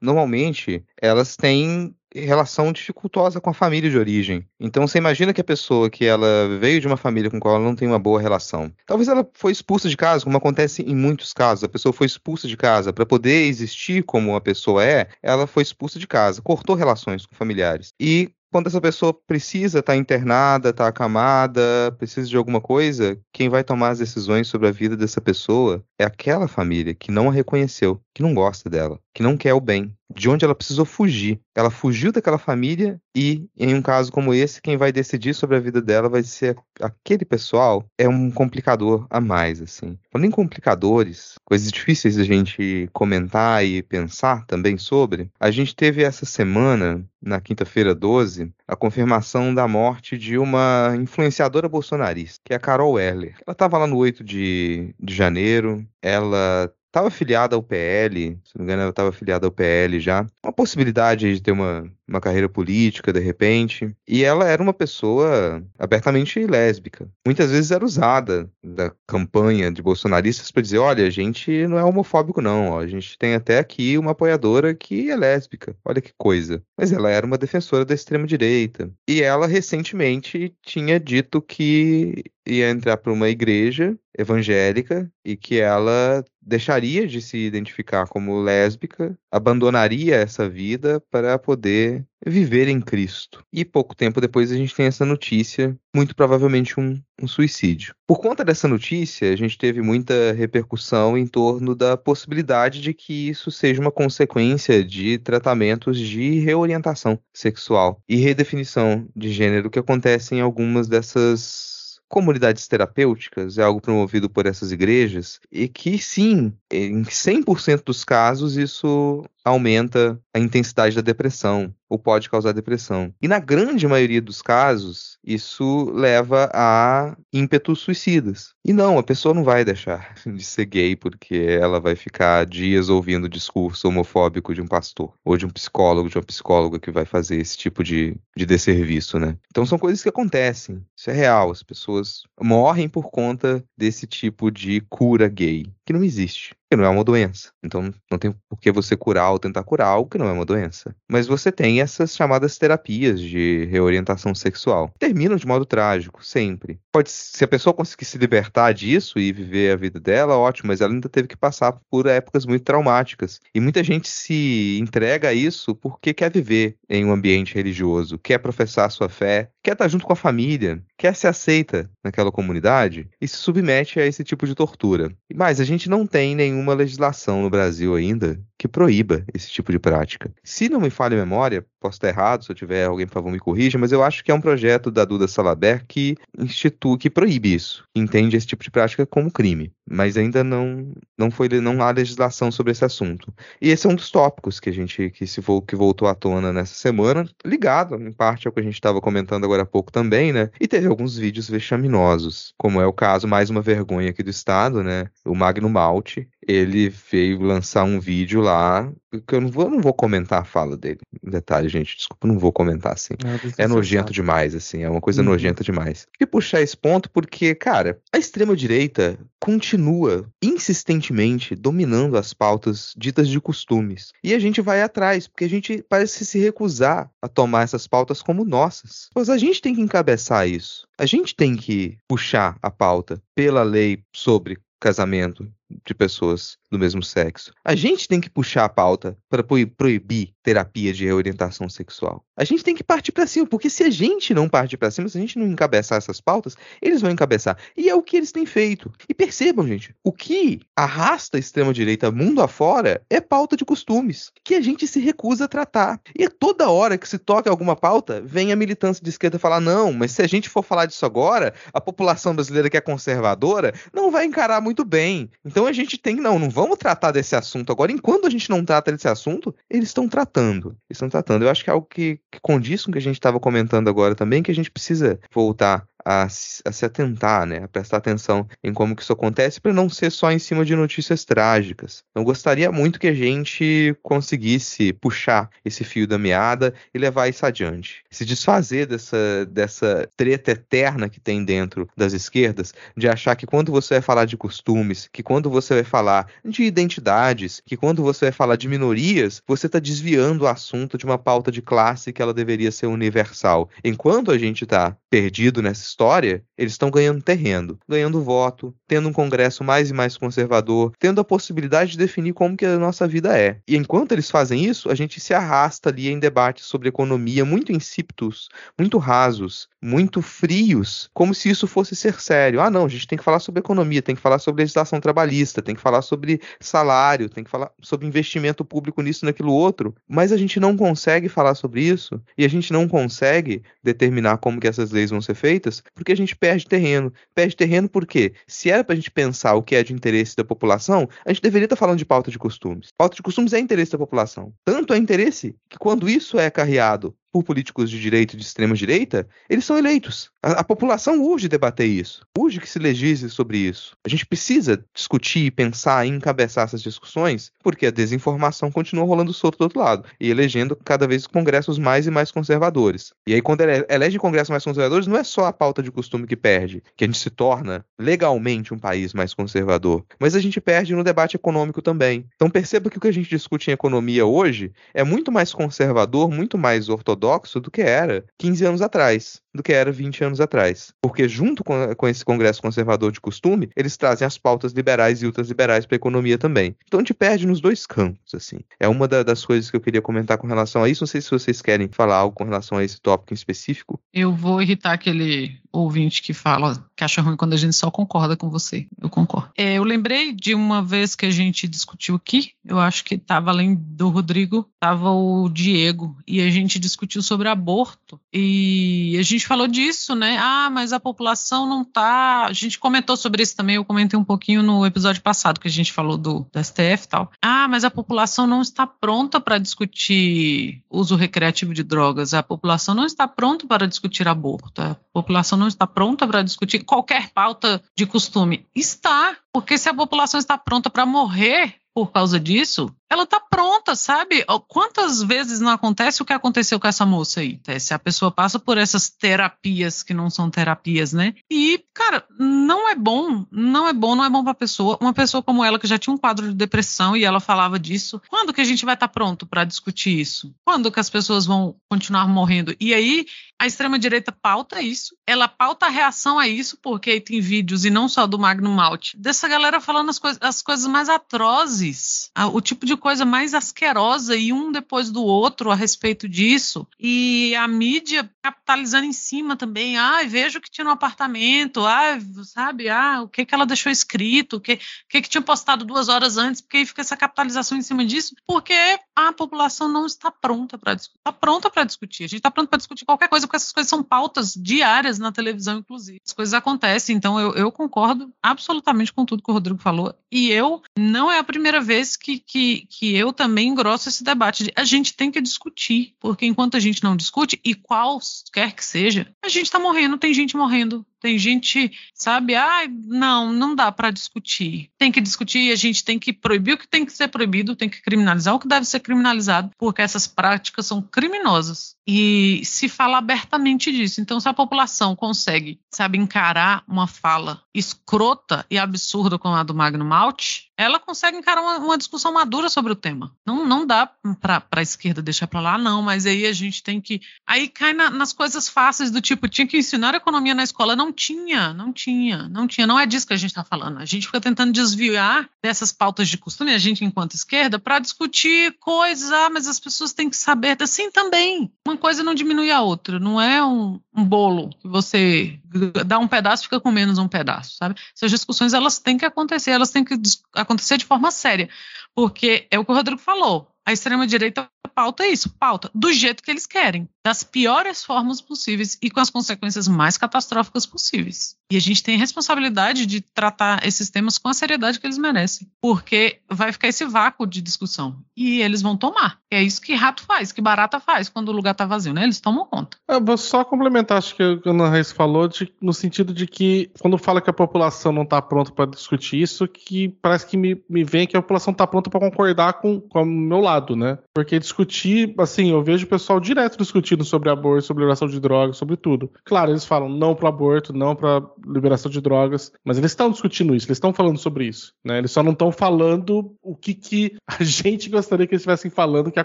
normalmente, 0.00 0.82
elas 1.00 1.36
têm 1.36 1.94
relação 2.14 2.72
dificultosa 2.72 3.40
com 3.40 3.50
a 3.50 3.54
família 3.54 3.90
de 3.90 3.98
origem. 3.98 4.46
Então 4.58 4.86
você 4.86 4.98
imagina 4.98 5.32
que 5.32 5.40
a 5.40 5.44
pessoa 5.44 5.90
que 5.90 6.04
ela 6.04 6.58
veio 6.60 6.80
de 6.80 6.86
uma 6.86 6.96
família 6.96 7.30
com 7.30 7.36
a 7.36 7.40
qual 7.40 7.56
ela 7.56 7.64
não 7.64 7.74
tem 7.74 7.88
uma 7.88 7.98
boa 7.98 8.20
relação. 8.20 8.72
Talvez 8.86 9.08
ela 9.08 9.28
foi 9.34 9.52
expulsa 9.52 9.88
de 9.88 9.96
casa, 9.96 10.24
como 10.24 10.36
acontece 10.36 10.82
em 10.82 10.94
muitos 10.94 11.32
casos. 11.32 11.64
A 11.64 11.68
pessoa 11.68 11.92
foi 11.92 12.06
expulsa 12.06 12.46
de 12.46 12.56
casa 12.56 12.92
para 12.92 13.06
poder 13.06 13.46
existir 13.46 14.02
como 14.04 14.36
a 14.36 14.40
pessoa 14.40 14.84
é, 14.84 15.08
ela 15.22 15.46
foi 15.46 15.62
expulsa 15.62 15.98
de 15.98 16.06
casa, 16.06 16.40
cortou 16.40 16.76
relações 16.76 17.26
com 17.26 17.34
familiares. 17.34 17.92
E 17.98 18.30
quando 18.54 18.68
essa 18.68 18.80
pessoa 18.80 19.12
precisa 19.12 19.80
estar 19.80 19.94
tá 19.94 19.96
internada, 19.96 20.68
estar 20.68 20.84
tá 20.84 20.88
acamada, 20.88 21.92
precisa 21.98 22.28
de 22.28 22.36
alguma 22.36 22.60
coisa, 22.60 23.18
quem 23.32 23.48
vai 23.48 23.64
tomar 23.64 23.88
as 23.88 23.98
decisões 23.98 24.46
sobre 24.46 24.68
a 24.68 24.70
vida 24.70 24.96
dessa 24.96 25.20
pessoa 25.20 25.84
é 25.98 26.04
aquela 26.04 26.46
família 26.46 26.94
que 26.94 27.10
não 27.10 27.28
a 27.28 27.32
reconheceu, 27.32 28.00
que 28.14 28.22
não 28.22 28.32
gosta 28.32 28.70
dela, 28.70 29.00
que 29.12 29.24
não 29.24 29.36
quer 29.36 29.54
o 29.54 29.60
bem, 29.60 29.92
de 30.14 30.28
onde 30.28 30.44
ela 30.44 30.54
precisou 30.54 30.84
fugir. 30.84 31.40
Ela 31.54 31.70
fugiu 31.70 32.12
daquela 32.12 32.38
família 32.38 33.00
e, 33.16 33.46
em 33.56 33.74
um 33.74 33.82
caso 33.82 34.12
como 34.12 34.32
esse, 34.32 34.62
quem 34.62 34.76
vai 34.76 34.92
decidir 34.92 35.34
sobre 35.34 35.56
a 35.56 35.60
vida 35.60 35.80
dela 35.80 36.08
vai 36.08 36.22
ser 36.22 36.56
aquele 36.80 37.24
pessoal. 37.24 37.84
É 37.98 38.08
um 38.08 38.30
complicador 38.30 39.06
a 39.10 39.20
mais, 39.20 39.60
assim. 39.60 39.98
Falando 40.12 40.26
em 40.26 40.30
complicadores, 40.30 41.34
coisas 41.44 41.70
difíceis 41.70 42.16
da 42.16 42.24
gente 42.24 42.88
comentar 42.92 43.64
e 43.64 43.82
pensar 43.82 44.44
também 44.46 44.78
sobre, 44.78 45.30
a 45.38 45.50
gente 45.50 45.74
teve 45.74 46.02
essa 46.02 46.24
semana, 46.24 47.04
na 47.20 47.40
quinta-feira 47.40 47.94
12, 47.94 48.43
a 48.66 48.76
confirmação 48.76 49.54
da 49.54 49.68
morte 49.68 50.16
de 50.18 50.38
uma 50.38 50.94
influenciadora 50.98 51.68
bolsonarista, 51.68 52.40
que 52.44 52.52
é 52.52 52.56
a 52.56 52.60
Carol 52.60 52.98
Erler. 52.98 53.36
Ela 53.46 53.52
estava 53.52 53.78
lá 53.78 53.86
no 53.86 53.96
8 53.96 54.24
de, 54.24 54.94
de 54.98 55.14
janeiro, 55.14 55.86
ela 56.02 56.72
estava 56.86 57.08
afiliada 57.08 57.56
ao 57.56 57.62
PL, 57.62 58.38
se 58.44 58.56
não 58.56 58.64
me 58.64 58.64
engano, 58.64 58.82
ela 58.82 58.90
estava 58.90 59.08
afiliada 59.08 59.46
ao 59.46 59.52
PL 59.52 59.98
já. 59.98 60.24
Uma 60.42 60.52
possibilidade 60.52 61.34
de 61.34 61.42
ter 61.42 61.50
uma, 61.50 61.90
uma 62.08 62.20
carreira 62.20 62.48
política, 62.48 63.12
de 63.12 63.20
repente. 63.20 63.94
E 64.06 64.22
ela 64.24 64.48
era 64.48 64.62
uma 64.62 64.74
pessoa 64.74 65.62
abertamente 65.78 66.44
lésbica. 66.46 67.08
Muitas 67.26 67.50
vezes 67.50 67.70
era 67.70 67.84
usada 67.84 68.50
da 68.62 68.92
campanha 69.06 69.70
de 69.70 69.82
bolsonaristas 69.82 70.50
para 70.50 70.62
dizer: 70.62 70.78
olha, 70.78 71.06
a 71.06 71.10
gente 71.10 71.66
não 71.66 71.78
é 71.78 71.84
homofóbico, 71.84 72.40
não. 72.40 72.70
Ó. 72.70 72.80
A 72.80 72.86
gente 72.86 73.18
tem 73.18 73.34
até 73.34 73.58
aqui 73.58 73.96
uma 73.98 74.12
apoiadora 74.12 74.74
que 74.74 75.10
é 75.10 75.16
lésbica. 75.16 75.76
Olha 75.84 76.00
que 76.00 76.12
coisa. 76.16 76.62
Mas 76.78 76.92
ela 76.92 77.10
era 77.10 77.26
uma 77.26 77.38
defensora 77.38 77.84
da 77.84 77.94
extrema-direita. 77.94 78.90
E 79.08 79.22
ela 79.22 79.46
recentemente 79.46 80.54
tinha 80.62 80.98
dito 80.98 81.40
que 81.40 82.24
ia 82.46 82.70
entrar 82.70 82.96
para 82.98 83.12
uma 83.12 83.28
igreja 83.28 83.96
evangélica 84.16 85.10
e 85.24 85.36
que 85.36 85.58
ela 85.58 86.24
deixaria 86.40 87.06
de 87.06 87.20
se 87.20 87.38
identificar 87.38 88.06
como 88.06 88.40
lésbica, 88.40 89.18
abandonaria 89.30 90.16
essa 90.16 90.48
vida 90.48 91.02
para 91.10 91.38
poder 91.38 91.93
viver 92.26 92.68
em 92.68 92.80
Cristo. 92.80 93.44
E 93.52 93.64
pouco 93.64 93.94
tempo 93.94 94.20
depois 94.20 94.50
a 94.50 94.56
gente 94.56 94.74
tem 94.74 94.86
essa 94.86 95.04
notícia, 95.04 95.76
muito 95.94 96.14
provavelmente 96.14 96.78
um, 96.80 97.00
um, 97.20 97.26
suicídio. 97.26 97.94
Por 98.06 98.18
conta 98.18 98.44
dessa 98.44 98.66
notícia, 98.66 99.32
a 99.32 99.36
gente 99.36 99.58
teve 99.58 99.82
muita 99.82 100.32
repercussão 100.32 101.18
em 101.18 101.26
torno 101.26 101.74
da 101.74 101.96
possibilidade 101.96 102.80
de 102.80 102.94
que 102.94 103.28
isso 103.28 103.50
seja 103.50 103.80
uma 103.80 103.92
consequência 103.92 104.82
de 104.82 105.18
tratamentos 105.18 105.98
de 105.98 106.38
reorientação 106.40 107.18
sexual 107.32 108.00
e 108.08 108.16
redefinição 108.16 109.06
de 109.14 109.30
gênero 109.30 109.70
que 109.70 109.78
acontecem 109.78 110.38
em 110.38 110.42
algumas 110.42 110.88
dessas 110.88 111.74
comunidades 112.14 112.68
terapêuticas, 112.68 113.58
é 113.58 113.62
algo 113.62 113.80
promovido 113.80 114.30
por 114.30 114.46
essas 114.46 114.70
igrejas, 114.70 115.40
e 115.50 115.66
que 115.66 115.98
sim, 115.98 116.52
em 116.70 117.02
100% 117.02 117.82
dos 117.84 118.04
casos 118.04 118.56
isso 118.56 119.24
aumenta 119.44 120.18
a 120.32 120.38
intensidade 120.38 120.96
da 120.96 121.02
depressão 121.02 121.72
ou 121.88 121.98
pode 121.98 122.28
causar 122.28 122.52
depressão. 122.52 123.14
E 123.22 123.28
na 123.28 123.38
grande 123.38 123.86
maioria 123.86 124.20
dos 124.20 124.42
casos, 124.42 125.18
isso 125.22 125.90
leva 125.92 126.50
a 126.52 127.16
ímpetos 127.32 127.80
suicidas. 127.80 128.54
E 128.64 128.72
não, 128.72 128.98
a 128.98 129.02
pessoa 129.02 129.34
não 129.34 129.44
vai 129.44 129.64
deixar 129.64 130.14
de 130.26 130.42
ser 130.42 130.64
gay 130.64 130.96
porque 130.96 131.34
ela 131.60 131.78
vai 131.78 131.94
ficar 131.94 132.46
dias 132.46 132.88
ouvindo 132.88 133.28
discurso 133.28 133.86
homofóbico 133.88 134.54
de 134.54 134.60
um 134.60 134.66
pastor 134.66 135.12
ou 135.24 135.36
de 135.36 135.46
um 135.46 135.50
psicólogo, 135.50 136.08
de 136.08 136.16
uma 136.16 136.24
psicóloga 136.24 136.80
que 136.80 136.90
vai 136.90 137.04
fazer 137.04 137.36
esse 137.36 137.56
tipo 137.56 137.84
de, 137.84 138.16
de 138.36 138.46
desserviço, 138.46 139.18
né? 139.18 139.36
Então 139.50 139.66
são 139.66 139.78
coisas 139.78 140.02
que 140.02 140.08
acontecem. 140.08 140.84
Isso 140.96 141.10
é 141.10 141.12
real. 141.12 141.50
As 141.50 141.62
pessoas 141.62 142.22
morrem 142.40 142.88
por 142.88 143.10
conta 143.10 143.62
desse 143.76 144.06
tipo 144.06 144.50
de 144.50 144.80
cura 144.88 145.28
gay, 145.28 145.66
que 145.84 145.92
não 145.92 146.02
existe 146.02 146.54
que 146.74 146.76
não 146.76 146.84
é 146.84 146.88
uma 146.88 147.04
doença. 147.04 147.52
Então 147.62 147.94
não 148.10 148.18
tem 148.18 148.34
por 148.48 148.58
que 148.58 148.72
você 148.72 148.96
curar 148.96 149.32
ou 149.34 149.38
tentar 149.38 149.62
curar 149.62 149.88
algo 149.88 150.08
que 150.08 150.18
não 150.18 150.26
é 150.26 150.32
uma 150.32 150.44
doença. 150.44 150.94
Mas 151.08 151.26
você 151.26 151.52
tem 151.52 151.80
essas 151.80 152.14
chamadas 152.14 152.56
terapias 152.58 153.20
de 153.20 153.66
reorientação 153.70 154.34
sexual. 154.34 154.92
Terminam 154.98 155.36
de 155.36 155.46
modo 155.46 155.64
trágico, 155.64 156.24
sempre. 156.24 156.78
Pode, 156.92 157.10
se 157.10 157.44
a 157.44 157.48
pessoa 157.48 157.74
conseguir 157.74 158.04
se 158.04 158.18
libertar 158.18 158.72
disso 158.72 159.18
e 159.18 159.32
viver 159.32 159.72
a 159.72 159.76
vida 159.76 160.00
dela, 160.00 160.36
ótimo, 160.36 160.68
mas 160.68 160.80
ela 160.80 160.92
ainda 160.92 161.08
teve 161.08 161.28
que 161.28 161.36
passar 161.36 161.78
por 161.90 162.06
épocas 162.06 162.46
muito 162.46 162.64
traumáticas. 162.64 163.40
E 163.54 163.60
muita 163.60 163.82
gente 163.82 164.08
se 164.08 164.78
entrega 164.80 165.28
a 165.28 165.34
isso 165.34 165.74
porque 165.74 166.14
quer 166.14 166.30
viver 166.30 166.76
em 166.88 167.04
um 167.04 167.12
ambiente 167.12 167.54
religioso, 167.54 168.18
quer 168.18 168.38
professar 168.38 168.90
sua 168.90 169.08
fé, 169.08 169.50
quer 169.62 169.72
estar 169.72 169.88
junto 169.88 170.04
com 170.04 170.12
a 170.12 170.16
família, 170.16 170.82
quer 170.96 171.14
ser 171.14 171.28
aceita 171.28 171.90
naquela 172.02 172.30
comunidade 172.30 173.08
e 173.20 173.26
se 173.26 173.36
submete 173.36 173.98
a 173.98 174.06
esse 174.06 174.22
tipo 174.22 174.46
de 174.46 174.54
tortura. 174.54 175.12
Mas 175.34 175.60
a 175.60 175.64
gente 175.64 175.88
não 175.88 176.06
tem 176.06 176.34
nenhuma 176.34 176.74
legislação 176.74 177.42
no 177.42 177.50
Brasil 177.50 177.94
ainda 177.94 178.40
que 178.58 178.68
proíba 178.68 179.24
esse 179.34 179.50
tipo 179.50 179.72
de 179.72 179.78
prática. 179.78 180.32
Se 180.42 180.68
não 180.68 180.80
me 180.80 180.90
falha 180.90 181.16
a 181.16 181.24
memória, 181.24 181.64
posso 181.80 181.96
estar 181.96 182.08
errado, 182.08 182.44
se 182.44 182.50
eu 182.50 182.54
tiver 182.54 182.86
alguém, 182.86 183.06
por 183.06 183.14
favor, 183.14 183.30
me 183.30 183.38
corrija, 183.38 183.78
mas 183.78 183.92
eu 183.92 184.02
acho 184.02 184.24
que 184.24 184.30
é 184.30 184.34
um 184.34 184.40
projeto 184.40 184.90
da 184.90 185.04
Duda 185.04 185.28
Salaber 185.28 185.84
que 185.86 186.16
institui, 186.38 186.96
que 186.96 187.10
proíbe 187.10 187.52
isso, 187.52 187.84
que 187.94 188.00
entende 188.00 188.36
esse 188.36 188.46
tipo 188.46 188.62
de 188.64 188.70
prática 188.70 189.04
como 189.04 189.30
crime, 189.30 189.72
mas 189.88 190.16
ainda 190.16 190.42
não 190.42 190.92
não 191.16 191.30
foi 191.30 191.48
não 191.60 191.82
há 191.82 191.90
legislação 191.90 192.50
sobre 192.50 192.72
esse 192.72 192.84
assunto. 192.84 193.32
E 193.60 193.70
esse 193.70 193.86
é 193.86 193.90
um 193.90 193.94
dos 193.94 194.10
tópicos 194.10 194.58
que 194.58 194.70
a 194.70 194.72
gente 194.72 195.10
que 195.10 195.26
se 195.26 195.42
que 195.66 195.76
voltou 195.76 196.08
à 196.08 196.14
tona 196.14 196.52
nessa 196.52 196.74
semana, 196.74 197.28
ligado 197.44 197.96
em 197.96 198.12
parte 198.12 198.46
ao 198.46 198.52
que 198.52 198.60
a 198.60 198.62
gente 198.62 198.74
estava 198.74 199.00
comentando 199.00 199.44
agora 199.44 199.62
há 199.62 199.66
pouco 199.66 199.92
também, 199.92 200.32
né? 200.32 200.50
E 200.58 200.66
teve 200.66 200.86
alguns 200.86 201.16
vídeos 201.18 201.50
vexaminosos, 201.50 202.54
como 202.56 202.80
é 202.80 202.86
o 202.86 202.92
caso 202.92 203.28
mais 203.28 203.50
uma 203.50 203.60
vergonha 203.60 204.10
aqui 204.10 204.22
do 204.22 204.30
estado, 204.30 204.82
né? 204.82 205.08
O 205.24 205.34
Magno 205.34 205.68
Malte, 205.68 206.28
ele 206.46 206.88
veio 206.88 207.40
lançar 207.40 207.84
um 207.84 207.98
vídeo 207.98 208.40
lá, 208.40 208.90
que 209.26 209.34
eu 209.34 209.40
não 209.40 209.48
vou, 209.48 209.64
eu 209.64 209.70
não 209.70 209.80
vou 209.80 209.92
comentar 209.92 210.42
a 210.42 210.44
fala 210.44 210.76
dele. 210.76 211.00
Detalhe, 211.22 211.68
gente, 211.68 211.96
desculpa, 211.96 212.26
não 212.26 212.38
vou 212.38 212.52
comentar 212.52 212.92
assim. 212.92 213.14
É, 213.58 213.64
é 213.64 213.68
nojento 213.68 214.12
demais, 214.12 214.54
assim, 214.54 214.82
é 214.82 214.90
uma 214.90 215.00
coisa 215.00 215.22
uhum. 215.22 215.28
nojenta 215.28 215.62
demais. 215.62 216.06
E 216.20 216.26
puxar 216.26 216.60
esse 216.60 216.76
ponto 216.76 217.10
porque, 217.10 217.54
cara, 217.54 217.98
a 218.12 218.18
extrema-direita 218.18 219.18
continua 219.40 220.26
insistentemente 220.42 221.54
dominando 221.54 222.16
as 222.16 222.32
pautas 222.32 222.92
ditas 222.96 223.28
de 223.28 223.40
costumes. 223.40 224.12
E 224.22 224.34
a 224.34 224.38
gente 224.38 224.60
vai 224.60 224.82
atrás, 224.82 225.28
porque 225.28 225.44
a 225.44 225.48
gente 225.48 225.84
parece 225.88 226.24
se 226.24 226.38
recusar 226.38 227.10
a 227.20 227.28
tomar 227.28 227.62
essas 227.62 227.86
pautas 227.86 228.22
como 228.22 228.44
nossas. 228.44 229.08
Pois 229.12 229.28
a 229.28 229.38
gente 229.38 229.60
tem 229.60 229.74
que 229.74 229.80
encabeçar 229.80 230.48
isso. 230.48 230.86
A 230.98 231.06
gente 231.06 231.34
tem 231.34 231.56
que 231.56 231.98
puxar 232.08 232.56
a 232.62 232.70
pauta 232.70 233.20
pela 233.34 233.62
lei 233.62 234.00
sobre 234.14 234.58
casamento 234.80 235.50
de 235.86 235.94
pessoas 235.94 236.56
do 236.70 236.78
mesmo 236.78 237.02
sexo. 237.02 237.52
A 237.64 237.74
gente 237.74 238.08
tem 238.08 238.20
que 238.20 238.30
puxar 238.30 238.64
a 238.64 238.68
pauta 238.68 239.16
para 239.28 239.42
proibir 239.42 240.34
terapia 240.42 240.92
de 240.92 241.04
reorientação 241.04 241.68
sexual. 241.68 242.24
A 242.36 242.44
gente 242.44 242.64
tem 242.64 242.74
que 242.74 242.84
partir 242.84 243.12
para 243.12 243.26
cima, 243.26 243.46
porque 243.46 243.70
se 243.70 243.84
a 243.84 243.90
gente 243.90 244.34
não 244.34 244.48
partir 244.48 244.76
para 244.76 244.90
cima, 244.90 245.08
se 245.08 245.16
a 245.16 245.20
gente 245.20 245.38
não 245.38 245.46
encabeçar 245.46 245.96
essas 245.96 246.20
pautas, 246.20 246.56
eles 246.82 247.00
vão 247.00 247.10
encabeçar. 247.10 247.56
E 247.76 247.88
é 247.88 247.94
o 247.94 248.02
que 248.02 248.16
eles 248.16 248.32
têm 248.32 248.44
feito. 248.44 248.92
E 249.08 249.14
percebam, 249.14 249.66
gente, 249.66 249.94
o 250.02 250.12
que 250.12 250.60
arrasta 250.76 251.36
a 251.36 251.40
extrema-direita 251.40 252.10
mundo 252.10 252.42
afora 252.42 253.00
é 253.08 253.20
pauta 253.20 253.56
de 253.56 253.64
costumes, 253.64 254.32
que 254.44 254.54
a 254.54 254.60
gente 254.60 254.86
se 254.86 255.00
recusa 255.00 255.44
a 255.44 255.48
tratar. 255.48 256.00
E 256.14 256.28
toda 256.28 256.68
hora 256.68 256.98
que 256.98 257.08
se 257.08 257.18
toca 257.18 257.48
alguma 257.48 257.76
pauta, 257.76 258.20
vem 258.20 258.52
a 258.52 258.56
militância 258.56 259.02
de 259.02 259.10
esquerda 259.10 259.38
falar: 259.38 259.60
não, 259.60 259.92
mas 259.92 260.12
se 260.12 260.22
a 260.22 260.26
gente 260.26 260.48
for 260.48 260.62
falar 260.62 260.86
disso 260.86 261.06
agora, 261.06 261.54
a 261.72 261.80
população 261.80 262.34
brasileira 262.34 262.68
que 262.68 262.76
é 262.76 262.80
conservadora 262.80 263.72
não 263.94 264.10
vai 264.10 264.24
encarar 264.26 264.60
muito 264.60 264.84
bem. 264.84 265.30
Então 265.54 265.68
a 265.68 265.72
gente 265.72 265.96
tem, 265.96 266.16
não, 266.16 266.36
não 266.36 266.50
vamos 266.50 266.76
tratar 266.76 267.12
desse 267.12 267.36
assunto 267.36 267.70
agora. 267.70 267.92
Enquanto 267.92 268.26
a 268.26 268.30
gente 268.30 268.50
não 268.50 268.64
trata 268.64 268.90
desse 268.90 269.06
assunto, 269.06 269.54
eles 269.70 269.90
estão 269.90 270.08
tratando. 270.08 270.70
Eles 270.90 270.96
estão 270.96 271.08
tratando. 271.08 271.44
Eu 271.44 271.48
acho 271.48 271.62
que 271.62 271.70
é 271.70 271.72
algo 271.72 271.86
que, 271.86 272.18
que 272.28 272.40
condiz 272.42 272.84
com 272.84 272.90
o 272.90 272.92
que 272.92 272.98
a 272.98 273.00
gente 273.00 273.14
estava 273.14 273.38
comentando 273.38 273.86
agora 273.86 274.16
também, 274.16 274.42
que 274.42 274.50
a 274.50 274.54
gente 274.54 274.68
precisa 274.68 275.16
voltar 275.32 275.86
a, 276.04 276.24
a, 276.24 276.28
se 276.28 276.84
atentar, 276.84 277.46
né, 277.46 277.62
a 277.64 277.68
prestar 277.68 277.96
atenção 277.96 278.46
em 278.62 278.72
como 278.72 278.94
que 278.94 279.02
isso 279.02 279.12
acontece 279.12 279.60
para 279.60 279.72
não 279.72 279.88
ser 279.88 280.10
só 280.10 280.30
em 280.30 280.38
cima 280.38 280.64
de 280.64 280.76
notícias 280.76 281.24
trágicas. 281.24 282.04
Eu 282.14 282.22
gostaria 282.24 282.70
muito 282.70 283.00
que 283.00 283.08
a 283.08 283.14
gente 283.14 283.96
conseguisse 284.02 284.92
puxar 284.92 285.48
esse 285.64 285.84
fio 285.84 286.06
da 286.06 286.18
meada 286.18 286.74
e 286.92 286.98
levar 286.98 287.28
isso 287.28 287.46
adiante, 287.46 288.04
se 288.10 288.24
desfazer 288.24 288.86
dessa 288.86 289.46
dessa 289.46 290.08
treta 290.16 290.52
eterna 290.52 291.08
que 291.08 291.20
tem 291.20 291.44
dentro 291.44 291.88
das 291.96 292.12
esquerdas, 292.12 292.74
de 292.96 293.08
achar 293.08 293.36
que 293.36 293.46
quando 293.46 293.72
você 293.72 293.94
vai 293.94 294.02
falar 294.02 294.24
de 294.24 294.36
costumes, 294.36 295.08
que 295.12 295.22
quando 295.22 295.48
você 295.48 295.74
vai 295.74 295.84
falar 295.84 296.26
de 296.44 296.64
identidades, 296.64 297.62
que 297.64 297.76
quando 297.76 298.02
você 298.02 298.26
vai 298.26 298.32
falar 298.32 298.56
de 298.56 298.68
minorias, 298.68 299.42
você 299.46 299.66
está 299.66 299.78
desviando 299.78 300.44
o 300.44 300.48
assunto 300.48 300.98
de 300.98 301.04
uma 301.04 301.18
pauta 301.18 301.50
de 301.50 301.62
classe 301.62 302.12
que 302.12 302.20
ela 302.20 302.34
deveria 302.34 302.70
ser 302.70 302.86
universal. 302.86 303.68
Enquanto 303.82 304.30
a 304.30 304.38
gente 304.38 304.64
está 304.64 304.96
perdido 305.08 305.62
nessa 305.62 305.82
história, 305.94 306.44
eles 306.58 306.72
estão 306.72 306.90
ganhando 306.90 307.22
terreno, 307.22 307.78
ganhando 307.88 308.20
voto, 308.20 308.74
tendo 308.86 309.08
um 309.08 309.12
Congresso 309.12 309.62
mais 309.62 309.90
e 309.90 309.94
mais 309.94 310.16
conservador, 310.16 310.92
tendo 310.98 311.20
a 311.20 311.24
possibilidade 311.24 311.92
de 311.92 311.98
definir 311.98 312.32
como 312.32 312.56
que 312.56 312.66
a 312.66 312.78
nossa 312.78 313.06
vida 313.06 313.38
é. 313.38 313.60
E 313.68 313.76
enquanto 313.76 314.12
eles 314.12 314.28
fazem 314.28 314.64
isso, 314.64 314.90
a 314.90 314.94
gente 314.94 315.20
se 315.20 315.32
arrasta 315.32 315.90
ali 315.90 316.08
em 316.08 316.18
debates 316.18 316.64
sobre 316.66 316.88
economia 316.88 317.44
muito 317.44 317.70
insípidos, 317.70 318.48
muito 318.76 318.98
rasos, 318.98 319.68
muito 319.80 320.20
frios, 320.20 321.08
como 321.14 321.34
se 321.34 321.48
isso 321.48 321.66
fosse 321.66 321.94
ser 321.94 322.20
sério. 322.20 322.60
Ah, 322.60 322.70
não, 322.70 322.86
a 322.86 322.88
gente 322.88 323.06
tem 323.06 323.18
que 323.18 323.24
falar 323.24 323.38
sobre 323.38 323.60
economia, 323.60 324.02
tem 324.02 324.16
que 324.16 324.20
falar 324.22 324.38
sobre 324.38 324.62
legislação 324.62 325.00
trabalhista, 325.00 325.62
tem 325.62 325.76
que 325.76 325.80
falar 325.80 326.02
sobre 326.02 326.40
salário, 326.58 327.28
tem 327.28 327.44
que 327.44 327.50
falar 327.50 327.70
sobre 327.80 328.06
investimento 328.06 328.64
público 328.64 329.00
nisso, 329.00 329.24
naquilo 329.24 329.52
outro, 329.52 329.94
mas 330.08 330.32
a 330.32 330.36
gente 330.36 330.58
não 330.58 330.76
consegue 330.76 331.28
falar 331.28 331.54
sobre 331.54 331.82
isso 331.82 332.20
e 332.36 332.44
a 332.44 332.48
gente 332.48 332.72
não 332.72 332.88
consegue 332.88 333.62
determinar 333.82 334.38
como 334.38 334.58
que 334.58 334.66
essas 334.66 334.90
leis 334.90 335.10
vão 335.10 335.20
ser 335.20 335.34
feitas 335.34 335.83
porque 335.94 336.12
a 336.12 336.16
gente 336.16 336.36
perde 336.36 336.66
terreno. 336.66 337.12
Perde 337.34 337.56
terreno 337.56 337.88
porque, 337.88 338.34
se 338.46 338.70
era 338.70 338.84
para 338.84 338.94
a 338.94 338.96
gente 338.96 339.10
pensar 339.10 339.54
o 339.54 339.62
que 339.62 339.74
é 339.74 339.82
de 339.82 339.92
interesse 339.92 340.36
da 340.36 340.44
população, 340.44 341.08
a 341.24 341.32
gente 341.32 341.42
deveria 341.42 341.66
estar 341.66 341.76
tá 341.76 341.80
falando 341.80 341.98
de 341.98 342.04
pauta 342.04 342.30
de 342.30 342.38
costumes. 342.38 342.88
Pauta 342.96 343.16
de 343.16 343.22
costumes 343.22 343.52
é 343.52 343.58
interesse 343.58 343.92
da 343.92 343.98
população. 343.98 344.52
Tanto 344.64 344.92
é 344.92 344.96
interesse 344.96 345.56
que 345.68 345.78
quando 345.78 346.08
isso 346.08 346.38
é 346.38 346.50
carreado 346.50 347.14
por 347.34 347.42
políticos 347.42 347.90
de 347.90 348.00
direita 348.00 348.36
e 348.36 348.38
de 348.38 348.44
extrema 348.44 348.76
direita, 348.76 349.26
eles 349.50 349.64
são 349.64 349.76
eleitos. 349.76 350.30
A, 350.40 350.60
a, 350.60 350.64
população 350.64 351.20
urge 351.20 351.48
debater 351.48 351.88
isso, 351.88 352.24
urge 352.38 352.60
que 352.60 352.70
se 352.70 352.78
legisle 352.78 353.28
sobre 353.28 353.58
isso. 353.58 353.96
A 354.04 354.08
gente 354.08 354.24
precisa 354.24 354.84
discutir, 354.94 355.50
pensar 355.50 356.06
e 356.06 356.10
encabeçar 356.10 356.62
essas 356.62 356.80
discussões, 356.80 357.50
porque 357.60 357.86
a 357.86 357.90
desinformação 357.90 358.70
continua 358.70 359.04
rolando 359.04 359.32
solto 359.32 359.58
do 359.58 359.64
outro 359.64 359.80
lado 359.80 360.04
e 360.20 360.30
elegendo 360.30 360.78
cada 360.84 361.08
vez 361.08 361.26
congressos 361.26 361.76
mais 361.76 362.06
e 362.06 362.10
mais 362.10 362.30
conservadores. 362.30 363.12
E 363.26 363.34
aí, 363.34 363.42
quando 363.42 363.62
ele 363.62 363.84
elege 363.88 364.16
congressos 364.16 364.50
mais 364.50 364.62
conservadores, 364.62 365.08
não 365.08 365.16
é 365.16 365.24
só 365.24 365.46
a 365.46 365.52
pauta 365.52 365.82
de 365.82 365.90
costume 365.90 366.28
que 366.28 366.36
perde, 366.36 366.84
que 366.96 367.02
a 367.02 367.06
gente 367.08 367.18
se 367.18 367.30
torna 367.30 367.84
legalmente 367.98 368.72
um 368.72 368.78
país 368.78 369.12
mais 369.12 369.34
conservador, 369.34 370.04
mas 370.20 370.36
a 370.36 370.40
gente 370.40 370.60
perde 370.60 370.94
no 370.94 371.02
debate 371.02 371.34
econômico 371.34 371.82
também. 371.82 372.26
Então 372.36 372.48
perceba 372.48 372.88
que 372.88 372.98
o 372.98 373.00
que 373.00 373.08
a 373.08 373.12
gente 373.12 373.28
discute 373.28 373.70
em 373.70 373.74
economia 373.74 374.24
hoje 374.24 374.70
é 374.92 375.02
muito 375.02 375.32
mais 375.32 375.52
conservador, 375.52 376.30
muito 376.30 376.56
mais 376.56 376.88
ortodoxo 376.88 377.23
do 377.60 377.70
que 377.70 377.82
era 377.82 378.24
15 378.38 378.64
anos 378.64 378.82
atrás 378.82 379.42
do 379.54 379.62
que 379.62 379.72
era 379.72 379.92
20 379.92 380.24
anos 380.24 380.40
atrás. 380.40 380.92
Porque, 381.00 381.28
junto 381.28 381.62
com, 381.62 381.94
com 381.94 382.08
esse 382.08 382.24
Congresso 382.24 382.60
conservador 382.60 383.12
de 383.12 383.20
costume, 383.20 383.70
eles 383.76 383.96
trazem 383.96 384.26
as 384.26 384.36
pautas 384.36 384.72
liberais 384.72 385.22
e 385.22 385.26
ultraliberais 385.26 385.86
para 385.86 385.94
a 385.94 385.96
economia 385.96 386.36
também. 386.36 386.74
Então, 386.84 386.98
a 386.98 387.02
gente 387.02 387.14
perde 387.14 387.46
nos 387.46 387.60
dois 387.60 387.86
campos, 387.86 388.34
assim. 388.34 388.58
É 388.80 388.88
uma 388.88 389.06
da, 389.06 389.22
das 389.22 389.44
coisas 389.44 389.70
que 389.70 389.76
eu 389.76 389.80
queria 389.80 390.02
comentar 390.02 390.36
com 390.36 390.48
relação 390.48 390.82
a 390.82 390.88
isso. 390.88 391.02
Não 391.02 391.06
sei 391.06 391.20
se 391.20 391.30
vocês 391.30 391.62
querem 391.62 391.88
falar 391.88 392.16
algo 392.16 392.34
com 392.34 392.44
relação 392.44 392.78
a 392.78 392.84
esse 392.84 393.00
tópico 393.00 393.32
em 393.32 393.36
específico. 393.36 394.00
Eu 394.12 394.34
vou 394.34 394.60
irritar 394.60 394.92
aquele 394.92 395.56
ouvinte 395.70 396.22
que 396.22 396.32
fala 396.32 396.84
que 396.96 397.04
acha 397.04 397.20
ruim 397.20 397.36
quando 397.36 397.52
a 397.52 397.56
gente 397.56 397.74
só 397.74 397.90
concorda 397.90 398.36
com 398.36 398.48
você. 398.48 398.86
Eu 399.00 399.10
concordo. 399.10 399.50
É, 399.56 399.74
eu 399.74 399.84
lembrei 399.84 400.32
de 400.32 400.54
uma 400.54 400.82
vez 400.82 401.14
que 401.14 401.26
a 401.26 401.30
gente 401.30 401.66
discutiu 401.66 402.14
aqui, 402.14 402.52
eu 402.64 402.78
acho 402.78 403.04
que 403.04 403.16
estava 403.16 403.50
além 403.50 403.74
do 403.74 404.08
Rodrigo, 404.08 404.68
estava 404.74 405.10
o 405.10 405.48
Diego, 405.48 406.16
e 406.26 406.40
a 406.40 406.50
gente 406.50 406.78
discutiu 406.78 407.13
sobre 407.22 407.48
aborto. 407.48 408.20
E 408.32 409.16
a 409.18 409.22
gente 409.22 409.46
falou 409.46 409.66
disso, 409.66 410.14
né? 410.14 410.36
Ah, 410.40 410.68
mas 410.70 410.92
a 410.92 411.00
população 411.00 411.68
não 411.68 411.84
tá. 411.84 412.46
A 412.46 412.52
gente 412.52 412.78
comentou 412.78 413.16
sobre 413.16 413.42
isso 413.42 413.56
também, 413.56 413.76
eu 413.76 413.84
comentei 413.84 414.18
um 414.18 414.24
pouquinho 414.24 414.62
no 414.62 414.84
episódio 414.84 415.22
passado 415.22 415.60
que 415.60 415.68
a 415.68 415.70
gente 415.70 415.92
falou 415.92 416.16
do, 416.16 416.46
do 416.52 416.64
STF 416.64 417.04
e 417.04 417.08
tal. 417.08 417.30
Ah, 417.42 417.68
mas 417.68 417.84
a 417.84 417.90
população 417.90 418.46
não 418.46 418.60
está 418.60 418.86
pronta 418.86 419.40
para 419.40 419.58
discutir 419.58 420.82
uso 420.90 421.16
recreativo 421.16 421.74
de 421.74 421.82
drogas, 421.82 422.34
a 422.34 422.42
população 422.42 422.94
não 422.94 423.04
está 423.04 423.26
pronta 423.26 423.66
para 423.66 423.86
discutir 423.86 424.26
aborto, 424.28 424.80
a 424.80 424.96
população 425.12 425.58
não 425.58 425.68
está 425.68 425.86
pronta 425.86 426.26
para 426.26 426.42
discutir 426.42 426.80
qualquer 426.84 427.30
pauta 427.30 427.82
de 427.96 428.06
costume. 428.06 428.66
Está, 428.74 429.36
porque 429.52 429.78
se 429.78 429.88
a 429.88 429.94
população 429.94 430.38
está 430.38 430.56
pronta 430.56 430.90
para 430.90 431.06
morrer 431.06 431.74
por 431.94 432.10
causa 432.10 432.40
disso, 432.40 432.92
ela 433.10 433.26
tá 433.26 433.40
pronta, 433.40 433.94
sabe? 433.94 434.44
Quantas 434.68 435.22
vezes 435.22 435.60
não 435.60 435.70
acontece 435.70 436.22
o 436.22 436.24
que 436.24 436.32
aconteceu 436.32 436.80
com 436.80 436.88
essa 436.88 437.06
moça 437.06 437.40
aí? 437.40 437.60
Se 437.78 437.94
a 437.94 437.98
pessoa 437.98 438.30
passa 438.30 438.58
por 438.58 438.78
essas 438.78 439.08
terapias 439.08 440.02
que 440.02 440.14
não 440.14 440.28
são 440.30 440.50
terapias, 440.50 441.12
né? 441.12 441.34
E, 441.50 441.84
cara, 441.92 442.24
não 442.38 442.88
é 442.88 442.94
bom, 442.94 443.46
não 443.50 443.88
é 443.88 443.92
bom, 443.92 444.14
não 444.14 444.24
é 444.24 444.30
bom 444.30 444.42
pra 444.42 444.54
pessoa. 444.54 444.98
Uma 445.00 445.12
pessoa 445.12 445.42
como 445.42 445.64
ela 445.64 445.78
que 445.78 445.86
já 445.86 445.98
tinha 445.98 446.14
um 446.14 446.18
quadro 446.18 446.48
de 446.48 446.54
depressão 446.54 447.16
e 447.16 447.24
ela 447.24 447.40
falava 447.40 447.78
disso. 447.78 448.20
Quando 448.28 448.52
que 448.52 448.60
a 448.60 448.64
gente 448.64 448.84
vai 448.84 448.94
estar 448.94 449.08
tá 449.08 449.12
pronto 449.12 449.46
para 449.46 449.64
discutir 449.64 450.18
isso? 450.18 450.54
Quando 450.64 450.90
que 450.90 451.00
as 451.00 451.10
pessoas 451.10 451.46
vão 451.46 451.76
continuar 451.88 452.26
morrendo? 452.26 452.74
E 452.80 452.92
aí 452.92 453.26
a 453.58 453.66
extrema 453.66 453.98
direita 453.98 454.32
pauta 454.32 454.82
isso, 454.82 455.16
ela 455.26 455.46
pauta 455.46 455.86
a 455.86 455.88
reação 455.88 456.38
a 456.38 456.48
isso, 456.48 456.76
porque 456.82 457.10
aí 457.10 457.20
tem 457.20 457.40
vídeos 457.40 457.84
e 457.84 457.90
não 457.90 458.08
só 458.08 458.26
do 458.26 458.38
Magno 458.38 458.70
Malte, 458.70 459.16
dessa 459.16 459.46
galera 459.48 459.80
falando 459.80 460.10
as, 460.10 460.20
as 460.40 460.60
coisas 460.60 460.86
mais 460.86 461.08
atrozes, 461.08 462.30
o 462.52 462.60
tipo 462.60 462.84
de 462.84 462.93
coisa 462.96 463.24
mais 463.24 463.54
asquerosa 463.54 464.36
e 464.36 464.52
um 464.52 464.70
depois 464.70 465.10
do 465.10 465.22
outro 465.22 465.70
a 465.70 465.74
respeito 465.74 466.28
disso. 466.28 466.86
E 466.98 467.54
a 467.56 467.66
mídia 467.66 468.28
capitalizando 468.42 469.06
em 469.06 469.12
cima 469.12 469.56
também. 469.56 469.96
Ah, 469.96 470.22
vejo 470.24 470.60
que 470.60 470.70
tinha 470.70 470.84
no 470.84 470.90
apartamento. 470.90 471.84
Ah, 471.84 472.18
sabe? 472.44 472.88
Ah, 472.88 473.22
o 473.22 473.28
que 473.28 473.44
que 473.44 473.54
ela 473.54 473.66
deixou 473.66 473.90
escrito? 473.90 474.56
O 474.56 474.60
que 474.60 474.78
que, 475.08 475.22
que 475.22 475.28
tinha 475.28 475.42
postado 475.42 475.84
duas 475.84 476.08
horas 476.08 476.36
antes? 476.36 476.60
Porque 476.60 476.78
aí 476.78 476.86
fica 476.86 477.00
essa 477.00 477.16
capitalização 477.16 477.78
em 477.78 477.82
cima 477.82 478.04
disso. 478.04 478.34
Porque 478.46 478.74
a 479.16 479.32
população 479.32 479.88
não 479.88 480.06
está 480.06 480.30
pronta 480.30 480.76
para 480.76 480.94
discutir. 480.94 481.18
Está 481.18 481.32
pronta 481.32 481.70
para 481.70 481.84
discutir. 481.84 482.24
A 482.24 482.26
gente 482.26 482.38
está 482.38 482.50
pronto 482.50 482.68
para 482.68 482.78
discutir 482.78 483.04
qualquer 483.04 483.28
coisa, 483.28 483.46
porque 483.46 483.56
essas 483.56 483.72
coisas 483.72 483.88
são 483.88 484.02
pautas 484.02 484.54
diárias 484.54 485.18
na 485.18 485.30
televisão, 485.30 485.78
inclusive. 485.78 486.20
As 486.26 486.32
coisas 486.32 486.54
acontecem. 486.54 487.16
Então 487.16 487.38
eu, 487.38 487.54
eu 487.54 487.70
concordo 487.70 488.32
absolutamente 488.42 489.12
com 489.12 489.24
tudo 489.24 489.42
que 489.42 489.50
o 489.50 489.54
Rodrigo 489.54 489.78
falou. 489.78 490.14
E 490.30 490.50
eu 490.50 490.82
não 490.98 491.30
é 491.30 491.38
a 491.38 491.44
primeira 491.44 491.80
vez 491.80 492.16
que, 492.16 492.38
que, 492.38 492.86
que 492.90 493.14
eu 493.14 493.32
também 493.32 493.68
engrosso 493.68 494.08
esse 494.08 494.24
debate. 494.24 494.64
De, 494.64 494.72
a 494.74 494.84
gente 494.84 495.14
tem 495.14 495.30
que 495.30 495.40
discutir, 495.40 496.14
porque 496.18 496.46
enquanto 496.46 496.76
a 496.76 496.80
gente 496.80 497.02
não 497.02 497.16
discute, 497.16 497.60
e 497.64 497.74
qualquer 497.74 498.72
que 498.72 498.84
seja, 498.84 499.28
a 499.44 499.48
gente 499.48 499.66
está 499.66 499.78
morrendo, 499.78 500.18
tem 500.18 500.34
gente 500.34 500.56
morrendo 500.56 501.06
tem 501.24 501.38
gente, 501.38 501.90
sabe, 502.12 502.54
ah, 502.54 502.86
não, 503.06 503.50
não 503.50 503.74
dá 503.74 503.90
para 503.90 504.10
discutir. 504.10 504.90
Tem 504.98 505.10
que 505.10 505.22
discutir, 505.22 505.72
a 505.72 505.74
gente 505.74 506.04
tem 506.04 506.18
que 506.18 506.34
proibir 506.34 506.74
o 506.74 506.78
que 506.78 506.86
tem 506.86 507.06
que 507.06 507.12
ser 507.14 507.28
proibido, 507.28 507.74
tem 507.74 507.88
que 507.88 508.02
criminalizar 508.02 508.54
o 508.54 508.58
que 508.58 508.68
deve 508.68 508.84
ser 508.84 509.00
criminalizado, 509.00 509.70
porque 509.78 510.02
essas 510.02 510.26
práticas 510.26 510.84
são 510.84 511.00
criminosas. 511.00 511.93
E 512.06 512.60
se 512.64 512.88
fala 512.88 513.18
abertamente 513.18 513.90
disso. 513.90 514.20
Então, 514.20 514.38
se 514.38 514.48
a 514.48 514.52
população 514.52 515.16
consegue, 515.16 515.80
sabe, 515.90 516.18
encarar 516.18 516.84
uma 516.86 517.06
fala 517.06 517.62
escrota 517.74 518.64
e 518.70 518.78
absurda 518.78 519.38
como 519.38 519.54
a 519.54 519.62
do 519.62 519.74
Magno 519.74 520.04
Malte, 520.04 520.70
ela 520.76 520.98
consegue 520.98 521.36
encarar 521.36 521.62
uma, 521.62 521.78
uma 521.78 521.98
discussão 521.98 522.32
madura 522.32 522.68
sobre 522.68 522.92
o 522.92 522.96
tema. 522.96 523.34
Não, 523.46 523.64
não 523.64 523.86
dá 523.86 524.10
para 524.40 524.62
a 524.72 524.82
esquerda 524.82 525.22
deixar 525.22 525.46
para 525.46 525.60
lá, 525.60 525.78
não, 525.78 526.02
mas 526.02 526.26
aí 526.26 526.46
a 526.46 526.52
gente 526.52 526.82
tem 526.82 527.00
que. 527.00 527.20
Aí 527.46 527.68
cai 527.68 527.92
na, 527.92 528.10
nas 528.10 528.32
coisas 528.32 528.68
fáceis 528.68 529.10
do 529.10 529.20
tipo, 529.20 529.48
tinha 529.48 529.66
que 529.66 529.78
ensinar 529.78 530.14
economia 530.14 530.54
na 530.54 530.62
escola. 530.62 530.96
Não 530.96 531.12
tinha, 531.12 531.72
não 531.72 531.92
tinha, 531.92 532.48
não 532.48 532.66
tinha. 532.66 532.86
Não 532.86 532.98
é 532.98 533.06
disso 533.06 533.26
que 533.26 533.32
a 533.32 533.36
gente 533.36 533.50
está 533.50 533.64
falando. 533.64 533.98
A 533.98 534.04
gente 534.04 534.26
fica 534.26 534.40
tentando 534.40 534.72
desviar 534.72 535.48
dessas 535.62 535.92
pautas 535.92 536.28
de 536.28 536.38
costume, 536.38 536.74
a 536.74 536.78
gente, 536.78 537.04
enquanto 537.04 537.34
esquerda, 537.34 537.78
para 537.78 537.98
discutir 537.98 538.76
coisas, 538.80 539.30
ah, 539.30 539.50
mas 539.50 539.68
as 539.68 539.78
pessoas 539.78 540.12
têm 540.12 540.28
que 540.28 540.36
saber. 540.36 540.76
Assim 540.80 541.10
também. 541.10 541.72
Uma 541.86 541.93
coisa 541.96 542.22
não 542.22 542.34
diminui 542.34 542.70
a 542.70 542.80
outra. 542.80 543.18
Não 543.18 543.40
é 543.40 543.64
um, 543.64 544.00
um 544.14 544.24
bolo 544.24 544.70
que 544.80 544.88
você 544.88 545.58
dá 546.06 546.18
um 546.18 546.28
pedaço 546.28 546.64
fica 546.64 546.80
com 546.80 546.90
menos 546.90 547.18
um 547.18 547.28
pedaço, 547.28 547.76
sabe? 547.76 547.96
Essas 548.14 548.30
discussões 548.30 548.72
elas 548.72 548.98
têm 548.98 549.16
que 549.16 549.24
acontecer, 549.24 549.70
elas 549.70 549.90
têm 549.90 550.04
que 550.04 550.14
acontecer 550.54 550.96
de 550.96 551.04
forma 551.04 551.30
séria, 551.30 551.68
porque 552.14 552.66
é 552.70 552.78
o 552.78 552.84
que 552.84 552.92
o 552.92 552.94
Rodrigo 552.94 553.20
falou. 553.20 553.68
A 553.86 553.92
extrema 553.92 554.26
direita 554.26 554.68
pauta 554.94 555.26
isso, 555.26 555.50
pauta 555.58 555.90
do 555.94 556.12
jeito 556.12 556.42
que 556.42 556.50
eles 556.50 556.66
querem, 556.66 557.08
das 557.24 557.42
piores 557.42 558.04
formas 558.04 558.40
possíveis 558.42 558.98
e 559.00 559.10
com 559.10 559.18
as 559.18 559.30
consequências 559.30 559.88
mais 559.88 560.18
catastróficas 560.18 560.84
possíveis. 560.84 561.56
E 561.70 561.76
a 561.76 561.80
gente 561.80 562.02
tem 562.02 562.18
responsabilidade 562.18 563.06
de 563.06 563.22
tratar 563.22 563.86
esses 563.86 564.10
temas 564.10 564.36
com 564.36 564.48
a 564.48 564.54
seriedade 564.54 565.00
que 565.00 565.06
eles 565.06 565.16
merecem, 565.16 565.66
porque 565.80 566.40
vai 566.50 566.70
ficar 566.70 566.88
esse 566.88 567.04
vácuo 567.06 567.46
de 567.46 567.62
discussão 567.62 568.18
e 568.36 568.60
eles 568.60 568.82
vão 568.82 568.96
tomar. 568.96 569.38
É 569.50 569.62
isso 569.62 569.80
que 569.80 569.94
rato 569.94 570.22
faz, 570.24 570.52
que 570.52 570.60
barata 570.60 571.00
faz 571.00 571.28
quando 571.28 571.48
o 571.48 571.52
lugar 571.52 571.70
está 571.70 571.86
vazio, 571.86 572.12
né? 572.12 572.24
Eles 572.24 572.40
tomam 572.40 572.66
conta. 572.66 572.98
Eu 573.08 573.24
vou 573.24 573.38
só 573.38 573.64
complementar, 573.64 574.18
acho 574.18 574.34
que 574.36 574.42
a 574.42 574.70
Ana 574.70 574.90
Reis 574.90 575.10
falou, 575.10 575.48
de, 575.48 575.72
no 575.80 575.94
sentido 575.94 576.34
de 576.34 576.46
que 576.46 576.90
quando 577.00 577.16
fala 577.16 577.40
que 577.40 577.48
a 577.48 577.54
população 577.54 578.12
não 578.12 578.24
está 578.24 578.42
pronta 578.42 578.70
para 578.70 578.90
discutir 578.90 579.40
isso, 579.40 579.66
que 579.66 580.08
parece 580.20 580.46
que 580.46 580.56
me, 580.56 580.82
me 580.88 581.04
vem 581.04 581.26
que 581.26 581.36
a 581.36 581.42
população 581.42 581.72
está 581.72 581.86
pronta 581.86 582.10
para 582.10 582.20
concordar 582.20 582.74
com, 582.74 583.00
com 583.00 583.22
o 583.22 583.26
meu 583.26 583.60
lado, 583.60 583.96
né? 583.96 584.18
Porque 584.34 584.58
discutir, 584.58 585.34
assim, 585.38 585.70
eu 585.70 585.82
vejo 585.82 586.04
o 586.04 586.08
pessoal 586.08 586.38
direto 586.38 586.76
discutindo 586.76 587.13
sobre 587.22 587.50
aborto, 587.50 587.86
sobre 587.86 588.02
liberação 588.02 588.26
de 588.26 588.40
drogas, 588.40 588.76
sobre 588.76 588.96
tudo. 588.96 589.30
Claro, 589.44 589.70
eles 589.70 589.84
falam 589.84 590.08
não 590.08 590.34
para 590.34 590.48
aborto, 590.48 590.92
não 590.92 591.14
para 591.14 591.42
liberação 591.66 592.10
de 592.10 592.20
drogas, 592.20 592.72
mas 592.82 592.96
eles 592.98 593.10
estão 593.10 593.30
discutindo 593.30 593.74
isso, 593.74 593.86
eles 593.86 593.96
estão 593.96 594.12
falando 594.12 594.38
sobre 594.38 594.66
isso, 594.66 594.92
né? 595.04 595.18
Eles 595.18 595.30
só 595.30 595.42
não 595.42 595.52
estão 595.52 595.70
falando 595.70 596.54
o 596.62 596.74
que, 596.74 596.94
que 596.94 597.36
a 597.46 597.62
gente 597.62 598.08
gostaria 598.08 598.46
que 598.46 598.54
eles 598.54 598.62
estivessem 598.62 598.90
falando, 598.90 599.30
que 599.30 599.38
é 599.38 599.44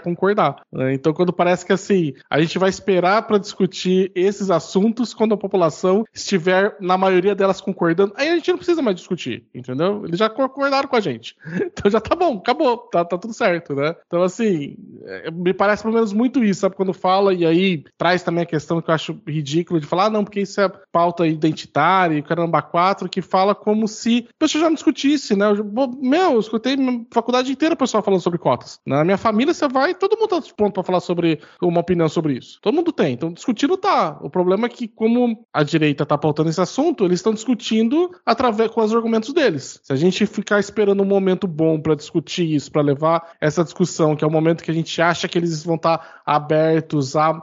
concordar. 0.00 0.62
Né? 0.72 0.94
Então, 0.94 1.12
quando 1.12 1.32
parece 1.32 1.66
que 1.66 1.72
assim, 1.72 2.14
a 2.28 2.40
gente 2.40 2.58
vai 2.58 2.70
esperar 2.70 3.26
para 3.26 3.38
discutir 3.38 4.10
esses 4.14 4.50
assuntos 4.50 5.12
quando 5.12 5.34
a 5.34 5.38
população 5.38 6.04
estiver, 6.14 6.76
na 6.80 6.96
maioria 6.96 7.34
delas, 7.34 7.60
concordando, 7.60 8.14
aí 8.16 8.28
a 8.28 8.34
gente 8.36 8.50
não 8.50 8.56
precisa 8.56 8.80
mais 8.80 8.96
discutir, 8.96 9.44
entendeu? 9.54 10.02
Eles 10.06 10.18
já 10.18 10.30
concordaram 10.30 10.88
com 10.88 10.96
a 10.96 11.00
gente. 11.00 11.36
Então 11.80 11.90
já 11.90 12.00
tá 12.00 12.16
bom, 12.16 12.38
acabou, 12.38 12.76
tá, 12.76 13.04
tá 13.04 13.16
tudo 13.16 13.32
certo, 13.32 13.74
né? 13.74 13.94
Então, 14.06 14.22
assim, 14.22 14.76
é, 15.04 15.30
me 15.30 15.54
parece 15.54 15.82
pelo 15.82 15.94
menos 15.94 16.12
muito 16.12 16.42
isso, 16.42 16.60
sabe? 16.60 16.74
Quando 16.74 16.92
fala, 16.92 17.32
e 17.32 17.46
aí 17.46 17.59
traz 17.98 18.22
também 18.22 18.42
a 18.42 18.46
questão 18.46 18.80
que 18.80 18.90
eu 18.90 18.94
acho 18.94 19.20
ridículo 19.26 19.80
de 19.80 19.86
falar, 19.86 20.06
ah, 20.06 20.10
não, 20.10 20.24
porque 20.24 20.40
isso 20.40 20.60
é 20.60 20.70
pauta 20.92 21.26
identitária 21.26 22.16
e 22.16 22.22
caramba, 22.22 22.62
quatro, 22.62 23.08
que 23.08 23.22
fala 23.22 23.54
como 23.54 23.86
se 23.86 24.26
a 24.28 24.38
pessoa 24.38 24.62
já 24.62 24.68
não 24.68 24.74
discutisse, 24.74 25.36
né? 25.36 25.46
Eu, 25.50 25.64
meu, 26.00 26.32
eu 26.32 26.40
escutei 26.40 26.76
minha 26.76 27.04
faculdade 27.12 27.52
inteira 27.52 27.74
o 27.74 27.78
pessoal 27.78 28.02
falando 28.02 28.20
sobre 28.20 28.38
cotas. 28.38 28.78
Na 28.86 29.04
minha 29.04 29.18
família, 29.18 29.52
você 29.52 29.68
vai, 29.68 29.94
todo 29.94 30.16
mundo 30.16 30.28
tá 30.28 30.42
pronto 30.56 30.74
para 30.74 30.82
falar 30.82 31.00
sobre 31.00 31.40
uma 31.60 31.80
opinião 31.80 32.08
sobre 32.08 32.34
isso. 32.34 32.58
Todo 32.60 32.74
mundo 32.74 32.92
tem. 32.92 33.12
Então, 33.12 33.32
discutindo 33.32 33.76
tá. 33.76 34.18
O 34.20 34.30
problema 34.30 34.66
é 34.66 34.68
que, 34.68 34.88
como 34.88 35.44
a 35.52 35.62
direita 35.62 36.06
tá 36.06 36.16
pautando 36.16 36.50
esse 36.50 36.60
assunto, 36.60 37.04
eles 37.04 37.18
estão 37.18 37.34
discutindo 37.34 38.10
através 38.24 38.70
com 38.70 38.82
os 38.82 38.94
argumentos 38.94 39.32
deles. 39.32 39.80
Se 39.82 39.92
a 39.92 39.96
gente 39.96 40.26
ficar 40.26 40.60
esperando 40.60 41.02
um 41.02 41.06
momento 41.06 41.46
bom 41.46 41.80
para 41.80 41.94
discutir 41.94 42.54
isso, 42.54 42.70
para 42.70 42.82
levar 42.82 43.32
essa 43.40 43.64
discussão, 43.64 44.16
que 44.16 44.24
é 44.24 44.26
o 44.26 44.30
momento 44.30 44.62
que 44.62 44.70
a 44.70 44.74
gente 44.74 45.00
acha 45.00 45.28
que 45.28 45.38
eles 45.38 45.64
vão 45.64 45.76
estar 45.76 45.98
tá 45.98 46.22
abertos 46.24 47.16
a 47.16 47.42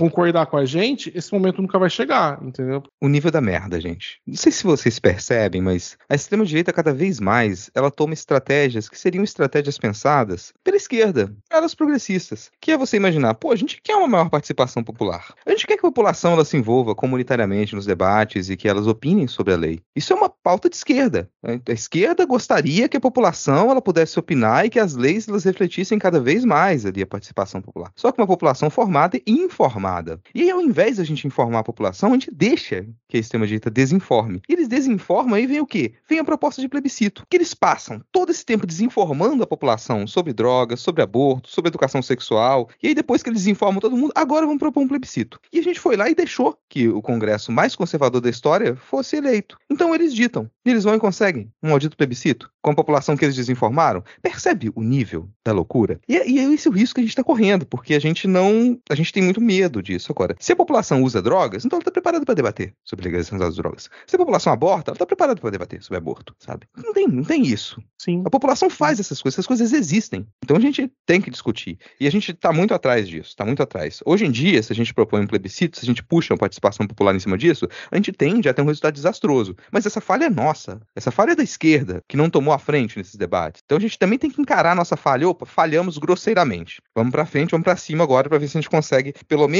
concordar 0.00 0.46
com 0.46 0.56
a 0.56 0.64
gente, 0.64 1.12
esse 1.14 1.30
momento 1.30 1.60
nunca 1.60 1.78
vai 1.78 1.90
chegar, 1.90 2.42
entendeu? 2.42 2.82
O 2.98 3.06
nível 3.06 3.30
da 3.30 3.40
merda, 3.40 3.78
gente. 3.78 4.18
Não 4.26 4.34
sei 4.34 4.50
se 4.50 4.64
vocês 4.64 4.98
percebem, 4.98 5.60
mas 5.60 5.98
a 6.08 6.14
extrema-direita, 6.14 6.72
cada 6.72 6.94
vez 6.94 7.20
mais, 7.20 7.70
ela 7.74 7.90
toma 7.90 8.14
estratégias 8.14 8.88
que 8.88 8.98
seriam 8.98 9.22
estratégias 9.22 9.76
pensadas 9.76 10.54
pela 10.64 10.78
esquerda, 10.78 11.34
elas 11.50 11.74
progressistas. 11.74 12.50
Que 12.58 12.72
é 12.72 12.78
você 12.78 12.96
imaginar, 12.96 13.34
pô, 13.34 13.52
a 13.52 13.56
gente 13.56 13.78
quer 13.82 13.94
uma 13.94 14.08
maior 14.08 14.30
participação 14.30 14.82
popular. 14.82 15.34
A 15.44 15.50
gente 15.50 15.66
quer 15.66 15.76
que 15.76 15.84
a 15.84 15.90
população 15.90 16.32
ela 16.32 16.46
se 16.46 16.56
envolva 16.56 16.94
comunitariamente 16.94 17.74
nos 17.74 17.84
debates 17.84 18.48
e 18.48 18.56
que 18.56 18.68
elas 18.68 18.86
opinem 18.86 19.28
sobre 19.28 19.52
a 19.52 19.56
lei. 19.56 19.80
Isso 19.94 20.14
é 20.14 20.16
uma 20.16 20.30
pauta 20.30 20.70
de 20.70 20.76
esquerda. 20.76 21.28
A 21.44 21.72
esquerda 21.72 22.24
gostaria 22.24 22.88
que 22.88 22.96
a 22.96 23.00
população 23.00 23.70
ela 23.70 23.82
pudesse 23.82 24.18
opinar 24.18 24.64
e 24.64 24.70
que 24.70 24.78
as 24.78 24.94
leis 24.94 25.28
elas 25.28 25.44
refletissem 25.44 25.98
cada 25.98 26.18
vez 26.18 26.42
mais 26.42 26.86
ali 26.86 27.02
a 27.02 27.06
participação 27.06 27.60
popular. 27.60 27.92
Só 27.94 28.10
que 28.10 28.20
uma 28.20 28.26
população 28.26 28.70
formada 28.70 29.18
e 29.18 29.22
informada. 29.26 29.89
E 30.34 30.42
aí, 30.42 30.50
ao 30.50 30.60
invés 30.60 30.96
de 30.96 31.02
a 31.02 31.04
gente 31.04 31.26
informar 31.26 31.60
a 31.60 31.64
população, 31.64 32.10
a 32.10 32.12
gente 32.12 32.30
deixa 32.30 32.86
que 33.08 33.16
a 33.16 33.20
extrema-direita 33.20 33.70
desinforme. 33.70 34.40
E 34.48 34.52
eles 34.52 34.68
desinformam 34.68 35.38
e 35.38 35.46
vem 35.46 35.60
o 35.60 35.66
quê? 35.66 35.94
Vem 36.08 36.18
a 36.18 36.24
proposta 36.24 36.60
de 36.60 36.68
plebiscito. 36.68 37.26
Que 37.28 37.36
eles 37.36 37.54
passam 37.54 38.00
todo 38.12 38.30
esse 38.30 38.44
tempo 38.44 38.66
desinformando 38.66 39.42
a 39.42 39.46
população 39.46 40.06
sobre 40.06 40.32
drogas, 40.32 40.80
sobre 40.80 41.02
aborto, 41.02 41.50
sobre 41.50 41.68
educação 41.68 42.02
sexual. 42.02 42.68
E 42.82 42.88
aí, 42.88 42.94
depois 42.94 43.22
que 43.22 43.30
eles 43.30 43.46
informam 43.46 43.80
todo 43.80 43.96
mundo, 43.96 44.12
agora 44.14 44.46
vão 44.46 44.58
propor 44.58 44.82
um 44.82 44.88
plebiscito. 44.88 45.40
E 45.52 45.58
a 45.58 45.62
gente 45.62 45.80
foi 45.80 45.96
lá 45.96 46.08
e 46.08 46.14
deixou 46.14 46.56
que 46.68 46.88
o 46.88 47.02
Congresso 47.02 47.50
mais 47.50 47.74
conservador 47.74 48.20
da 48.20 48.30
história 48.30 48.76
fosse 48.76 49.16
eleito. 49.16 49.58
Então 49.68 49.94
eles 49.94 50.14
ditam. 50.14 50.50
E 50.64 50.70
eles 50.70 50.84
vão 50.84 50.94
e 50.94 51.00
conseguem 51.00 51.50
um 51.62 51.70
maldito 51.70 51.96
plebiscito 51.96 52.50
com 52.62 52.70
a 52.70 52.74
população 52.74 53.16
que 53.16 53.24
eles 53.24 53.36
desinformaram. 53.36 54.04
Percebe 54.22 54.70
o 54.74 54.82
nível 54.82 55.28
da 55.44 55.52
loucura? 55.52 56.00
E, 56.08 56.16
é, 56.16 56.28
e 56.28 56.38
é 56.38 56.42
esse 56.44 56.68
o 56.68 56.72
risco 56.72 56.96
que 56.96 57.00
a 57.00 57.04
gente 57.04 57.12
está 57.12 57.24
correndo, 57.24 57.64
porque 57.64 57.94
a 57.94 57.98
gente 57.98 58.28
não. 58.28 58.78
A 58.88 58.94
gente 58.94 59.12
tem 59.12 59.22
muito 59.22 59.40
medo 59.40 59.69
disso 59.82 60.10
agora. 60.10 60.34
Se 60.38 60.52
a 60.52 60.56
população 60.56 61.02
usa 61.02 61.22
drogas, 61.22 61.64
então 61.64 61.76
ela 61.76 61.82
está 61.82 61.90
preparada 61.90 62.24
para 62.24 62.34
debater 62.34 62.74
sobre 62.84 63.04
legalização 63.04 63.38
das 63.38 63.56
drogas. 63.56 63.88
Se 64.06 64.16
a 64.16 64.18
população 64.18 64.52
aborta, 64.52 64.90
ela 64.90 64.96
está 64.96 65.06
preparada 65.06 65.40
para 65.40 65.50
debater 65.50 65.82
sobre 65.82 65.98
aborto, 65.98 66.34
sabe? 66.38 66.66
Não 66.76 66.92
tem, 66.92 67.06
não 67.06 67.24
tem 67.24 67.46
isso. 67.46 67.80
Sim. 67.98 68.22
A 68.26 68.30
população 68.30 68.68
faz 68.68 68.98
essas 68.98 69.22
coisas, 69.22 69.36
essas 69.36 69.46
coisas 69.46 69.72
existem. 69.72 70.26
Então 70.42 70.56
a 70.56 70.60
gente 70.60 70.90
tem 71.06 71.20
que 71.20 71.30
discutir. 71.30 71.78
E 72.00 72.06
a 72.06 72.10
gente 72.10 72.32
está 72.32 72.52
muito 72.52 72.74
atrás 72.74 73.06
disso, 73.06 73.28
está 73.28 73.44
muito 73.44 73.62
atrás. 73.62 74.00
Hoje 74.04 74.24
em 74.24 74.30
dia, 74.30 74.62
se 74.62 74.72
a 74.72 74.76
gente 74.76 74.92
propõe 74.92 75.20
um 75.20 75.26
plebiscito, 75.26 75.78
se 75.78 75.84
a 75.84 75.86
gente 75.86 76.02
puxa 76.02 76.32
uma 76.32 76.38
participação 76.38 76.86
popular 76.86 77.14
em 77.14 77.20
cima 77.20 77.36
disso, 77.36 77.68
a 77.90 77.96
gente 77.96 78.12
tende 78.12 78.48
a 78.48 78.54
ter 78.54 78.62
um 78.62 78.66
resultado 78.66 78.94
desastroso. 78.94 79.54
Mas 79.70 79.86
essa 79.86 80.00
falha 80.00 80.24
é 80.24 80.30
nossa. 80.30 80.80
Essa 80.96 81.10
falha 81.10 81.32
é 81.32 81.34
da 81.34 81.42
esquerda, 81.42 82.02
que 82.08 82.16
não 82.16 82.30
tomou 82.30 82.54
a 82.54 82.58
frente 82.58 82.96
nesses 82.96 83.16
debates. 83.16 83.62
Então 83.64 83.78
a 83.78 83.80
gente 83.80 83.98
também 83.98 84.18
tem 84.18 84.30
que 84.30 84.40
encarar 84.40 84.72
a 84.72 84.74
nossa 84.74 84.96
falha. 84.96 85.28
Opa, 85.28 85.44
falhamos 85.44 85.98
grosseiramente. 85.98 86.80
Vamos 86.94 87.12
para 87.12 87.26
frente, 87.26 87.50
vamos 87.50 87.64
para 87.64 87.76
cima 87.76 88.04
agora 88.04 88.28
para 88.28 88.38
ver 88.38 88.48
se 88.48 88.56
a 88.56 88.60
gente 88.60 88.70
consegue, 88.70 89.14
pelo 89.28 89.46
menos, 89.46 89.59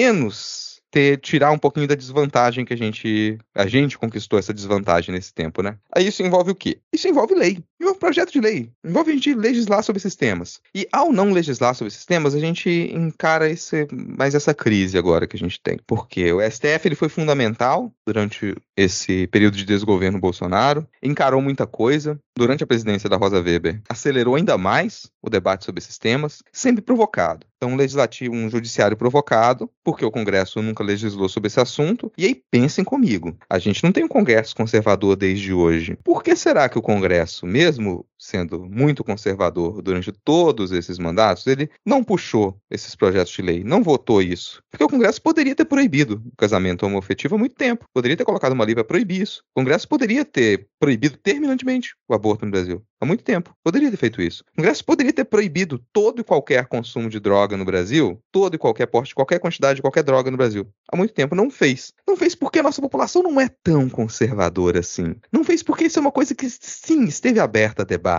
ter 0.91 1.19
tirar 1.19 1.53
um 1.53 1.59
pouquinho 1.59 1.87
da 1.87 1.95
desvantagem 1.95 2.65
que 2.65 2.75
a 2.75 2.77
gente 2.77 3.39
a 3.55 3.67
gente 3.67 3.97
conquistou 3.97 4.39
essa 4.39 4.53
desvantagem 4.53 5.15
nesse 5.15 5.33
tempo, 5.33 5.63
né? 5.63 5.79
Aí 5.95 6.09
isso 6.09 6.23
envolve 6.23 6.51
o 6.51 6.55
quê? 6.55 6.79
Isso 6.93 7.09
envolve 7.09 7.35
lei, 7.35 7.63
envolve 7.81 7.99
projeto 7.99 8.33
de 8.33 8.41
lei, 8.41 8.71
envolve 8.85 9.11
a 9.11 9.15
gente 9.15 9.35
legislar 9.35 9.83
sobre 9.83 9.99
esses 9.99 10.17
temas. 10.17 10.61
E 10.75 10.89
ao 10.93 11.13
não 11.13 11.33
legislar 11.33 11.75
sobre 11.75 11.93
esses 11.93 12.05
temas, 12.05 12.35
a 12.35 12.41
gente 12.41 12.69
encara 12.93 13.49
esse 13.49 13.87
mais 13.93 14.35
essa 14.35 14.53
crise 14.53 14.99
agora 14.99 15.27
que 15.27 15.37
a 15.37 15.39
gente 15.39 15.61
tem, 15.63 15.79
porque 15.87 16.33
o 16.33 16.41
STF 16.41 16.87
ele 16.87 16.95
foi 16.95 17.09
fundamental 17.09 17.93
durante 18.07 18.55
esse 18.77 19.27
período 19.29 19.57
de 19.57 19.65
desgoverno 19.65 20.19
Bolsonaro, 20.19 20.87
encarou 21.03 21.41
muita 21.41 21.67
coisa 21.67 22.19
durante 22.41 22.65
a 22.65 22.67
presidência 22.67 23.07
da 23.07 23.19
Rosa 23.19 23.39
Weber, 23.39 23.83
acelerou 23.87 24.35
ainda 24.35 24.57
mais 24.57 25.11
o 25.21 25.29
debate 25.29 25.67
sobre 25.67 25.79
esses 25.81 25.99
temas, 25.99 26.43
sempre 26.51 26.81
provocado. 26.81 27.47
Então, 27.59 27.73
um 27.73 27.77
legislativo, 27.77 28.35
um 28.35 28.49
judiciário 28.49 28.97
provocado, 28.97 29.71
porque 29.85 30.03
o 30.03 30.11
Congresso 30.11 30.63
nunca 30.63 30.83
legislou 30.83 31.29
sobre 31.29 31.49
esse 31.49 31.61
assunto. 31.61 32.11
E 32.17 32.25
aí, 32.25 32.43
pensem 32.51 32.83
comigo: 32.83 33.37
a 33.47 33.59
gente 33.59 33.85
não 33.85 33.93
tem 33.93 34.05
um 34.05 34.09
Congresso 34.09 34.57
conservador 34.57 35.17
desde 35.17 35.53
hoje. 35.53 35.99
Por 36.03 36.23
que 36.23 36.35
será 36.35 36.67
que 36.67 36.79
o 36.79 36.83
Congresso, 36.83 37.45
mesmo 37.45 38.07
sendo 38.21 38.67
muito 38.67 39.03
conservador 39.03 39.81
durante 39.81 40.13
todos 40.13 40.71
esses 40.71 40.99
mandatos, 40.99 41.47
ele 41.47 41.71
não 41.85 42.05
puxou 42.05 42.61
esses 42.71 42.95
projetos 42.95 43.33
de 43.33 43.41
lei, 43.41 43.65
não 43.65 43.83
votou 43.83 44.21
isso? 44.21 44.63
Porque 44.71 44.85
o 44.85 44.89
Congresso 44.89 45.23
poderia 45.23 45.55
ter 45.55 45.65
proibido 45.65 46.23
o 46.27 46.37
casamento 46.37 46.85
homoafetivo 46.85 47.35
há 47.35 47.39
muito 47.39 47.55
tempo, 47.55 47.87
poderia 47.95 48.17
ter 48.17 48.25
colocado 48.25 48.53
uma 48.53 48.65
lei 48.65 48.75
para 48.75 48.85
proibir 48.85 49.23
isso. 49.23 49.43
O 49.55 49.61
Congresso 49.61 49.89
poderia 49.89 50.25
ter 50.25 50.69
proibido 50.79 51.17
terminantemente 51.17 51.95
o 52.07 52.15
aborto 52.15 52.45
no 52.45 52.53
Brasil 52.53 52.85
há 53.01 53.07
muito 53.07 53.25
tempo. 53.25 53.55
Poderia 53.65 53.91
ter 53.91 53.97
feito 53.97 54.21
isso. 54.21 54.45
O 54.53 54.57
Congresso 54.57 54.85
poderia 54.85 55.13
ter 55.13 55.25
proibido 55.25 55.83
todo 55.93 56.21
e 56.21 56.25
qualquer 56.25 56.67
consumo 56.67 57.09
de 57.09 57.19
droga 57.19 57.57
no 57.57 57.65
Brasil, 57.65 58.23
todo 58.31 58.55
e 58.55 58.59
qualquer 58.59 58.87
porte, 58.87 59.15
qualquer 59.15 59.39
quantidade 59.39 59.77
de 59.77 59.83
qualquer 59.83 60.03
droga 60.03 60.31
no 60.31 60.37
Brasil. 60.37 60.69
Há 60.93 60.97
muito 60.97 61.15
tempo 61.15 61.35
não 61.35 61.51
fez. 61.51 61.93
Não 62.07 62.17
fez 62.17 62.35
porque 62.35 62.59
a 62.59 62.63
nossa 62.63 62.83
população 62.83 63.23
não 63.23 63.41
é 63.41 63.49
tão 63.63 63.89
conservadora 63.89 64.81
assim. 64.81 65.17
Não 65.33 65.43
fez 65.43 65.63
porque 65.63 65.85
isso 65.85 65.99
é 65.99 66.03
uma 66.03 66.13
coisa 66.13 66.35
que 66.35 66.49
sim, 66.49 67.05
esteve 67.05 67.41
aberta 67.41 67.83
a 67.83 67.87
debate. 67.87 68.10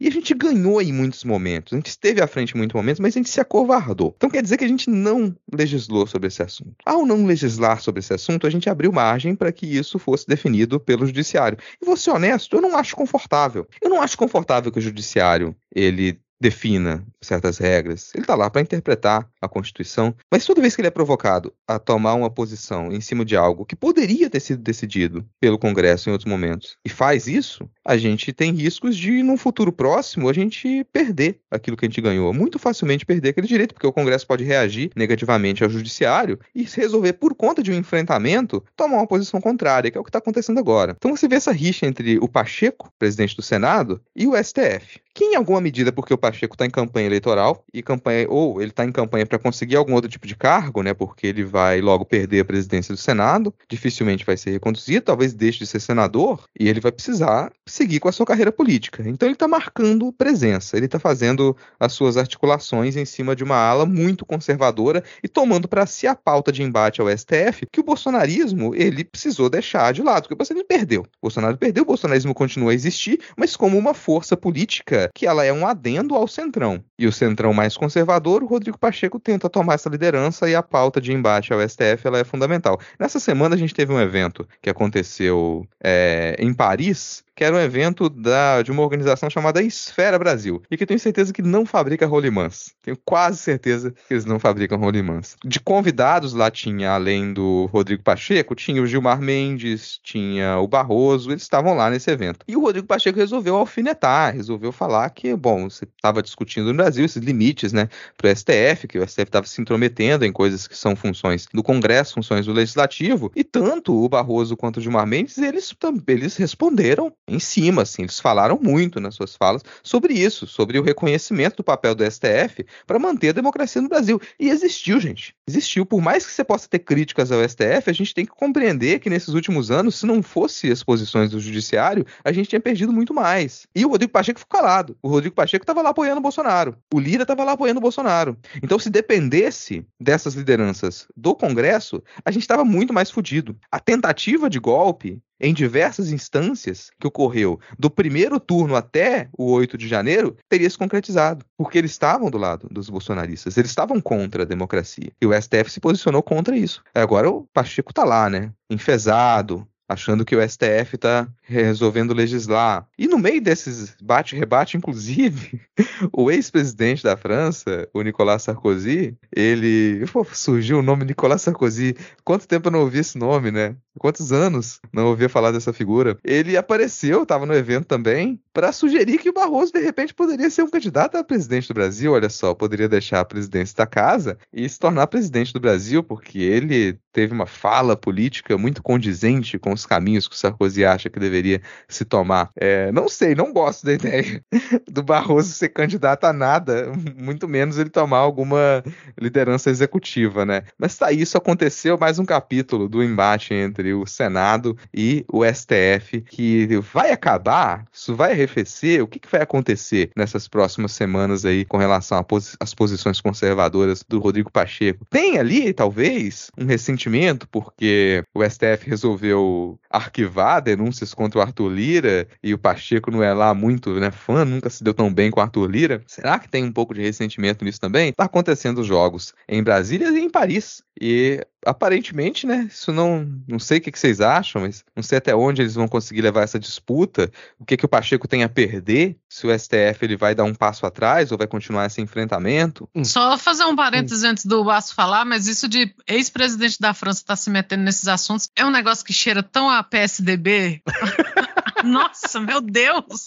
E 0.00 0.08
a 0.08 0.10
gente 0.10 0.34
ganhou 0.34 0.80
em 0.82 0.92
muitos 0.92 1.24
momentos. 1.24 1.72
A 1.72 1.76
gente 1.76 1.88
esteve 1.88 2.20
à 2.20 2.26
frente 2.26 2.54
em 2.54 2.58
muitos 2.58 2.74
momentos, 2.74 3.00
mas 3.00 3.14
a 3.14 3.18
gente 3.18 3.30
se 3.30 3.40
acovardou. 3.40 4.14
Então 4.16 4.30
quer 4.30 4.42
dizer 4.42 4.56
que 4.56 4.64
a 4.64 4.68
gente 4.68 4.90
não 4.90 5.34
legislou 5.52 6.06
sobre 6.06 6.28
esse 6.28 6.42
assunto. 6.42 6.74
Ao 6.84 7.06
não 7.06 7.24
legislar 7.24 7.80
sobre 7.80 8.00
esse 8.00 8.12
assunto, 8.12 8.46
a 8.46 8.50
gente 8.50 8.68
abriu 8.68 8.92
margem 8.92 9.34
para 9.34 9.52
que 9.52 9.66
isso 9.66 9.98
fosse 9.98 10.26
definido 10.26 10.78
pelo 10.78 11.06
judiciário. 11.06 11.58
E 11.80 11.84
vou 11.84 11.96
ser 11.96 12.10
honesto, 12.10 12.56
eu 12.56 12.62
não 12.62 12.76
acho 12.76 12.94
confortável. 12.96 13.66
Eu 13.80 13.90
não 13.90 14.02
acho 14.02 14.16
confortável 14.16 14.70
que 14.70 14.78
o 14.78 14.82
judiciário 14.82 15.54
ele 15.74 16.20
defina 16.40 17.04
certas 17.20 17.58
regras. 17.58 18.10
Ele 18.14 18.22
está 18.22 18.34
lá 18.34 18.48
para 18.48 18.62
interpretar 18.62 19.28
a 19.40 19.48
Constituição, 19.48 20.14
mas 20.30 20.44
toda 20.44 20.60
vez 20.60 20.74
que 20.74 20.80
ele 20.80 20.88
é 20.88 20.90
provocado 20.90 21.52
a 21.68 21.78
tomar 21.78 22.14
uma 22.14 22.30
posição 22.30 22.90
em 22.90 23.00
cima 23.00 23.24
de 23.24 23.36
algo 23.36 23.66
que 23.66 23.76
poderia 23.76 24.30
ter 24.30 24.40
sido 24.40 24.62
decidido 24.62 25.24
pelo 25.38 25.58
Congresso 25.58 26.08
em 26.08 26.12
outros 26.12 26.30
momentos 26.30 26.76
e 26.84 26.88
faz 26.88 27.26
isso, 27.26 27.68
a 27.84 27.96
gente 27.96 28.32
tem 28.32 28.52
riscos 28.52 28.96
de, 28.96 29.22
num 29.22 29.36
futuro 29.36 29.72
próximo, 29.72 30.28
a 30.28 30.32
gente 30.32 30.84
perder 30.92 31.40
aquilo 31.50 31.76
que 31.76 31.84
a 31.84 31.88
gente 31.88 32.00
ganhou. 32.00 32.32
Muito 32.32 32.58
facilmente 32.58 33.04
perder 33.04 33.30
aquele 33.30 33.46
direito, 33.46 33.74
porque 33.74 33.86
o 33.86 33.92
Congresso 33.92 34.26
pode 34.26 34.44
reagir 34.44 34.90
negativamente 34.96 35.62
ao 35.62 35.70
Judiciário 35.70 36.38
e 36.54 36.62
resolver 36.62 37.14
por 37.14 37.34
conta 37.34 37.62
de 37.62 37.70
um 37.70 37.74
enfrentamento, 37.74 38.64
tomar 38.76 38.96
uma 38.96 39.06
posição 39.06 39.40
contrária, 39.40 39.90
que 39.90 39.98
é 39.98 40.00
o 40.00 40.04
que 40.04 40.08
está 40.08 40.18
acontecendo 40.18 40.58
agora. 40.58 40.94
Então 40.96 41.14
você 41.14 41.28
vê 41.28 41.36
essa 41.36 41.52
rixa 41.52 41.86
entre 41.86 42.18
o 42.18 42.28
Pacheco, 42.28 42.92
presidente 42.98 43.36
do 43.36 43.42
Senado, 43.42 44.00
e 44.14 44.26
o 44.26 44.32
STF 44.36 45.00
que 45.14 45.24
em 45.24 45.34
alguma 45.34 45.60
medida, 45.60 45.92
porque 45.92 46.14
o 46.14 46.18
Pacheco 46.18 46.54
está 46.54 46.64
em 46.64 46.70
campanha 46.70 47.06
eleitoral 47.06 47.64
e 47.72 47.82
campanha 47.82 48.26
ou 48.28 48.60
ele 48.60 48.70
está 48.70 48.84
em 48.84 48.92
campanha 48.92 49.26
para 49.26 49.38
conseguir 49.38 49.76
algum 49.76 49.94
outro 49.94 50.10
tipo 50.10 50.26
de 50.26 50.36
cargo, 50.36 50.82
né? 50.82 50.94
Porque 50.94 51.26
ele 51.26 51.44
vai 51.44 51.80
logo 51.80 52.04
perder 52.04 52.40
a 52.40 52.44
presidência 52.44 52.94
do 52.94 52.98
Senado, 52.98 53.52
dificilmente 53.68 54.24
vai 54.24 54.36
ser 54.36 54.50
reconduzido, 54.50 55.04
talvez 55.04 55.34
deixe 55.34 55.58
de 55.58 55.66
ser 55.66 55.80
senador 55.80 56.44
e 56.58 56.68
ele 56.68 56.80
vai 56.80 56.92
precisar 56.92 57.52
seguir 57.66 58.00
com 58.00 58.08
a 58.08 58.12
sua 58.12 58.26
carreira 58.26 58.52
política. 58.52 59.02
Então 59.06 59.26
ele 59.26 59.34
está 59.34 59.48
marcando 59.48 60.12
presença, 60.12 60.76
ele 60.76 60.86
está 60.86 60.98
fazendo 60.98 61.56
as 61.78 61.92
suas 61.92 62.16
articulações 62.16 62.96
em 62.96 63.04
cima 63.04 63.34
de 63.34 63.44
uma 63.44 63.56
ala 63.56 63.86
muito 63.86 64.24
conservadora 64.24 65.02
e 65.22 65.28
tomando 65.28 65.68
para 65.68 65.86
si 65.86 66.06
a 66.06 66.14
pauta 66.14 66.52
de 66.52 66.62
embate 66.62 67.00
ao 67.00 67.08
STF 67.08 67.66
que 67.70 67.80
o 67.80 67.84
bolsonarismo 67.84 68.74
ele 68.74 69.04
precisou 69.04 69.48
deixar 69.48 69.92
de 69.92 70.02
lado, 70.02 70.22
porque 70.22 70.34
o 70.34 70.36
Bolsonaro 70.36 70.66
perdeu. 70.66 71.02
O 71.02 71.22
Bolsonaro 71.22 71.56
perdeu, 71.56 71.82
o 71.82 71.86
bolsonarismo 71.86 72.34
continua 72.34 72.72
a 72.72 72.74
existir, 72.74 73.20
mas 73.36 73.56
como 73.56 73.76
uma 73.76 73.94
força 73.94 74.36
política 74.36 74.99
que 75.14 75.26
ela 75.26 75.44
é 75.44 75.52
um 75.52 75.66
adendo 75.66 76.14
ao 76.14 76.26
Centrão. 76.26 76.82
E 76.98 77.06
o 77.06 77.12
Centrão 77.12 77.52
mais 77.52 77.76
conservador, 77.76 78.42
o 78.42 78.46
Rodrigo 78.46 78.78
Pacheco 78.78 79.18
tenta 79.18 79.48
tomar 79.48 79.74
essa 79.74 79.88
liderança 79.88 80.48
e 80.48 80.54
a 80.54 80.62
pauta 80.62 81.00
de 81.00 81.12
embate 81.12 81.52
ao 81.52 81.60
STF 81.66 82.06
ela 82.06 82.18
é 82.18 82.24
fundamental. 82.24 82.78
Nessa 82.98 83.18
semana 83.18 83.54
a 83.54 83.58
gente 83.58 83.74
teve 83.74 83.92
um 83.92 84.00
evento 84.00 84.46
que 84.60 84.70
aconteceu 84.70 85.66
é, 85.82 86.36
em 86.38 86.52
Paris, 86.52 87.24
que 87.40 87.44
era 87.44 87.56
um 87.56 87.58
evento 87.58 88.10
da, 88.10 88.60
de 88.60 88.70
uma 88.70 88.82
organização 88.82 89.30
chamada 89.30 89.62
Esfera 89.62 90.18
Brasil, 90.18 90.62
e 90.70 90.76
que 90.76 90.84
tenho 90.84 91.00
certeza 91.00 91.32
que 91.32 91.40
não 91.40 91.64
fabrica 91.64 92.04
rolimãs. 92.06 92.74
Tenho 92.82 92.98
quase 93.02 93.38
certeza 93.38 93.92
que 93.92 94.12
eles 94.12 94.26
não 94.26 94.38
fabricam 94.38 94.76
rolimãs. 94.76 95.38
De 95.42 95.58
convidados 95.58 96.34
lá 96.34 96.50
tinha, 96.50 96.90
além 96.90 97.32
do 97.32 97.64
Rodrigo 97.72 98.02
Pacheco, 98.02 98.54
tinha 98.54 98.82
o 98.82 98.86
Gilmar 98.86 99.22
Mendes, 99.22 99.98
tinha 100.02 100.58
o 100.58 100.68
Barroso, 100.68 101.30
eles 101.30 101.40
estavam 101.40 101.72
lá 101.72 101.88
nesse 101.88 102.10
evento. 102.10 102.44
E 102.46 102.54
o 102.54 102.60
Rodrigo 102.60 102.86
Pacheco 102.86 103.18
resolveu 103.18 103.56
alfinetar, 103.56 104.34
resolveu 104.34 104.70
falar 104.70 105.08
que, 105.08 105.34
bom, 105.34 105.70
você 105.70 105.86
estava 105.86 106.22
discutindo 106.22 106.66
no 106.66 106.74
Brasil 106.74 107.06
esses 107.06 107.22
limites, 107.22 107.72
né, 107.72 107.88
para 108.18 108.30
o 108.30 108.36
STF, 108.36 108.86
que 108.86 108.98
o 108.98 109.08
STF 109.08 109.22
estava 109.22 109.46
se 109.46 109.62
intrometendo 109.62 110.26
em 110.26 110.32
coisas 110.32 110.68
que 110.68 110.76
são 110.76 110.94
funções 110.94 111.46
do 111.54 111.62
Congresso, 111.62 112.16
funções 112.16 112.44
do 112.44 112.52
Legislativo, 112.52 113.32
e 113.34 113.42
tanto 113.42 113.94
o 113.94 114.06
Barroso 114.10 114.58
quanto 114.58 114.76
o 114.76 114.80
Gilmar 114.82 115.06
Mendes, 115.06 115.38
eles, 115.38 115.74
eles 116.06 116.36
responderam 116.36 117.10
em 117.30 117.38
cima, 117.38 117.82
assim, 117.82 118.02
eles 118.02 118.18
falaram 118.18 118.58
muito 118.60 119.00
nas 119.00 119.14
suas 119.14 119.36
falas 119.36 119.62
sobre 119.82 120.14
isso, 120.14 120.46
sobre 120.46 120.78
o 120.78 120.82
reconhecimento 120.82 121.58
do 121.58 121.64
papel 121.64 121.94
do 121.94 122.04
STF 122.04 122.66
para 122.86 122.98
manter 122.98 123.30
a 123.30 123.32
democracia 123.32 123.80
no 123.80 123.88
Brasil. 123.88 124.20
E 124.38 124.48
existiu, 124.48 125.00
gente. 125.00 125.34
Existiu. 125.46 125.86
Por 125.86 126.00
mais 126.00 126.26
que 126.26 126.32
você 126.32 126.42
possa 126.42 126.68
ter 126.68 126.80
críticas 126.80 127.30
ao 127.30 127.46
STF, 127.48 127.88
a 127.88 127.92
gente 127.92 128.14
tem 128.14 128.26
que 128.26 128.32
compreender 128.32 128.98
que 128.98 129.08
nesses 129.08 129.34
últimos 129.34 129.70
anos, 129.70 129.96
se 129.96 130.06
não 130.06 130.22
fosse 130.22 130.70
as 130.70 130.82
posições 130.82 131.30
do 131.30 131.40
judiciário, 131.40 132.04
a 132.24 132.32
gente 132.32 132.48
tinha 132.48 132.60
perdido 132.60 132.92
muito 132.92 133.14
mais. 133.14 133.66
E 133.74 133.84
o 133.84 133.90
Rodrigo 133.90 134.12
Pacheco 134.12 134.40
ficou 134.40 134.58
calado. 134.58 134.96
O 135.02 135.08
Rodrigo 135.08 135.34
Pacheco 135.34 135.62
estava 135.62 135.82
lá 135.82 135.90
apoiando 135.90 136.18
o 136.18 136.22
Bolsonaro. 136.22 136.76
O 136.92 136.98
Lira 136.98 137.22
estava 137.22 137.44
lá 137.44 137.52
apoiando 137.52 137.78
o 137.78 137.82
Bolsonaro. 137.82 138.36
Então, 138.62 138.78
se 138.78 138.90
dependesse 138.90 139.86
dessas 140.00 140.34
lideranças 140.34 141.06
do 141.16 141.34
Congresso, 141.34 142.02
a 142.24 142.30
gente 142.30 142.42
estava 142.42 142.64
muito 142.64 142.92
mais 142.92 143.10
fudido. 143.10 143.56
A 143.70 143.78
tentativa 143.78 144.50
de 144.50 144.58
golpe 144.58 145.22
em 145.40 145.54
diversas 145.54 146.12
instâncias 146.12 146.90
que 146.98 147.06
ocorreu 147.06 147.58
do 147.78 147.90
primeiro 147.90 148.38
turno 148.38 148.76
até 148.76 149.28
o 149.36 149.50
8 149.52 149.78
de 149.78 149.88
janeiro 149.88 150.36
teria 150.48 150.68
se 150.68 150.76
concretizado, 150.76 151.44
porque 151.56 151.78
eles 151.78 151.92
estavam 151.92 152.30
do 152.30 152.38
lado 152.38 152.68
dos 152.70 152.90
bolsonaristas, 152.90 153.56
eles 153.56 153.70
estavam 153.70 154.00
contra 154.00 154.42
a 154.42 154.46
democracia. 154.46 155.12
E 155.20 155.26
o 155.26 155.32
STF 155.32 155.70
se 155.70 155.80
posicionou 155.80 156.22
contra 156.22 156.56
isso. 156.56 156.82
Agora 156.94 157.30
o 157.30 157.46
Pacheco 157.52 157.92
tá 157.92 158.04
lá, 158.04 158.28
né? 158.28 158.52
Enfesado, 158.68 159.66
achando 159.90 160.24
que 160.24 160.36
o 160.36 160.48
STF 160.48 160.94
está 160.94 161.26
resolvendo 161.42 162.14
legislar. 162.14 162.86
E 162.96 163.08
no 163.08 163.18
meio 163.18 163.42
desses 163.42 163.96
bate-rebate, 164.00 164.76
inclusive, 164.76 165.60
o 166.12 166.30
ex-presidente 166.30 167.02
da 167.02 167.16
França, 167.16 167.88
o 167.92 168.00
Nicolas 168.00 168.44
Sarkozy, 168.44 169.16
ele. 169.34 170.04
Pô, 170.12 170.24
surgiu 170.32 170.78
o 170.78 170.82
nome 170.82 171.04
Nicolas 171.04 171.42
Sarkozy. 171.42 171.96
Quanto 172.24 172.46
tempo 172.46 172.68
eu 172.68 172.72
não 172.72 172.80
ouvi 172.80 173.00
esse 173.00 173.18
nome, 173.18 173.50
né? 173.50 173.74
Quantos 173.98 174.32
anos 174.32 174.80
não 174.92 175.06
ouvia 175.06 175.28
falar 175.28 175.50
dessa 175.50 175.72
figura? 175.72 176.16
Ele 176.22 176.56
apareceu, 176.56 177.24
estava 177.24 177.44
no 177.44 177.52
evento 177.52 177.86
também, 177.86 178.40
para 178.52 178.72
sugerir 178.72 179.18
que 179.18 179.28
o 179.28 179.32
Barroso, 179.32 179.72
de 179.72 179.80
repente, 179.80 180.14
poderia 180.14 180.48
ser 180.48 180.62
um 180.62 180.70
candidato 180.70 181.16
a 181.16 181.24
presidente 181.24 181.66
do 181.66 181.74
Brasil. 181.74 182.12
Olha 182.12 182.28
só, 182.28 182.54
poderia 182.54 182.88
deixar 182.88 183.20
a 183.20 183.24
presidência 183.24 183.76
da 183.76 183.86
casa 183.86 184.38
e 184.52 184.68
se 184.68 184.78
tornar 184.78 185.08
presidente 185.08 185.52
do 185.52 185.60
Brasil, 185.60 186.02
porque 186.04 186.38
ele 186.38 186.98
teve 187.12 187.32
uma 187.32 187.46
fala 187.46 187.96
política 187.96 188.56
muito 188.56 188.82
condizente 188.82 189.58
com 189.58 189.74
os 189.80 189.86
caminhos 189.86 190.28
que 190.28 190.34
o 190.34 190.38
Sarkozy 190.38 190.84
acha 190.84 191.10
que 191.10 191.18
deveria 191.18 191.60
se 191.88 192.04
tomar. 192.04 192.50
É, 192.56 192.92
não 192.92 193.08
sei, 193.08 193.34
não 193.34 193.52
gosto 193.52 193.84
da 193.84 193.92
ideia 193.94 194.42
do 194.88 195.02
Barroso 195.02 195.52
ser 195.52 195.70
candidato 195.70 196.24
a 196.24 196.32
nada, 196.32 196.92
muito 197.16 197.48
menos 197.48 197.78
ele 197.78 197.90
tomar 197.90 198.18
alguma 198.18 198.82
liderança 199.18 199.70
executiva, 199.70 200.44
né? 200.44 200.62
Mas 200.78 200.96
tá, 200.96 201.12
isso 201.12 201.36
aconteceu 201.36 201.98
mais 201.98 202.18
um 202.18 202.24
capítulo 202.24 202.88
do 202.88 203.02
embate 203.02 203.54
entre 203.54 203.94
o 203.94 204.06
Senado 204.06 204.76
e 204.92 205.24
o 205.32 205.44
STF, 205.44 206.20
que 206.22 206.78
vai 206.92 207.10
acabar, 207.10 207.84
isso 207.92 208.14
vai 208.14 208.32
arrefecer, 208.32 209.02
o 209.02 209.06
que, 209.06 209.18
que 209.18 209.30
vai 209.30 209.42
acontecer 209.42 210.10
nessas 210.16 210.46
próximas 210.48 210.92
semanas 210.92 211.44
aí 211.44 211.64
com 211.64 211.76
relação 211.76 212.24
às 212.58 212.74
posições 212.74 213.20
conservadoras 213.20 214.04
do 214.08 214.18
Rodrigo 214.18 214.50
Pacheco? 214.50 215.06
Tem 215.08 215.38
ali, 215.38 215.72
talvez, 215.72 216.50
um 216.58 216.66
ressentimento, 216.66 217.48
porque 217.48 218.22
o 218.34 218.44
STF 218.44 218.88
resolveu 218.88 219.69
arquivar 219.90 220.62
denúncias 220.62 221.12
contra 221.12 221.38
o 221.38 221.42
Arthur 221.42 221.68
Lira 221.68 222.28
e 222.42 222.54
o 222.54 222.58
Pacheco 222.58 223.10
não 223.10 223.22
é 223.22 223.32
lá 223.32 223.52
muito 223.54 223.94
né, 223.94 224.10
fã, 224.10 224.44
nunca 224.44 224.70
se 224.70 224.82
deu 224.82 224.94
tão 224.94 225.12
bem 225.12 225.30
com 225.30 225.40
o 225.40 225.42
Arthur 225.42 225.70
Lira. 225.70 226.02
Será 226.06 226.38
que 226.38 226.48
tem 226.48 226.64
um 226.64 226.72
pouco 226.72 226.94
de 226.94 227.02
ressentimento 227.02 227.64
nisso 227.64 227.80
também? 227.80 228.12
Tá 228.12 228.24
acontecendo 228.24 228.78
os 228.78 228.86
jogos 228.86 229.34
em 229.48 229.62
Brasília 229.62 230.08
e 230.08 230.20
em 230.20 230.30
Paris. 230.30 230.82
E 231.00 231.44
aparentemente, 231.64 232.46
né? 232.46 232.68
Isso 232.70 232.92
não. 232.92 233.28
Não 233.46 233.58
sei 233.58 233.78
o 233.78 233.80
que, 233.80 233.90
vocês 233.96 234.20
acham, 234.20 234.62
mas 234.62 234.84
não 234.94 235.02
sei 235.02 235.18
até 235.18 235.34
onde 235.34 235.62
eles 235.62 235.74
vão 235.74 235.88
conseguir 235.88 236.22
levar 236.22 236.42
essa 236.42 236.58
disputa. 236.58 237.30
O 237.58 237.64
que, 237.64 237.76
que 237.76 237.84
o 237.84 237.88
Pacheco 237.88 238.28
tem 238.28 238.42
a 238.42 238.48
perder? 238.48 239.16
Se 239.28 239.46
o 239.46 239.58
STF 239.58 240.02
ele 240.02 240.16
vai 240.16 240.34
dar 240.34 240.44
um 240.44 240.54
passo 240.54 240.86
atrás 240.86 241.30
ou 241.32 241.38
vai 241.38 241.46
continuar 241.46 241.86
esse 241.86 242.00
enfrentamento? 242.00 242.88
Hum. 242.94 243.04
Só 243.04 243.36
fazer 243.36 243.64
um 243.64 243.76
parênteses 243.76 244.24
antes 244.24 244.44
do 244.46 244.64
Basso 244.64 244.94
falar, 244.94 245.24
mas 245.24 245.46
isso 245.46 245.68
de 245.68 245.94
ex-presidente 246.06 246.80
da 246.80 246.94
França 246.94 247.20
estar 247.20 247.32
tá 247.32 247.36
se 247.36 247.50
metendo 247.50 247.82
nesses 247.82 248.08
assuntos 248.08 248.48
é 248.56 248.64
um 248.64 248.70
negócio 248.70 249.04
que 249.04 249.12
cheira 249.12 249.42
tão 249.42 249.68
a 249.68 249.82
PSDB. 249.82 250.82
Nossa, 251.84 252.40
meu 252.40 252.60
Deus! 252.60 253.26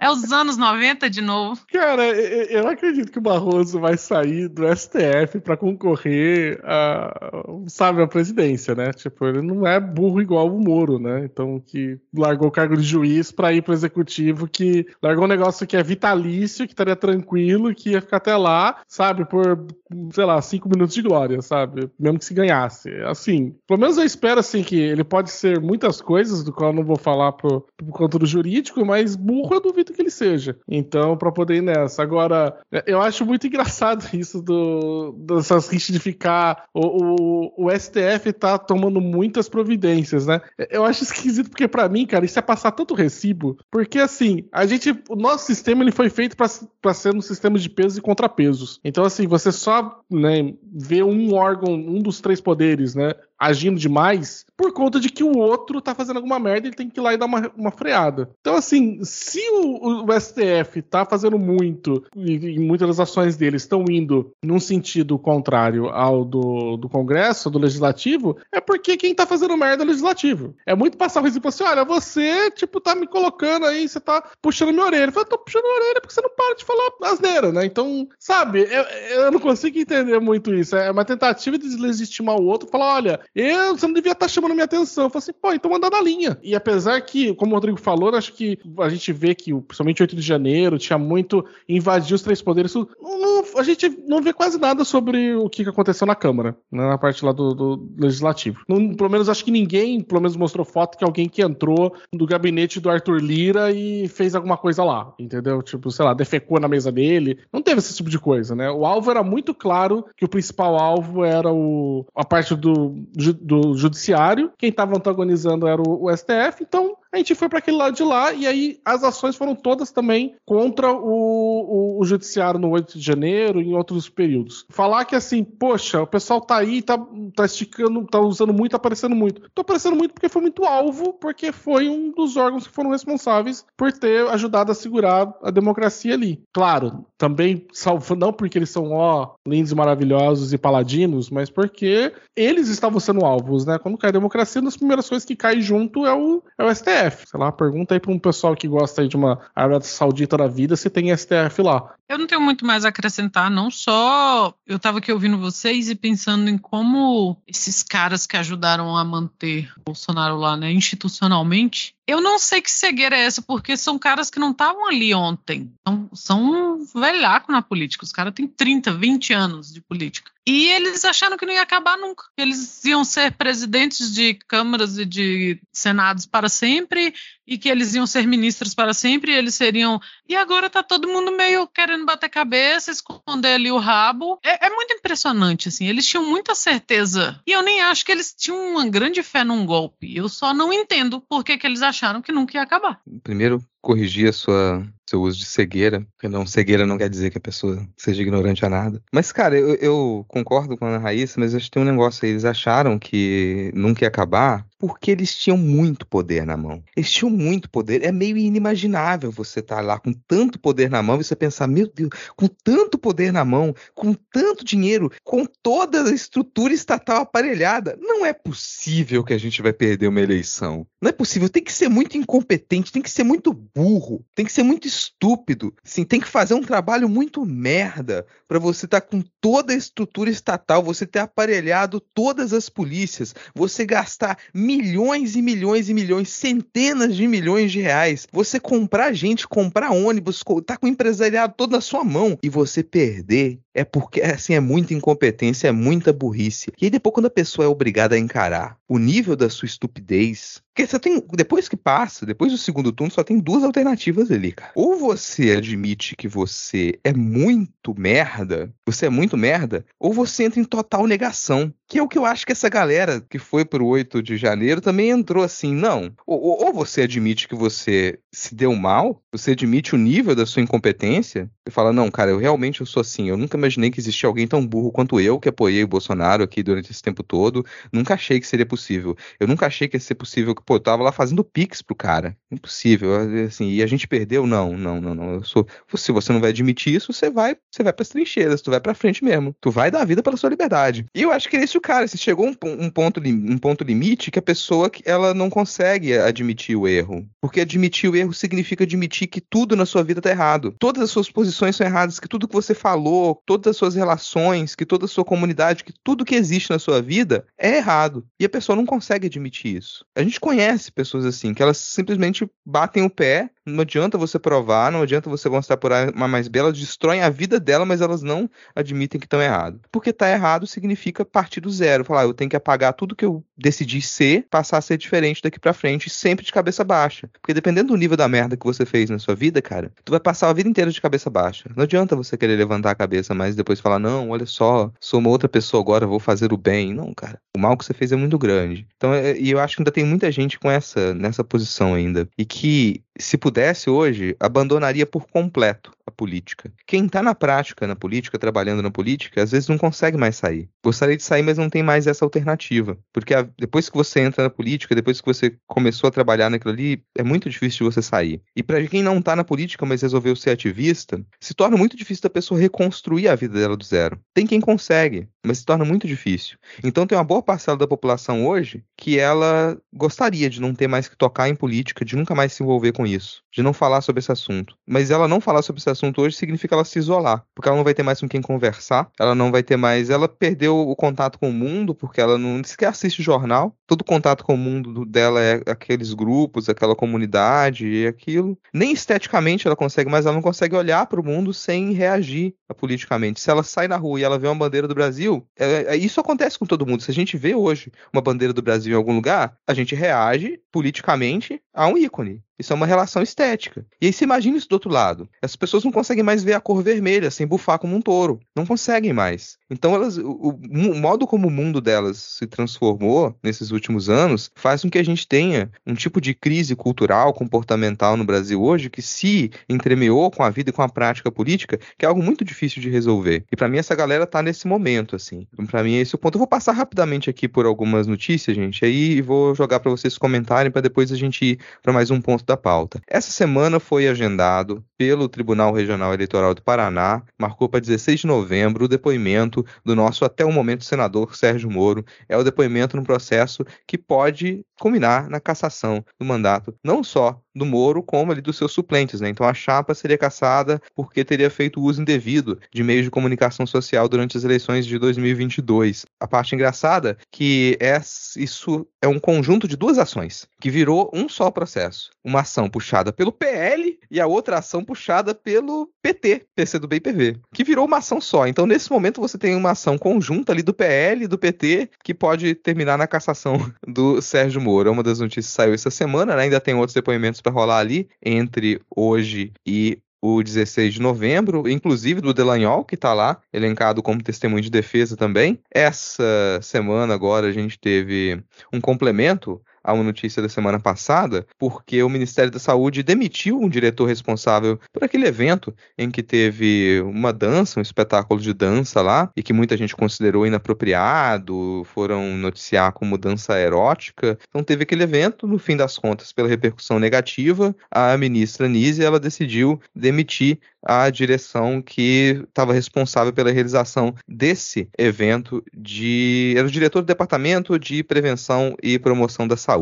É 0.00 0.10
os 0.10 0.32
anos 0.32 0.56
90 0.56 1.08
de 1.08 1.20
novo. 1.20 1.60
Cara, 1.72 2.04
eu 2.04 2.62
não 2.62 2.70
acredito 2.70 3.10
que 3.10 3.18
o 3.18 3.22
Barroso 3.22 3.80
vai 3.80 3.96
sair 3.96 4.48
do 4.48 4.64
STF 4.74 5.40
para 5.40 5.56
concorrer 5.56 6.60
a, 6.64 7.30
sabe, 7.68 8.02
a 8.02 8.06
presidência, 8.06 8.74
né? 8.74 8.92
Tipo, 8.92 9.26
ele 9.26 9.42
não 9.42 9.66
é 9.66 9.78
burro 9.80 10.20
igual 10.20 10.48
o 10.48 10.60
Moro, 10.60 10.98
né? 10.98 11.24
Então, 11.24 11.60
que 11.64 11.98
largou 12.14 12.48
o 12.48 12.52
cargo 12.52 12.76
de 12.76 12.82
juiz 12.82 13.30
para 13.30 13.52
ir 13.52 13.62
pro 13.62 13.72
executivo, 13.72 14.48
que 14.48 14.86
largou 15.02 15.24
um 15.24 15.28
negócio 15.28 15.66
que 15.66 15.76
é 15.76 15.82
vitalício, 15.82 16.66
que 16.66 16.72
estaria 16.72 16.96
tranquilo, 16.96 17.74
que 17.74 17.90
ia 17.90 18.00
ficar 18.00 18.18
até 18.18 18.36
lá, 18.36 18.80
sabe, 18.86 19.24
por, 19.24 19.66
sei 20.12 20.24
lá, 20.24 20.40
cinco 20.42 20.68
minutos 20.68 20.94
de 20.94 21.02
glória, 21.02 21.40
sabe? 21.42 21.90
Mesmo 21.98 22.18
que 22.18 22.24
se 22.24 22.34
ganhasse. 22.34 22.90
Assim, 23.04 23.54
pelo 23.66 23.80
menos 23.80 23.96
eu 23.96 24.04
espero, 24.04 24.40
assim, 24.40 24.62
que 24.62 24.78
ele 24.78 25.04
pode 25.04 25.30
ser 25.30 25.60
muitas 25.60 26.00
coisas, 26.00 26.42
do 26.42 26.52
qual 26.52 26.70
eu 26.70 26.76
não 26.76 26.84
vou 26.84 26.98
falar 26.98 27.32
pro, 27.32 27.66
pro 27.76 27.86
conta 27.94 28.18
do 28.18 28.26
jurídico, 28.26 28.84
mas 28.84 29.16
burro 29.16 29.54
eu 29.54 29.60
duvido 29.60 29.92
que 29.92 30.02
ele 30.02 30.10
seja. 30.10 30.56
Então, 30.68 31.16
para 31.16 31.32
poder 31.32 31.56
ir 31.56 31.62
nessa. 31.62 32.02
Agora, 32.02 32.58
eu 32.86 33.00
acho 33.00 33.24
muito 33.24 33.46
engraçado 33.46 34.04
isso 34.12 34.42
do, 34.42 35.12
dessas 35.18 35.68
rixas 35.68 35.94
de 35.94 36.00
ficar. 36.00 36.64
O, 36.74 37.60
o, 37.60 37.66
o, 37.66 37.70
STF 37.70 38.32
tá 38.32 38.58
tomando 38.58 39.00
muitas 39.00 39.48
providências, 39.48 40.26
né? 40.26 40.40
Eu 40.70 40.84
acho 40.84 41.04
esquisito, 41.04 41.50
porque 41.50 41.68
para 41.68 41.88
mim, 41.88 42.04
cara, 42.06 42.24
isso 42.24 42.38
é 42.38 42.42
passar 42.42 42.72
tanto 42.72 42.94
recibo. 42.94 43.56
Porque 43.70 43.98
assim, 43.98 44.44
a 44.52 44.66
gente. 44.66 44.90
O 45.08 45.16
nosso 45.16 45.46
sistema 45.46 45.82
ele 45.82 45.92
foi 45.92 46.10
feito 46.10 46.36
para 46.36 46.94
ser 46.94 47.14
um 47.14 47.20
sistema 47.20 47.58
de 47.58 47.70
pesos 47.70 47.98
e 47.98 48.02
contrapesos. 48.02 48.80
Então, 48.84 49.04
assim, 49.04 49.26
você 49.26 49.52
só 49.52 50.00
né, 50.10 50.54
vê 50.72 51.02
um 51.02 51.34
órgão, 51.34 51.74
um 51.74 52.02
dos 52.02 52.20
três 52.20 52.40
poderes, 52.40 52.94
né? 52.94 53.14
Agindo 53.38 53.78
demais 53.78 54.44
por 54.56 54.72
conta 54.72 55.00
de 55.00 55.08
que 55.08 55.24
o 55.24 55.36
outro 55.36 55.80
tá 55.80 55.94
fazendo 55.94 56.16
alguma 56.16 56.38
merda 56.38 56.68
ele 56.68 56.76
tem 56.76 56.88
que 56.88 56.98
ir 56.98 57.02
lá 57.02 57.12
e 57.12 57.16
dar 57.16 57.26
uma, 57.26 57.50
uma 57.56 57.70
freada. 57.70 58.30
Então, 58.40 58.54
assim, 58.54 59.02
se 59.02 59.40
o, 59.50 60.04
o 60.04 60.20
STF 60.20 60.80
tá 60.82 61.04
fazendo 61.04 61.38
muito 61.38 62.04
e, 62.16 62.34
e, 62.34 62.58
muitas 62.58 62.88
das 62.88 63.00
ações 63.00 63.36
dele 63.36 63.56
estão 63.56 63.84
indo 63.90 64.32
num 64.42 64.60
sentido 64.60 65.18
contrário 65.18 65.88
ao 65.88 66.24
do, 66.24 66.76
do 66.76 66.88
Congresso, 66.88 67.50
do 67.50 67.58
Legislativo, 67.58 68.36
é 68.52 68.60
porque 68.60 68.96
quem 68.96 69.14
tá 69.14 69.26
fazendo 69.26 69.56
merda 69.56 69.82
é 69.82 69.86
o 69.86 69.88
Legislativo. 69.88 70.54
É 70.66 70.74
muito 70.74 70.96
passar 70.96 71.20
o 71.20 71.24
recibo 71.24 71.48
assim: 71.48 71.64
olha, 71.64 71.84
você, 71.84 72.50
tipo, 72.52 72.80
tá 72.80 72.94
me 72.94 73.06
colocando 73.06 73.66
aí, 73.66 73.88
você 73.88 74.00
tá 74.00 74.22
puxando 74.40 74.72
minha 74.72 74.84
orelha. 74.84 75.06
Eu 75.06 75.12
falo, 75.12 75.26
tô 75.26 75.38
puxando 75.38 75.64
a 75.64 75.74
orelha 75.74 76.00
porque 76.00 76.14
você 76.14 76.20
não 76.20 76.30
para 76.30 76.54
de 76.54 76.64
falar 76.64 76.90
asneira, 77.02 77.52
né? 77.52 77.64
Então, 77.64 78.08
sabe, 78.18 78.60
eu, 78.60 78.82
eu 79.22 79.30
não 79.32 79.40
consigo 79.40 79.78
entender 79.78 80.18
muito 80.20 80.54
isso. 80.54 80.76
É 80.76 80.90
uma 80.90 81.04
tentativa 81.04 81.58
de 81.58 81.68
deslegitimar 81.68 82.36
o 82.36 82.46
outro, 82.46 82.68
falar, 82.68 82.94
olha, 82.94 83.20
eu, 83.34 83.76
você 83.76 83.86
não 83.86 83.94
devia 83.94 84.12
estar 84.12 84.26
tá 84.26 84.28
chamando 84.28 84.52
minha 84.52 84.64
atenção. 84.64 85.04
Eu 85.04 85.10
falei 85.10 85.22
assim, 85.22 85.32
pô, 85.32 85.52
então 85.52 85.74
anda 85.74 85.90
na 85.90 86.00
linha. 86.00 86.38
E 86.42 86.54
apesar 86.54 87.00
que, 87.00 87.34
como 87.34 87.52
o 87.52 87.54
Rodrigo 87.54 87.78
falou, 87.78 88.14
acho 88.14 88.32
que 88.32 88.58
a 88.78 88.88
gente 88.88 89.12
vê 89.12 89.34
que, 89.34 89.52
principalmente 89.54 90.02
8 90.02 90.16
de 90.16 90.22
janeiro, 90.22 90.78
tinha 90.78 90.98
muito 90.98 91.44
invadir 91.68 92.14
os 92.14 92.22
três 92.22 92.40
poderes. 92.42 92.74
Não, 92.74 92.86
não, 93.00 93.44
a 93.56 93.62
gente 93.62 93.88
não 94.06 94.22
vê 94.22 94.32
quase 94.32 94.58
nada 94.58 94.84
sobre 94.84 95.34
o 95.34 95.48
que 95.48 95.62
aconteceu 95.68 96.06
na 96.06 96.14
Câmara, 96.14 96.56
né, 96.70 96.86
na 96.86 96.98
parte 96.98 97.24
lá 97.24 97.32
do, 97.32 97.54
do 97.54 97.88
Legislativo. 97.98 98.60
Não, 98.68 98.94
pelo 98.94 99.10
menos 99.10 99.28
acho 99.28 99.44
que 99.44 99.50
ninguém, 99.50 100.00
pelo 100.00 100.20
menos 100.20 100.36
mostrou 100.36 100.64
foto 100.64 100.96
que 100.96 101.04
alguém 101.04 101.28
que 101.28 101.42
entrou 101.42 101.94
do 102.12 102.26
gabinete 102.26 102.80
do 102.80 102.90
Arthur 102.90 103.20
Lira 103.20 103.72
e 103.72 104.08
fez 104.08 104.34
alguma 104.34 104.56
coisa 104.56 104.84
lá, 104.84 105.12
entendeu? 105.18 105.62
Tipo, 105.62 105.90
sei 105.90 106.04
lá, 106.04 106.14
defecou 106.14 106.60
na 106.60 106.68
mesa 106.68 106.90
dele. 106.90 107.38
Não 107.52 107.62
teve 107.62 107.78
esse 107.78 107.94
tipo 107.94 108.10
de 108.10 108.18
coisa, 108.18 108.54
né? 108.54 108.70
O 108.70 108.84
alvo 108.86 109.10
era 109.10 109.22
muito 109.22 109.54
claro 109.54 110.04
que 110.16 110.24
o 110.24 110.28
principal 110.28 110.76
alvo 110.76 111.24
era 111.24 111.52
o, 111.52 112.06
a 112.14 112.24
parte 112.24 112.54
do 112.54 112.94
do 113.40 113.76
judiciário, 113.76 114.52
quem 114.58 114.70
estava 114.70 114.96
antagonizando 114.96 115.66
era 115.66 115.80
o, 115.80 116.04
o 116.04 116.16
STF, 116.16 116.62
então 116.62 116.96
a 117.14 117.18
gente 117.18 117.34
foi 117.34 117.48
para 117.48 117.60
aquele 117.60 117.76
lado 117.76 117.94
de 117.94 118.02
lá 118.02 118.32
e 118.32 118.46
aí 118.46 118.80
as 118.84 119.04
ações 119.04 119.36
foram 119.36 119.54
todas 119.54 119.92
também 119.92 120.34
contra 120.44 120.92
o, 120.92 120.98
o, 120.98 122.00
o, 122.00 122.04
judiciário 122.04 122.58
no 122.58 122.70
8 122.70 122.98
de 122.98 123.04
janeiro 123.04 123.60
e 123.60 123.68
em 123.68 123.74
outros 123.74 124.08
períodos. 124.08 124.66
Falar 124.68 125.04
que 125.04 125.14
assim, 125.14 125.44
poxa, 125.44 126.02
o 126.02 126.06
pessoal 126.06 126.40
tá 126.40 126.56
aí, 126.56 126.82
tá, 126.82 126.98
tá 127.36 127.44
esticando, 127.44 128.04
tá 128.06 128.18
usando 128.18 128.52
muito, 128.52 128.72
tá 128.72 128.76
aparecendo 128.78 129.14
muito. 129.14 129.42
Tô 129.54 129.62
aparecendo 129.62 129.96
muito 129.96 130.12
porque 130.12 130.28
foi 130.28 130.42
muito 130.42 130.64
alvo, 130.64 131.12
porque 131.12 131.52
foi 131.52 131.88
um 131.88 132.10
dos 132.10 132.36
órgãos 132.36 132.66
que 132.66 132.74
foram 132.74 132.90
responsáveis 132.90 133.64
por 133.76 133.92
ter 133.92 134.26
ajudado 134.28 134.72
a 134.72 134.74
segurar 134.74 135.32
a 135.42 135.50
democracia 135.50 136.14
ali. 136.14 136.42
Claro, 136.52 137.06
também 137.16 137.66
salvo, 137.72 138.16
não 138.16 138.32
porque 138.32 138.58
eles 138.58 138.70
são, 138.70 138.92
ó, 138.92 139.34
lindos, 139.46 139.72
maravilhosos 139.72 140.52
e 140.52 140.58
paladinos, 140.58 141.30
mas 141.30 141.48
porque 141.48 142.12
eles 142.34 142.68
estavam 142.68 142.98
sendo 142.98 143.24
alvos, 143.24 143.64
né? 143.64 143.78
Quando 143.78 143.98
cai 143.98 144.08
a 144.08 144.12
democracia, 144.12 144.60
uma 144.60 144.66
das 144.66 144.76
primeiras 144.76 145.08
coisas 145.08 145.24
que 145.24 145.36
cai 145.36 145.60
junto 145.60 146.04
é 146.06 146.12
o, 146.12 146.42
é 146.58 146.64
o 146.64 146.74
STF. 146.74 147.03
STF. 147.10 147.28
Sei 147.28 147.40
lá, 147.40 147.50
pergunta 147.52 147.94
aí 147.94 148.00
pra 148.00 148.12
um 148.12 148.18
pessoal 148.18 148.54
que 148.54 148.68
gosta 148.68 149.02
aí 149.02 149.08
de 149.08 149.16
uma 149.16 149.40
Arábia 149.54 149.80
Saudita 149.80 150.36
da 150.36 150.46
vida 150.46 150.76
se 150.76 150.90
tem 150.90 151.14
STF 151.16 151.62
lá. 151.62 151.94
Eu 152.08 152.18
não 152.18 152.26
tenho 152.26 152.40
muito 152.40 152.66
mais 152.66 152.84
a 152.84 152.88
acrescentar, 152.88 153.50
não 153.50 153.70
só 153.70 154.54
eu 154.66 154.76
estava 154.76 154.98
aqui 154.98 155.10
ouvindo 155.10 155.38
vocês 155.38 155.88
e 155.88 155.94
pensando 155.94 156.50
em 156.50 156.58
como 156.58 157.38
esses 157.46 157.82
caras 157.82 158.26
que 158.26 158.36
ajudaram 158.36 158.94
a 158.94 159.04
manter 159.04 159.72
Bolsonaro 159.86 160.36
lá, 160.36 160.54
né, 160.54 160.70
institucionalmente, 160.70 161.94
eu 162.06 162.20
não 162.20 162.38
sei 162.38 162.60
que 162.60 162.70
cegueira 162.70 163.16
é 163.16 163.24
essa, 163.24 163.40
porque 163.40 163.76
são 163.76 163.98
caras 163.98 164.28
que 164.28 164.38
não 164.38 164.50
estavam 164.50 164.86
ali 164.86 165.14
ontem. 165.14 165.72
São, 165.86 166.10
são 166.12 166.42
um 166.42 166.84
velhaco 166.84 167.50
na 167.50 167.62
política. 167.62 168.04
Os 168.04 168.12
caras 168.12 168.34
têm 168.34 168.46
30, 168.46 168.92
20 168.92 169.32
anos 169.32 169.72
de 169.72 169.80
política. 169.80 170.30
E 170.46 170.66
eles 170.66 171.02
acharam 171.06 171.38
que 171.38 171.46
não 171.46 171.54
ia 171.54 171.62
acabar 171.62 171.96
nunca. 171.96 172.24
Eles 172.36 172.84
iam 172.84 173.02
ser 173.02 173.32
presidentes 173.32 174.12
de 174.12 174.34
câmaras 174.46 174.98
e 174.98 175.06
de 175.06 175.58
senados 175.72 176.26
para 176.26 176.50
sempre 176.50 176.93
sempre 176.94 177.14
e 177.46 177.58
que 177.58 177.68
eles 177.68 177.94
iam 177.94 178.06
ser 178.06 178.26
ministros 178.26 178.74
para 178.74 178.94
sempre, 178.94 179.32
e 179.32 179.34
eles 179.34 179.54
seriam. 179.54 180.00
E 180.28 180.34
agora 180.34 180.70
tá 180.70 180.82
todo 180.82 181.08
mundo 181.08 181.32
meio 181.32 181.66
querendo 181.66 182.04
bater 182.04 182.28
cabeça, 182.28 182.90
esconder 182.90 183.54
ali 183.54 183.70
o 183.70 183.78
rabo. 183.78 184.38
É, 184.44 184.66
é 184.66 184.70
muito 184.70 184.94
impressionante, 184.94 185.68
assim. 185.68 185.86
Eles 185.86 186.06
tinham 186.06 186.24
muita 186.24 186.54
certeza. 186.54 187.40
E 187.46 187.52
eu 187.52 187.62
nem 187.62 187.82
acho 187.82 188.04
que 188.04 188.12
eles 188.12 188.34
tinham 188.36 188.72
uma 188.72 188.88
grande 188.88 189.22
fé 189.22 189.44
num 189.44 189.66
golpe. 189.66 190.16
Eu 190.16 190.28
só 190.28 190.54
não 190.54 190.72
entendo 190.72 191.20
por 191.20 191.44
que, 191.44 191.56
que 191.56 191.66
eles 191.66 191.82
acharam 191.82 192.22
que 192.22 192.32
nunca 192.32 192.56
ia 192.56 192.62
acabar. 192.62 193.00
Primeiro, 193.22 193.62
corrigir 193.80 194.28
a 194.28 194.32
sua 194.32 194.82
seu 195.08 195.20
uso 195.20 195.38
de 195.38 195.44
cegueira, 195.44 196.06
porque 196.16 196.28
não 196.28 196.46
cegueira 196.46 196.86
não 196.86 196.96
quer 196.96 197.08
dizer 197.08 197.30
que 197.30 197.38
a 197.38 197.40
pessoa 197.40 197.86
seja 197.96 198.22
ignorante 198.22 198.64
a 198.64 198.70
nada. 198.70 199.02
Mas, 199.12 199.30
cara, 199.30 199.58
eu, 199.58 199.74
eu 199.74 200.24
concordo 200.28 200.76
com 200.76 200.86
a 200.86 200.88
Ana 200.88 200.98
Raíssa, 200.98 201.38
mas 201.38 201.54
acho 201.54 201.66
que 201.66 201.72
tem 201.72 201.82
um 201.82 201.86
negócio 201.86 202.24
aí. 202.24 202.30
Eles 202.30 202.44
acharam 202.44 202.98
que 202.98 203.70
nunca 203.74 204.04
ia 204.04 204.08
acabar 204.08 204.66
porque 204.78 205.10
eles 205.10 205.36
tinham 205.36 205.56
muito 205.58 206.06
poder 206.06 206.46
na 206.46 206.56
mão. 206.56 206.82
Eles 206.96 207.10
tinham 207.10 207.30
muito 207.34 207.68
poder. 207.68 208.04
É 208.04 208.12
meio 208.12 208.36
inimaginável 208.36 209.30
você 209.30 209.60
estar 209.60 209.76
tá 209.76 209.82
lá 209.82 209.98
com 209.98 210.12
tanto 210.12 210.58
poder 210.58 210.88
na 210.88 211.02
mão 211.02 211.20
e 211.20 211.24
você 211.24 211.36
pensar, 211.36 211.66
meu 211.66 211.90
Deus, 211.92 212.10
com 212.36 212.46
tanto 212.46 212.96
poder 212.96 213.32
na 213.32 213.44
mão, 213.44 213.74
com 213.94 214.14
tanto 214.14 214.64
dinheiro, 214.64 215.10
com 215.22 215.44
toda 215.44 216.04
a 216.04 216.10
estrutura 216.10 216.72
estatal 216.72 217.22
aparelhada, 217.22 217.98
não 218.00 218.24
é 218.24 218.32
possível 218.32 219.24
que 219.24 219.34
a 219.34 219.38
gente 219.38 219.60
vai 219.60 219.72
perder 219.72 220.08
uma 220.08 220.20
eleição. 220.20 220.86
Não 221.00 221.08
é 221.08 221.12
possível. 221.12 221.48
Tem 221.48 221.62
que 221.62 221.72
ser 221.72 221.88
muito 221.88 222.16
incompetente, 222.16 222.92
tem 222.92 223.02
que 223.02 223.10
ser 223.10 223.24
muito 223.24 223.52
burro, 223.52 224.24
tem 224.34 224.44
que 224.44 224.52
ser 224.52 224.62
muito 224.62 224.86
estúpido. 224.88 225.74
Sim, 225.82 226.04
tem 226.04 226.20
que 226.20 226.28
fazer 226.28 226.54
um 226.54 226.62
trabalho 226.62 227.08
muito 227.08 227.44
merda 227.44 228.26
para 228.48 228.58
você 228.58 228.86
estar 228.86 229.00
tá 229.00 229.06
com 229.06 229.22
toda 229.40 229.72
a 229.72 229.76
estrutura 229.76 230.30
estatal, 230.30 230.82
você 230.82 231.06
ter 231.06 231.18
aparelhado 231.18 232.00
todas 232.00 232.52
as 232.52 232.68
polícias, 232.68 233.34
você 233.54 233.84
gastar 233.84 234.38
milhões 234.54 235.36
e 235.36 235.42
milhões 235.42 235.88
e 235.88 235.94
milhões, 235.94 236.28
centenas 236.28 237.14
de 237.14 237.23
milhões 237.28 237.72
de 237.72 237.80
reais, 237.80 238.26
você 238.32 238.60
comprar 238.60 239.12
gente, 239.12 239.46
comprar 239.46 239.90
ônibus, 239.90 240.42
tá 240.64 240.76
com 240.76 240.86
o 240.86 240.88
empresariado 240.88 241.54
todo 241.56 241.72
na 241.72 241.80
sua 241.80 242.04
mão 242.04 242.38
e 242.42 242.48
você 242.48 242.82
perder 242.82 243.60
é 243.74 243.84
porque 243.84 244.20
assim 244.22 244.54
é 244.54 244.60
muita 244.60 244.94
incompetência, 244.94 245.68
é 245.68 245.72
muita 245.72 246.12
burrice. 246.12 246.72
E 246.80 246.86
aí 246.86 246.90
depois 246.90 247.14
quando 247.14 247.26
a 247.26 247.30
pessoa 247.30 247.66
é 247.66 247.68
obrigada 247.68 248.14
a 248.14 248.18
encarar 248.18 248.78
o 248.88 248.98
nível 248.98 249.34
da 249.34 249.50
sua 249.50 249.66
estupidez, 249.66 250.62
porque 250.74 250.88
você 250.88 250.98
tem 250.98 251.22
depois 251.32 251.68
que 251.68 251.76
passa, 251.76 252.26
depois 252.26 252.50
do 252.50 252.58
segundo 252.58 252.90
turno 252.90 253.12
só 253.12 253.22
tem 253.22 253.38
duas 253.38 253.62
alternativas 253.62 254.28
ali, 254.30 254.50
cara. 254.50 254.72
Ou 254.74 254.96
você 254.96 255.52
admite 255.52 256.16
que 256.16 256.26
você 256.26 256.98
é 257.04 257.12
muito 257.12 257.94
merda, 257.96 258.72
você 258.84 259.06
é 259.06 259.10
muito 259.10 259.36
merda, 259.36 259.86
ou 260.00 260.12
você 260.12 260.44
entra 260.44 260.58
em 260.58 260.64
total 260.64 261.06
negação. 261.06 261.72
Que 261.86 261.98
é 261.98 262.02
o 262.02 262.08
que 262.08 262.18
eu 262.18 262.24
acho 262.24 262.44
que 262.44 262.50
essa 262.50 262.68
galera 262.68 263.20
que 263.20 263.38
foi 263.38 263.64
pro 263.64 263.86
8 263.86 264.20
de 264.20 264.36
janeiro 264.36 264.80
também 264.80 265.10
entrou 265.10 265.44
assim, 265.44 265.72
não. 265.72 266.12
Ou, 266.26 266.64
ou 266.64 266.72
você 266.72 267.02
admite 267.02 267.46
que 267.46 267.54
você 267.54 268.18
se 268.32 268.54
deu 268.54 268.74
mal, 268.74 269.22
você 269.30 269.52
admite 269.52 269.94
o 269.94 269.98
nível 269.98 270.34
da 270.34 270.44
sua 270.44 270.62
incompetência, 270.62 271.48
e 271.66 271.70
fala, 271.70 271.92
não, 271.92 272.10
cara, 272.10 272.32
eu 272.32 272.38
realmente 272.38 272.80
eu 272.80 272.86
sou 272.86 273.00
assim, 273.00 273.28
eu 273.28 273.36
nunca 273.36 273.56
imaginei 273.64 273.90
que 273.90 274.00
existia 274.00 274.28
alguém 274.28 274.46
tão 274.46 274.66
burro 274.66 274.92
quanto 274.92 275.20
eu, 275.20 275.38
que 275.38 275.48
apoiei 275.48 275.82
o 275.82 275.88
Bolsonaro 275.88 276.42
aqui 276.42 276.62
durante 276.62 276.90
esse 276.90 277.02
tempo 277.02 277.22
todo, 277.22 277.64
nunca 277.92 278.14
achei 278.14 278.38
que 278.38 278.46
seria 278.46 278.66
possível. 278.66 279.16
Eu 279.40 279.48
nunca 279.48 279.66
achei 279.66 279.88
que 279.88 279.96
ia 279.96 280.00
ser 280.00 280.14
possível, 280.14 280.54
que, 280.54 280.62
pô, 280.62 280.76
eu 280.76 280.80
tava 280.80 281.02
lá 281.02 281.12
fazendo 281.12 281.42
pix 281.42 281.82
pro 281.82 281.94
cara. 281.94 282.36
Impossível, 282.50 283.10
assim, 283.46 283.70
e 283.70 283.82
a 283.82 283.86
gente 283.86 284.06
perdeu? 284.06 284.46
Não, 284.46 284.76
não, 284.76 285.00
não, 285.00 285.14
não, 285.14 285.34
eu 285.34 285.42
sou... 285.42 285.66
Se 285.94 286.12
você 286.12 286.32
não 286.32 286.40
vai 286.40 286.50
admitir 286.50 286.94
isso, 286.94 287.12
você 287.12 287.30
vai, 287.30 287.56
você 287.70 287.82
vai 287.82 287.92
pras 287.92 288.08
trincheiras, 288.08 288.60
tu 288.60 288.70
vai 288.70 288.80
pra 288.80 288.94
frente 288.94 289.24
mesmo. 289.24 289.54
Tu 289.60 289.70
vai 289.70 289.90
dar 289.90 290.02
a 290.02 290.04
vida 290.04 290.22
pela 290.22 290.36
sua 290.36 290.50
liberdade. 290.50 291.06
E 291.14 291.22
eu 291.22 291.32
acho 291.32 291.48
que 291.48 291.56
é 291.56 291.62
esse 291.62 291.78
o 291.78 291.80
cara, 291.80 292.06
se 292.06 292.18
chegou 292.18 292.46
um, 292.46 292.54
um, 292.64 292.90
ponto, 292.90 293.20
um 293.24 293.58
ponto 293.58 293.84
limite 293.84 294.30
que 294.30 294.38
a 294.38 294.42
pessoa, 294.42 294.90
ela 295.04 295.32
não 295.32 295.48
consegue 295.48 296.16
admitir 296.18 296.76
o 296.76 296.86
erro. 296.86 297.26
Porque 297.40 297.60
admitir 297.60 298.10
o 298.10 298.16
erro 298.16 298.32
significa 298.32 298.84
admitir 298.84 299.26
que 299.26 299.40
tudo 299.40 299.76
na 299.76 299.86
sua 299.86 300.02
vida 300.02 300.20
tá 300.20 300.30
errado. 300.30 300.74
Todas 300.78 301.02
as 301.02 301.10
suas 301.10 301.30
posições 301.30 301.76
são 301.76 301.86
erradas, 301.86 302.20
que 302.20 302.28
tudo 302.28 302.48
que 302.48 302.54
você 302.54 302.74
falou, 302.74 303.40
todas 303.58 303.70
as 303.72 303.76
suas 303.76 303.94
relações, 303.94 304.74
que 304.74 304.86
toda 304.86 305.04
a 305.04 305.08
sua 305.08 305.24
comunidade, 305.24 305.84
que 305.84 305.92
tudo 306.02 306.24
que 306.24 306.34
existe 306.34 306.70
na 306.70 306.78
sua 306.78 307.00
vida 307.00 307.46
é 307.58 307.76
errado. 307.76 308.26
E 308.38 308.44
a 308.44 308.48
pessoa 308.48 308.76
não 308.76 308.86
consegue 308.86 309.26
admitir 309.26 309.76
isso. 309.76 310.04
A 310.14 310.22
gente 310.22 310.40
conhece 310.40 310.90
pessoas 310.90 311.24
assim, 311.24 311.54
que 311.54 311.62
elas 311.62 311.78
simplesmente 311.78 312.48
batem 312.64 313.04
o 313.04 313.10
pé 313.10 313.50
não 313.66 313.80
adianta 313.80 314.18
você 314.18 314.38
provar, 314.38 314.92
não 314.92 315.02
adianta 315.02 315.30
você 315.30 315.48
mostrar 315.48 315.76
por 315.76 315.90
uma 316.14 316.28
mais 316.28 316.48
bela, 316.48 316.68
elas 316.68 316.78
destroem 316.78 317.22
a 317.22 317.30
vida 317.30 317.58
dela, 317.58 317.84
mas 317.84 318.00
elas 318.00 318.22
não 318.22 318.48
admitem 318.74 319.18
que 319.18 319.26
estão 319.26 319.40
errado. 319.40 319.80
Porque 319.90 320.12
tá 320.12 320.30
errado 320.30 320.66
significa 320.66 321.24
partir 321.24 321.60
do 321.60 321.70
zero, 321.70 322.04
falar, 322.04 322.24
eu 322.24 322.34
tenho 322.34 322.50
que 322.50 322.56
apagar 322.56 322.92
tudo 322.92 323.16
que 323.16 323.24
eu 323.24 323.44
decidi 323.56 324.00
ser, 324.02 324.46
passar 324.50 324.78
a 324.78 324.80
ser 324.80 324.98
diferente 324.98 325.42
daqui 325.42 325.58
para 325.58 325.72
frente, 325.72 326.10
sempre 326.10 326.44
de 326.44 326.52
cabeça 326.52 326.84
baixa. 326.84 327.28
Porque 327.40 327.54
dependendo 327.54 327.88
do 327.88 327.96
nível 327.96 328.16
da 328.16 328.28
merda 328.28 328.56
que 328.56 328.64
você 328.64 328.84
fez 328.84 329.10
na 329.10 329.18
sua 329.18 329.34
vida, 329.34 329.62
cara, 329.62 329.92
tu 330.04 330.10
vai 330.10 330.20
passar 330.20 330.48
a 330.48 330.52
vida 330.52 330.68
inteira 330.68 330.90
de 330.90 331.00
cabeça 331.00 331.30
baixa. 331.30 331.70
Não 331.76 331.84
adianta 331.84 332.16
você 332.16 332.36
querer 332.36 332.56
levantar 332.56 332.90
a 332.90 332.94
cabeça, 332.94 333.34
mas 333.34 333.56
depois 333.56 333.80
falar, 333.80 333.98
não, 333.98 334.30
olha 334.30 334.46
só, 334.46 334.90
sou 335.00 335.20
uma 335.20 335.30
outra 335.30 335.48
pessoa 335.48 335.80
agora, 335.80 336.06
vou 336.06 336.20
fazer 336.20 336.52
o 336.52 336.56
bem. 336.56 336.94
Não, 336.94 337.12
cara. 337.14 337.38
O 337.56 337.60
mal 337.60 337.76
que 337.76 337.84
você 337.84 337.94
fez 337.94 338.12
é 338.12 338.16
muito 338.16 338.38
grande. 338.38 338.86
Então, 338.96 339.14
é, 339.14 339.36
e 339.38 339.50
eu 339.50 339.58
acho 339.58 339.76
que 339.76 339.82
ainda 339.82 339.92
tem 339.92 340.04
muita 340.04 340.30
gente 340.30 340.58
com 340.58 340.70
essa 340.70 341.14
nessa 341.14 341.44
posição 341.44 341.94
ainda. 341.94 342.28
E 342.36 342.44
que 342.44 343.02
se 343.18 343.38
pudesse 343.38 343.88
hoje, 343.88 344.36
abandonaria 344.40 345.06
por 345.06 345.26
completo 345.28 345.92
a 346.06 346.10
política. 346.10 346.72
Quem 346.86 347.06
está 347.06 347.22
na 347.22 347.34
prática 347.34 347.86
na 347.86 347.96
política, 347.96 348.38
trabalhando 348.38 348.82
na 348.82 348.90
política, 348.90 349.42
às 349.42 349.50
vezes 349.50 349.68
não 349.68 349.78
consegue 349.78 350.16
mais 350.16 350.36
sair. 350.36 350.68
Gostaria 350.82 351.16
de 351.16 351.22
sair, 351.22 351.42
mas 351.42 351.58
não 351.58 351.70
tem 351.70 351.82
mais 351.82 352.06
essa 352.06 352.24
alternativa. 352.24 352.98
Porque 353.12 353.34
a, 353.34 353.48
depois 353.58 353.88
que 353.88 353.96
você 353.96 354.20
entra 354.20 354.44
na 354.44 354.50
política, 354.50 354.94
depois 354.94 355.20
que 355.20 355.26
você 355.26 355.56
começou 355.66 356.08
a 356.08 356.10
trabalhar 356.10 356.50
naquilo 356.50 356.72
ali, 356.72 357.02
é 357.16 357.22
muito 357.22 357.48
difícil 357.48 357.86
de 357.86 357.94
você 357.94 358.02
sair. 358.02 358.40
E 358.54 358.62
para 358.62 358.84
quem 358.86 359.02
não 359.02 359.18
está 359.18 359.34
na 359.34 359.44
política, 359.44 359.86
mas 359.86 360.02
resolveu 360.02 360.36
ser 360.36 360.50
ativista, 360.50 361.24
se 361.40 361.54
torna 361.54 361.76
muito 361.76 361.96
difícil 361.96 362.22
da 362.22 362.30
pessoa 362.30 362.60
reconstruir 362.60 363.28
a 363.28 363.34
vida 363.34 363.58
dela 363.58 363.76
do 363.76 363.84
zero. 363.84 364.18
Tem 364.34 364.46
quem 364.46 364.60
consegue, 364.60 365.28
mas 365.44 365.58
se 365.58 365.64
torna 365.64 365.84
muito 365.84 366.06
difícil. 366.06 366.58
Então 366.82 367.06
tem 367.06 367.16
uma 367.16 367.24
boa 367.24 367.42
parcela 367.42 367.76
da 367.76 367.86
população 367.86 368.46
hoje 368.46 368.84
que 368.96 369.18
ela 369.18 369.78
gostaria 369.92 370.50
de 370.50 370.60
não 370.60 370.74
ter 370.74 370.88
mais 370.88 371.08
que 371.08 371.16
tocar 371.16 371.48
em 371.48 371.54
política, 371.54 372.04
de 372.04 372.16
nunca 372.16 372.34
mais 372.34 372.52
se 372.52 372.62
envolver 372.62 372.92
com 372.92 373.06
isso, 373.06 373.42
de 373.52 373.62
não 373.62 373.72
falar 373.72 374.00
sobre 374.00 374.20
esse 374.20 374.32
assunto. 374.32 374.76
Mas 374.86 375.10
ela 375.10 375.28
não 375.28 375.40
falar 375.40 375.62
sobre 375.62 375.80
esse 375.80 375.90
assunto 375.94 376.20
hoje 376.20 376.36
significa 376.36 376.74
ela 376.74 376.84
se 376.84 376.98
isolar, 376.98 377.44
porque 377.54 377.68
ela 377.68 377.76
não 377.76 377.84
vai 377.84 377.94
ter 377.94 378.02
mais 378.02 378.20
com 378.20 378.28
quem 378.28 378.42
conversar, 378.42 379.10
ela 379.18 379.34
não 379.34 379.50
vai 379.50 379.62
ter 379.62 379.76
mais, 379.76 380.10
ela 380.10 380.28
perdeu 380.28 380.76
o 380.76 380.94
contato 380.94 381.38
com 381.38 381.48
o 381.48 381.52
mundo, 381.52 381.94
porque 381.94 382.20
ela 382.20 382.36
não 382.36 382.62
sequer 382.62 382.88
assiste 382.88 383.22
jornal, 383.22 383.74
todo 383.86 384.04
contato 384.04 384.44
com 384.44 384.54
o 384.54 384.58
mundo 384.58 385.04
dela 385.04 385.40
é 385.40 385.62
aqueles 385.66 386.12
grupos, 386.12 386.68
aquela 386.68 386.94
comunidade 386.94 387.86
e 387.86 388.06
aquilo. 388.06 388.58
Nem 388.72 388.92
esteticamente 388.92 389.66
ela 389.66 389.76
consegue, 389.76 390.10
mas 390.10 390.26
ela 390.26 390.34
não 390.34 390.42
consegue 390.42 390.76
olhar 390.76 391.06
para 391.06 391.20
o 391.20 391.24
mundo 391.24 391.52
sem 391.52 391.92
reagir 391.92 392.54
politicamente. 392.74 393.40
Se 393.40 393.50
ela 393.50 393.62
sai 393.62 393.88
na 393.88 393.96
rua 393.96 394.20
e 394.20 394.24
ela 394.24 394.38
vê 394.38 394.48
uma 394.48 394.54
bandeira 394.54 394.88
do 394.88 394.94
Brasil, 394.94 395.46
é, 395.56 395.94
é, 395.94 395.96
isso 395.96 396.20
acontece 396.20 396.58
com 396.58 396.66
todo 396.66 396.86
mundo. 396.86 397.02
Se 397.02 397.10
a 397.10 397.14
gente 397.14 397.36
vê 397.36 397.54
hoje 397.54 397.92
uma 398.12 398.20
bandeira 398.20 398.52
do 398.52 398.62
Brasil 398.62 398.92
em 398.92 398.96
algum 398.96 399.14
lugar, 399.14 399.56
a 399.66 399.74
gente 399.74 399.94
reage 399.94 400.60
politicamente 400.72 401.60
a 401.72 401.86
um 401.86 401.96
ícone. 401.96 402.42
Isso 402.58 402.72
é 402.72 402.76
uma 402.76 402.86
relação 402.86 403.22
estética. 403.22 403.84
E 404.00 404.06
aí 404.06 404.12
você 404.12 404.24
imagina 404.24 404.56
isso 404.56 404.68
do 404.68 404.74
outro 404.74 404.90
lado. 404.90 405.28
As 405.42 405.56
pessoas 405.56 405.83
não 405.84 405.92
conseguem 405.92 406.24
mais 406.24 406.42
ver 406.42 406.54
a 406.54 406.60
cor 406.60 406.82
vermelha 406.82 407.30
sem 407.30 407.46
bufar 407.46 407.78
como 407.78 407.94
um 407.94 408.00
touro. 408.00 408.40
Não 408.56 408.66
conseguem 408.66 409.12
mais. 409.12 409.58
Então 409.70 409.94
elas, 409.94 410.18
o, 410.18 410.58
o, 410.70 410.94
modo 410.94 411.26
como 411.26 411.48
o 411.48 411.50
mundo 411.50 411.80
delas 411.80 412.18
se 412.18 412.46
transformou 412.46 413.34
nesses 413.42 413.70
últimos 413.70 414.08
anos 414.08 414.50
faz 414.54 414.82
com 414.82 414.90
que 414.90 414.98
a 414.98 415.02
gente 415.02 415.26
tenha 415.26 415.70
um 415.86 415.94
tipo 415.94 416.20
de 416.20 416.34
crise 416.34 416.76
cultural, 416.76 417.32
comportamental 417.32 418.16
no 418.16 418.24
Brasil 418.24 418.62
hoje 418.62 418.90
que 418.90 419.00
se 419.00 419.50
entremeou 419.68 420.30
com 420.30 420.42
a 420.42 420.50
vida 420.50 420.70
e 420.70 420.72
com 420.72 420.82
a 420.82 420.88
prática 420.88 421.30
política, 421.30 421.78
que 421.98 422.04
é 422.04 422.08
algo 422.08 422.22
muito 422.22 422.44
difícil 422.44 422.82
de 422.82 422.90
resolver. 422.90 423.44
E 423.50 423.56
para 423.56 423.68
mim 423.68 423.78
essa 423.78 423.94
galera 423.94 424.26
tá 424.26 424.42
nesse 424.42 424.66
momento 424.66 425.16
assim. 425.16 425.46
Então, 425.52 425.66
para 425.66 425.82
mim 425.82 425.96
esse 425.96 426.14
é 426.14 426.16
o 426.16 426.18
ponto. 426.18 426.34
Eu 426.34 426.40
vou 426.40 426.48
passar 426.48 426.72
rapidamente 426.72 427.30
aqui 427.30 427.48
por 427.48 427.64
algumas 427.64 428.06
notícias, 428.06 428.54
gente, 428.54 428.84
aí 428.84 429.22
vou 429.22 429.54
jogar 429.54 429.80
para 429.80 429.90
vocês 429.90 430.18
comentarem 430.18 430.70
para 430.70 430.82
depois 430.82 431.10
a 431.10 431.16
gente 431.16 431.44
ir 431.44 431.58
para 431.82 431.92
mais 431.92 432.10
um 432.10 432.20
ponto 432.20 432.44
da 432.44 432.56
pauta. 432.56 433.00
Essa 433.08 433.30
semana 433.30 433.80
foi 433.80 434.08
agendado 434.08 434.84
pelo 434.98 435.28
Tribunal 435.28 435.72
Regional 435.72 436.12
Eleitoral 436.12 436.54
do 436.54 436.62
Paraná, 436.62 437.22
marcou 437.38 437.68
para 437.68 437.80
16 437.80 438.20
de 438.20 438.26
novembro 438.26 438.84
o 438.84 438.88
depoimento 438.88 439.63
do 439.84 439.94
nosso 439.94 440.24
até 440.24 440.44
o 440.44 440.52
momento 440.52 440.84
senador 440.84 441.36
Sérgio 441.36 441.70
Moro. 441.70 442.04
É 442.28 442.36
o 442.36 442.44
depoimento 442.44 442.96
no 442.96 443.02
processo 443.02 443.64
que 443.86 443.98
pode 443.98 444.64
culminar 444.80 445.28
na 445.28 445.40
cassação 445.40 446.04
do 446.18 446.24
mandato, 446.24 446.74
não 446.82 447.02
só 447.02 447.40
do 447.54 447.64
Moro 447.64 448.02
como 448.02 448.32
ali 448.32 448.40
dos 448.40 448.56
seus 448.56 448.72
suplentes, 448.72 449.20
né? 449.20 449.28
Então 449.28 449.46
a 449.46 449.54
chapa 449.54 449.94
seria 449.94 450.18
caçada 450.18 450.80
porque 450.94 451.24
teria 451.24 451.48
feito 451.48 451.80
uso 451.80 452.02
indevido 452.02 452.58
de 452.72 452.82
meios 452.82 453.04
de 453.04 453.10
comunicação 453.10 453.66
social 453.66 454.08
durante 454.08 454.36
as 454.36 454.44
eleições 454.44 454.86
de 454.86 454.98
2022. 454.98 456.04
A 456.20 456.26
parte 456.26 456.54
engraçada 456.54 457.16
que 457.30 457.76
é, 457.80 458.00
isso 458.36 458.86
é 459.00 459.06
um 459.06 459.18
conjunto 459.18 459.68
de 459.68 459.76
duas 459.76 459.98
ações 459.98 460.46
que 460.60 460.70
virou 460.70 461.10
um 461.12 461.28
só 461.28 461.50
processo. 461.50 462.10
Uma 462.24 462.40
ação 462.40 462.68
puxada 462.68 463.12
pelo 463.12 463.30
PL 463.30 463.98
e 464.10 464.20
a 464.20 464.26
outra 464.26 464.58
ação 464.58 464.84
puxada 464.84 465.34
pelo 465.34 465.90
PT, 466.02 466.46
PCdoB 466.54 466.96
e 466.96 467.00
PV, 467.00 467.36
que 467.52 467.64
virou 467.64 467.86
uma 467.86 467.98
ação 467.98 468.20
só. 468.20 468.46
Então 468.46 468.66
nesse 468.66 468.90
momento 468.90 469.20
você 469.20 469.38
tem 469.38 469.54
uma 469.54 469.72
ação 469.72 469.98
conjunta 469.98 470.52
ali 470.52 470.62
do 470.62 470.74
PL 470.74 471.24
e 471.24 471.28
do 471.28 471.38
PT 471.38 471.90
que 472.02 472.14
pode 472.14 472.54
terminar 472.54 472.98
na 472.98 473.06
cassação 473.06 473.54
do 473.86 474.20
Sérgio 474.20 474.60
Moro. 474.60 474.88
É 474.88 474.92
uma 474.92 475.02
das 475.02 475.20
notícias 475.20 475.46
que 475.46 475.52
saiu 475.52 475.74
essa 475.74 475.90
semana, 475.90 476.34
né? 476.34 476.42
ainda 476.44 476.60
tem 476.60 476.74
outros 476.74 476.94
depoimentos 476.94 477.40
para 477.44 477.52
rolar 477.52 477.78
ali 477.78 478.08
entre 478.24 478.80
hoje 478.96 479.52
e 479.66 479.98
o 480.20 480.42
16 480.42 480.94
de 480.94 481.02
novembro, 481.02 481.68
inclusive 481.68 482.22
do 482.22 482.32
Delanhol, 482.32 482.82
que 482.82 482.94
está 482.94 483.12
lá, 483.12 483.42
elencado 483.52 484.02
como 484.02 484.22
testemunho 484.22 484.62
de 484.62 484.70
defesa 484.70 485.18
também. 485.18 485.60
Essa 485.70 486.58
semana 486.62 487.12
agora 487.12 487.46
a 487.46 487.52
gente 487.52 487.78
teve 487.78 488.42
um 488.72 488.80
complemento 488.80 489.60
a 489.84 489.92
uma 489.92 490.02
notícia 490.02 490.42
da 490.42 490.48
semana 490.48 490.80
passada, 490.80 491.46
porque 491.58 492.02
o 492.02 492.08
Ministério 492.08 492.50
da 492.50 492.58
Saúde 492.58 493.02
demitiu 493.02 493.60
um 493.60 493.68
diretor 493.68 494.06
responsável 494.06 494.80
por 494.92 495.04
aquele 495.04 495.26
evento 495.26 495.74
em 495.96 496.10
que 496.10 496.22
teve 496.22 497.02
uma 497.02 497.32
dança, 497.32 497.78
um 497.78 497.82
espetáculo 497.82 498.40
de 498.40 498.54
dança 498.54 499.02
lá, 499.02 499.30
e 499.36 499.42
que 499.42 499.52
muita 499.52 499.76
gente 499.76 499.94
considerou 499.94 500.46
inapropriado, 500.46 501.82
foram 501.84 502.36
noticiar 502.36 502.92
como 502.92 503.18
dança 503.18 503.58
erótica. 503.58 504.38
Então 504.48 504.64
teve 504.64 504.84
aquele 504.84 505.02
evento, 505.02 505.46
no 505.46 505.58
fim 505.58 505.76
das 505.76 505.98
contas, 505.98 506.32
pela 506.32 506.48
repercussão 506.48 506.98
negativa, 506.98 507.76
a 507.90 508.16
ministra 508.16 508.68
Nise 508.68 509.04
ela 509.04 509.20
decidiu 509.20 509.80
demitir 509.94 510.58
a 510.84 511.08
direção 511.08 511.80
que 511.80 512.42
estava 512.46 512.72
responsável 512.72 513.32
pela 513.32 513.50
realização 513.50 514.14
desse 514.28 514.88
evento 514.98 515.64
de 515.72 516.54
era 516.56 516.66
o 516.66 516.70
diretor 516.70 517.00
do 517.00 517.06
departamento 517.06 517.78
de 517.78 518.02
prevenção 518.02 518.76
e 518.82 518.98
promoção 518.98 519.48
da 519.48 519.56
saúde. 519.56 519.73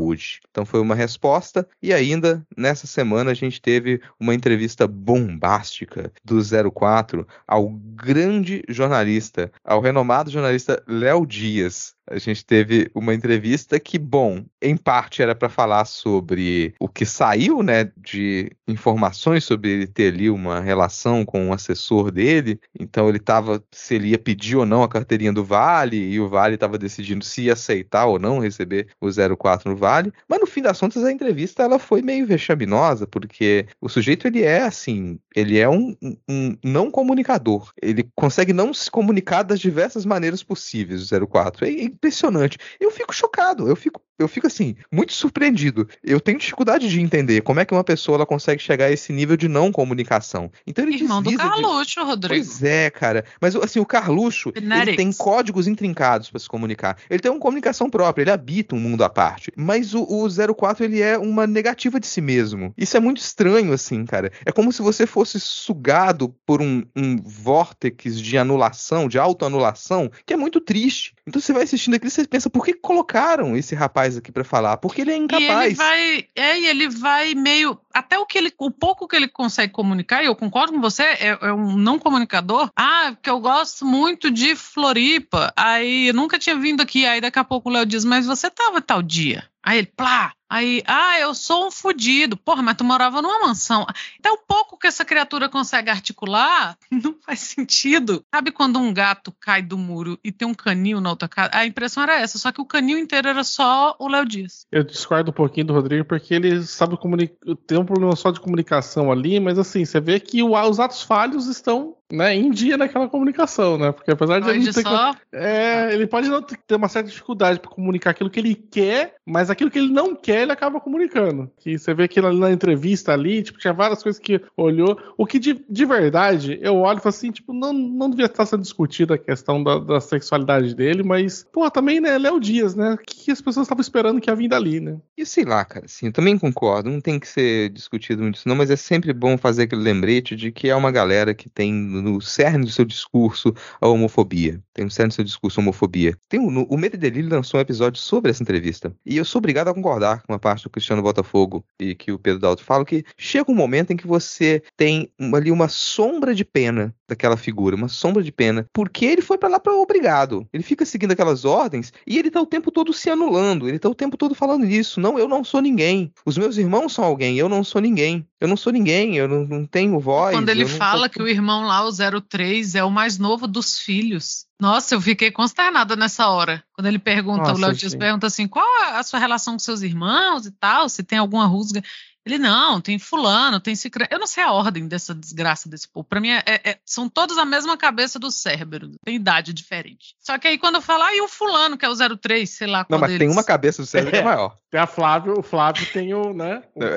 Então 0.51 0.65
foi 0.65 0.81
uma 0.81 0.95
resposta. 0.95 1.67
E 1.83 1.93
ainda 1.93 2.45
nessa 2.57 2.87
semana 2.87 3.31
a 3.31 3.35
gente 3.35 3.61
teve 3.61 4.01
uma 4.19 4.35
entrevista 4.35 4.87
bombástica 4.87 6.13
do 6.25 6.41
04 6.73 7.27
ao 7.47 7.69
grande 7.71 8.63
jornalista, 8.69 9.51
ao 9.65 9.81
renomado 9.81 10.31
jornalista 10.31 10.83
Léo 10.87 11.27
Dias, 11.27 11.95
a 12.09 12.19
gente 12.19 12.45
teve 12.45 12.91
uma 12.95 13.15
entrevista 13.15 13.79
que, 13.79 13.99
bom, 13.99 14.45
em 14.61 14.77
parte 14.77 15.23
era 15.23 15.35
para 15.35 15.49
falar 15.49 15.85
sobre 15.85 16.75
o 16.79 16.89
que 16.89 17.07
saiu, 17.07 17.63
né, 17.63 17.91
de 17.97 18.51
informações 18.67 19.45
sobre 19.45 19.71
ele 19.71 19.87
ter 19.87 20.13
ali 20.13 20.29
uma 20.29 20.61
relação 20.61 21.25
com 21.25 21.47
um 21.47 21.53
assessor 21.53 22.11
dele. 22.11 22.61
Então 22.79 23.09
ele 23.09 23.19
estava 23.19 23.63
se 23.71 23.95
ele 23.95 24.09
ia 24.09 24.19
pedir 24.19 24.57
ou 24.57 24.67
não 24.67 24.83
a 24.83 24.89
carteirinha 24.89 25.33
do 25.33 25.45
Vale 25.45 25.97
e 25.97 26.19
o 26.21 26.29
Vale 26.29 26.57
estava 26.57 26.77
decidindo 26.77 27.25
se 27.25 27.43
ia 27.43 27.53
aceitar 27.53 28.07
ou 28.07 28.19
não 28.19 28.41
receber 28.41 28.89
o 29.01 29.09
04 29.37 29.71
no 29.71 29.77
Vale. 29.83 30.13
Mas 30.29 30.39
no 30.39 30.47
fim 30.47 30.63
das 30.63 30.79
contas 30.79 31.03
a 31.03 31.11
entrevista 31.11 31.65
ela 31.65 31.77
foi 31.77 32.03
meio 32.03 32.25
vexaminosa 32.25 33.05
porque 33.05 33.67
o 33.81 33.89
sujeito 33.89 34.29
ele 34.29 34.41
é 34.41 34.63
assim, 34.63 35.19
ele 35.35 35.59
é 35.59 35.69
um, 35.69 35.97
um 36.31 36.57
não 36.63 36.89
comunicador. 36.89 37.73
Ele 37.83 38.09
consegue 38.15 38.53
não 38.53 38.73
se 38.73 38.89
comunicar 38.89 39.43
das 39.43 39.59
diversas 39.59 40.07
maneiras 40.07 40.41
possíveis, 40.41 41.11
o 41.11 41.27
04. 41.27 41.67
É 41.67 41.83
impressionante. 41.83 42.59
Eu 42.79 42.93
fico 42.93 43.13
chocado, 43.13 43.67
eu 43.67 43.75
fico 43.75 44.01
eu 44.23 44.29
fico 44.29 44.47
assim, 44.47 44.75
muito 44.91 45.13
surpreendido. 45.13 45.89
Eu 46.03 46.21
tenho 46.21 46.39
dificuldade 46.39 46.89
de 46.89 47.01
entender 47.01 47.43
como 47.43 47.61
é 47.61 47.65
que 47.65 47.75
uma 47.75 47.85
pessoa 47.85 48.17
ela 48.17 48.27
consegue 48.27 48.63
chegar 48.63 48.87
a 48.87 48.91
esse 48.91 49.13
nível 49.13 49.37
de 49.37 49.49
não 49.49 49.71
comunicação. 49.71 50.51
Então 50.67 50.85
ele 50.85 51.03
Irmão 51.03 51.23
do 51.23 51.37
Carluxo, 51.37 52.01
de... 52.01 52.07
Rodrigo. 52.07 52.35
Pois 52.35 52.63
é, 52.63 52.91
cara. 52.91 53.25
Mas 53.41 53.57
assim, 53.57 53.81
o 53.81 53.87
Carluxo, 53.87 54.53
ele 54.55 54.97
tem 54.97 55.13
códigos 55.13 55.67
intrincados 55.67 56.31
para 56.31 56.41
se 56.41 56.49
comunicar. 56.49 56.97
Ele 57.11 57.21
tem 57.21 57.31
uma 57.31 57.41
comunicação 57.41 57.91
própria, 57.91 58.23
ele 58.23 58.31
habita 58.31 58.75
um 58.75 58.81
mundo 58.81 59.05
à 59.05 59.11
parte. 59.11 59.53
Mas 59.57 59.95
o, 59.95 60.03
o 60.03 60.55
04, 60.55 60.85
ele 60.85 61.01
é 61.01 61.19
uma 61.19 61.47
negativa 61.47 61.99
de 61.99 62.07
si 62.07 62.21
mesmo. 62.21 62.73
Isso 62.77 62.97
é 62.97 63.01
muito 63.01 63.19
estranho, 63.19 63.73
assim, 63.73 64.05
cara. 64.05 64.31
É 64.45 64.53
como 64.53 64.73
se 64.73 64.83
você 64.83 65.07
fosse 65.07 65.41
sugado 65.41 66.35
por 66.47 66.63
um, 66.63 66.83
um 66.97 67.17
vórtex 67.17 68.21
de 68.21 68.39
anulação, 68.39 69.09
de 69.09 69.19
autoanulação, 69.19 70.11
que 70.25 70.35
é 70.35 70.37
muito 70.37 70.61
triste. 70.61 71.15
Então 71.27 71.41
você 71.41 71.53
vai 71.53 71.63
assistindo 71.63 71.95
aquilo 71.95 72.09
e 72.09 72.11
você 72.11 72.27
pensa, 72.27 72.51
por 72.51 72.65
que 72.65 72.75
colocaram 72.75 73.57
esse 73.57 73.75
rapaz 73.75 74.12
aqui 74.17 74.33
para 74.33 74.45
falar? 74.45 74.77
Porque 74.79 75.03
ele 75.03 75.13
é 75.13 75.17
incapaz. 75.17 75.43
E 75.43 75.67
ele 75.67 75.75
vai, 75.75 76.25
é, 76.35 76.59
e 76.61 76.67
ele 76.67 76.89
vai 76.89 77.35
meio 77.35 77.79
até 77.93 78.19
o 78.19 78.27
que 78.27 78.39
ele, 78.39 78.53
o 78.59 78.71
pouco 78.71 79.07
que 79.07 79.17
ele 79.17 79.29
consegue 79.29 79.73
comunicar, 79.73 80.23
e 80.23 80.27
eu 80.27 80.35
concordo 80.35 80.73
com 80.73 80.81
você, 80.81 81.03
é, 81.03 81.39
é 81.41 81.53
um 81.53 81.77
não 81.77 81.99
comunicador. 81.99 82.71
Ah, 82.77 83.13
porque 83.15 83.31
eu 83.31 83.41
gosto 83.41 83.85
muito 83.85 84.31
de 84.31 84.57
Floripa. 84.57 85.53
Aí 85.57 86.09
eu 86.09 86.15
nunca 86.15 86.39
tinha 86.39 86.57
vindo 86.57 86.81
aqui, 86.81 87.05
aí 87.07 87.21
daqui 87.21 87.39
a 87.39 87.45
pouco 87.45 87.69
o 87.69 87.73
Léo 87.73 87.87
diz: 87.87 88.05
"Mas 88.05 88.27
você 88.27 88.51
tava 88.51 88.81
tal 88.81 89.03
dia?" 89.03 89.52
Aí 89.63 89.79
ele, 89.79 89.93
plá, 89.97 90.33
Aí, 90.53 90.83
ah, 90.87 91.19
eu 91.19 91.35
sou 91.35 91.69
um 91.69 91.71
fudido. 91.71 92.37
Porra, 92.37 92.63
mas 92.63 92.77
tu 92.77 92.85
morava 92.85 93.23
numa 93.23 93.41
mansão. 93.41 93.87
Então, 94.21 94.35
o 94.35 94.39
pouco 94.47 94.77
que 94.77 94.87
essa 94.87 95.03
criatura 95.03 95.49
consegue 95.49 95.89
articular 95.89 96.77
não 96.93 97.17
faz 97.25 97.41
sentido. 97.41 98.23
Sabe 98.35 98.51
quando 98.51 98.79
um 98.79 98.93
gato 98.93 99.33
cai 99.41 99.63
do 99.63 99.79
muro 99.79 100.19
e 100.23 100.31
tem 100.31 100.47
um 100.47 100.53
canil 100.53 101.01
na 101.01 101.09
outra 101.09 101.27
casa? 101.27 101.49
A 101.55 101.65
impressão 101.65 102.03
era 102.03 102.21
essa, 102.21 102.37
só 102.37 102.53
que 102.53 102.61
o 102.61 102.67
canil 102.67 102.99
inteiro 102.99 103.29
era 103.29 103.43
só 103.43 103.97
o 103.99 104.07
Léo 104.07 104.27
Dias. 104.27 104.67
Eu 104.71 104.85
discordo 104.85 105.31
um 105.31 105.35
pouquinho 105.35 105.69
do 105.69 105.73
Rodrigo, 105.73 106.05
porque 106.05 106.35
ele 106.35 106.63
sabe 106.65 106.99
comunicar. 106.99 107.35
Tem 107.67 107.79
um 107.79 107.87
problema 107.87 108.15
só 108.15 108.31
de 108.31 108.39
comunicação 108.39 109.11
ali, 109.11 109.41
mas 109.41 109.59
assim, 109.59 109.87
você 109.87 110.01
vê 110.01 110.21
que 110.21 110.43
os 110.43 110.79
atos 110.79 111.01
falhos 111.01 111.47
estão 111.47 111.97
né, 112.13 112.35
em 112.35 112.51
dia 112.51 112.77
naquela 112.77 113.09
comunicação, 113.09 113.79
né? 113.79 113.91
Porque 113.91 114.11
apesar 114.11 114.41
de 114.41 114.51
ele 114.51 114.71
ter 114.71 114.83
só... 114.83 115.17
é, 115.33 115.95
ele 115.95 116.07
pode 116.07 116.29
não 116.29 116.43
ter 116.43 116.75
uma 116.75 116.89
certa 116.89 117.09
dificuldade 117.09 117.59
para 117.59 117.71
comunicar 117.71 118.11
aquilo 118.11 118.29
que 118.29 118.39
ele 118.39 118.55
quer, 118.55 119.15
mas 119.25 119.49
aquilo 119.49 119.71
que 119.71 119.79
ele 119.79 119.91
não 119.91 120.15
quer 120.15 120.43
ele 120.43 120.53
acaba 120.53 120.79
comunicando. 120.79 121.51
Que 121.59 121.79
você 121.79 121.95
vê 121.95 122.07
que 122.07 122.21
na 122.21 122.51
entrevista 122.51 123.13
ali, 123.13 123.43
tipo, 123.43 123.59
tinha 123.59 123.73
várias 123.73 124.03
coisas 124.03 124.21
que 124.21 124.41
olhou. 124.57 124.99
O 125.17 125.25
que 125.25 125.39
de, 125.39 125.65
de 125.69 125.85
verdade, 125.87 126.59
eu 126.61 126.77
olho 126.77 126.99
e 126.99 127.01
falo 127.01 127.15
assim, 127.15 127.31
tipo, 127.31 127.53
não, 127.55 127.73
não 127.73 128.11
devia 128.11 128.27
estar 128.27 128.45
sendo 128.45 128.63
discutida 128.63 129.15
a 129.15 129.19
questão 129.19 129.63
da, 129.63 129.79
da 129.79 130.01
sexualidade 130.01 130.75
dele, 130.75 131.03
mas, 131.03 131.47
pô, 131.51 131.71
também, 131.71 131.99
né, 131.99 132.19
Léo 132.19 132.39
Dias, 132.39 132.75
né? 132.75 132.93
O 132.95 132.99
que 132.99 133.31
as 133.31 133.41
pessoas 133.41 133.65
estavam 133.65 133.81
esperando 133.81 134.21
que 134.21 134.29
ia 134.29 134.37
vir 134.37 134.49
dali, 134.49 134.81
né? 134.81 134.99
E 135.17 135.25
sei 135.25 135.45
lá, 135.45 135.65
cara, 135.65 135.87
assim, 135.87 136.07
eu 136.07 136.13
também 136.13 136.39
concordo, 136.39 136.91
não 136.91 137.01
tem 137.01 137.19
que 137.19 137.27
ser 137.27 137.71
discutido 137.71 138.23
muito 138.23 138.37
isso, 138.37 138.49
não, 138.49 138.57
mas 138.57 138.71
é 138.71 138.77
sempre 138.77 139.13
bom 139.13 139.39
fazer 139.39 139.63
aquele 139.63 139.83
lembrete 139.83 140.37
de 140.37 140.53
que 140.53 140.69
é 140.69 140.77
uma 140.77 140.91
galera 140.91 141.33
que 141.33 141.49
tem 141.49 141.73
no 142.03 142.21
cerne 142.21 142.65
do 142.65 142.71
seu 142.71 142.85
discurso 142.85 143.55
a 143.81 143.89
homofobia. 143.89 144.61
Tem 144.75 144.85
no 144.85 144.91
cerne 144.91 145.09
do 145.09 145.15
seu 145.15 145.25
discurso 145.25 145.61
a 145.61 145.63
homofobia. 145.63 146.17
Tem 146.29 146.41
um, 146.41 146.63
o 146.63 146.77
Medo 146.77 146.97
e 146.97 146.99
Delírio 146.99 147.31
lançou 147.31 147.59
um 147.59 147.63
episódio 147.63 148.01
sobre 148.01 148.31
essa 148.31 148.43
entrevista. 148.43 148.95
E 149.07 149.17
eu 149.17 149.25
sou 149.25 149.39
obrigado 149.39 149.69
a 149.69 149.75
concordar 149.75 150.23
com 150.23 150.35
a 150.35 150.39
parte 150.39 150.65
do 150.65 150.71
Cristiano 150.71 151.03
Botafogo 151.03 151.65
e 151.81 151.95
que 151.95 152.13
o 152.13 152.19
Pedro 152.19 152.41
Dalto 152.41 152.65
fala, 152.65 152.85
que 152.85 153.05
chega 153.17 153.51
um 153.51 153.55
momento 153.55 153.93
em 153.93 153.97
que 153.97 154.07
você 154.07 154.63
tem 154.77 155.11
ali 155.35 155.51
uma 155.51 155.69
sombra 155.69 156.35
de 156.35 156.45
pena 156.45 156.95
daquela 157.09 157.37
figura, 157.37 157.77
uma 157.77 157.89
sombra 157.89 158.23
de 158.23 158.33
pena, 158.33 158.67
porque 158.73 159.05
ele 159.05 159.23
foi 159.23 159.39
para 159.39 159.49
lá 159.49 159.61
para 159.61 159.75
obrigado. 159.75 160.47
Ele 160.53 160.63
fica 160.63 160.85
seguindo 160.85 161.13
aquelas 161.13 161.45
ordens 161.45 161.93
e 162.07 162.19
ele 162.19 162.31
tá 162.31 162.41
o 162.41 162.47
tempo 162.47 162.71
todo 162.71 162.93
se 162.93 163.11
anulando, 163.11 163.69
ele 163.69 163.79
tá 163.79 163.89
o 163.89 163.95
tempo 163.95 164.17
todo 164.17 164.35
falando 164.35 164.65
isso. 164.65 165.01
Não, 165.01 165.19
eu 165.19 165.29
não 165.29 165.45
sou 165.45 165.61
ninguém. 165.61 166.13
Os 166.25 166.39
meus 166.39 166.57
irmãos 166.57 166.93
são 166.93 167.05
alguém, 167.05 167.39
eu 167.39 167.49
não 167.49 167.63
sou 167.63 167.81
ninguém. 167.81 168.27
Eu 168.43 168.49
não 168.49 168.57
sou 168.57 168.73
ninguém, 168.73 169.17
eu 169.17 169.29
não, 169.29 169.45
não 169.45 169.65
tenho 169.65 170.01
voz. 170.01 170.35
Quando 170.35 170.49
ele 170.49 170.67
fala 170.67 171.03
sou... 171.03 171.11
que 171.11 171.23
o 171.23 171.29
irmão 171.29 171.63
lá, 171.65 171.82
o 171.85 172.21
03, 172.21 172.75
é 172.75 172.85
o 172.85 172.91
mais 172.91 173.19
novo 173.19 173.47
dos 173.47 173.79
filhos. 173.79 174.47
Nossa, 174.61 174.95
eu 174.95 175.01
fiquei 175.01 175.31
consternada 175.31 175.97
nessa 175.97 176.29
hora. 176.29 176.63
Quando 176.73 176.87
ele 176.87 176.99
pergunta, 176.99 177.49
Nossa, 177.49 177.55
o 177.55 177.59
Léo 177.59 177.75
Dias 177.75 177.95
pergunta 177.95 178.27
assim: 178.27 178.47
qual 178.47 178.67
a 178.95 179.03
sua 179.03 179.19
relação 179.19 179.55
com 179.55 179.59
seus 179.59 179.83
irmãos 179.83 180.47
e 180.47 180.53
tal? 180.53 180.89
Se 180.89 181.03
tem 181.03 181.19
alguma 181.19 181.47
rusga. 181.47 181.83
Ele, 182.25 182.39
não, 182.39 182.81
tem 182.81 182.99
fulano, 182.99 183.61
tem 183.61 183.75
cicrano. 183.75 184.09
Eu 184.11 184.19
não 184.19 184.27
sei 184.27 184.45
a 184.45 184.53
ordem 184.53 184.87
dessa 184.87 185.15
desgraça 185.15 185.69
desse 185.69 185.89
povo. 185.89 186.07
Pra 186.09 186.21
mim, 186.21 186.31
é, 186.31 186.43
é, 186.47 186.79
são 186.87 187.09
todos 187.09 187.37
a 187.37 187.45
mesma 187.45 187.77
cabeça 187.77 188.19
do 188.19 188.31
cérebro. 188.31 188.93
Tem 189.05 189.17
idade 189.17 189.53
diferente. 189.53 190.15
Só 190.19 190.39
que 190.39 190.49
aí 190.49 190.59
quando 190.59 190.77
eu 190.77 190.83
falo, 190.83 191.03
ah, 191.03 191.15
e 191.15 191.21
o 191.21 191.29
fulano, 191.29 191.77
que 191.77 191.85
é 191.85 191.89
o 191.89 192.19
03, 192.19 192.49
sei 192.49 192.67
lá 192.67 192.87
Não, 192.89 192.99
mas 192.99 193.11
deles. 193.11 193.21
tem 193.21 193.29
uma 193.29 193.45
cabeça 193.45 193.83
do 193.83 193.87
cérebro 193.87 194.13
que 194.13 194.19
é 194.19 194.23
maior. 194.23 194.57
Tem 194.71 194.81
a 194.81 194.87
Flávio, 194.87 195.39
o 195.39 195.43
Flávio 195.43 195.85
tem 195.93 196.15
o, 196.15 196.33
né? 196.33 196.63
O, 196.75 196.83
é. 196.83 196.97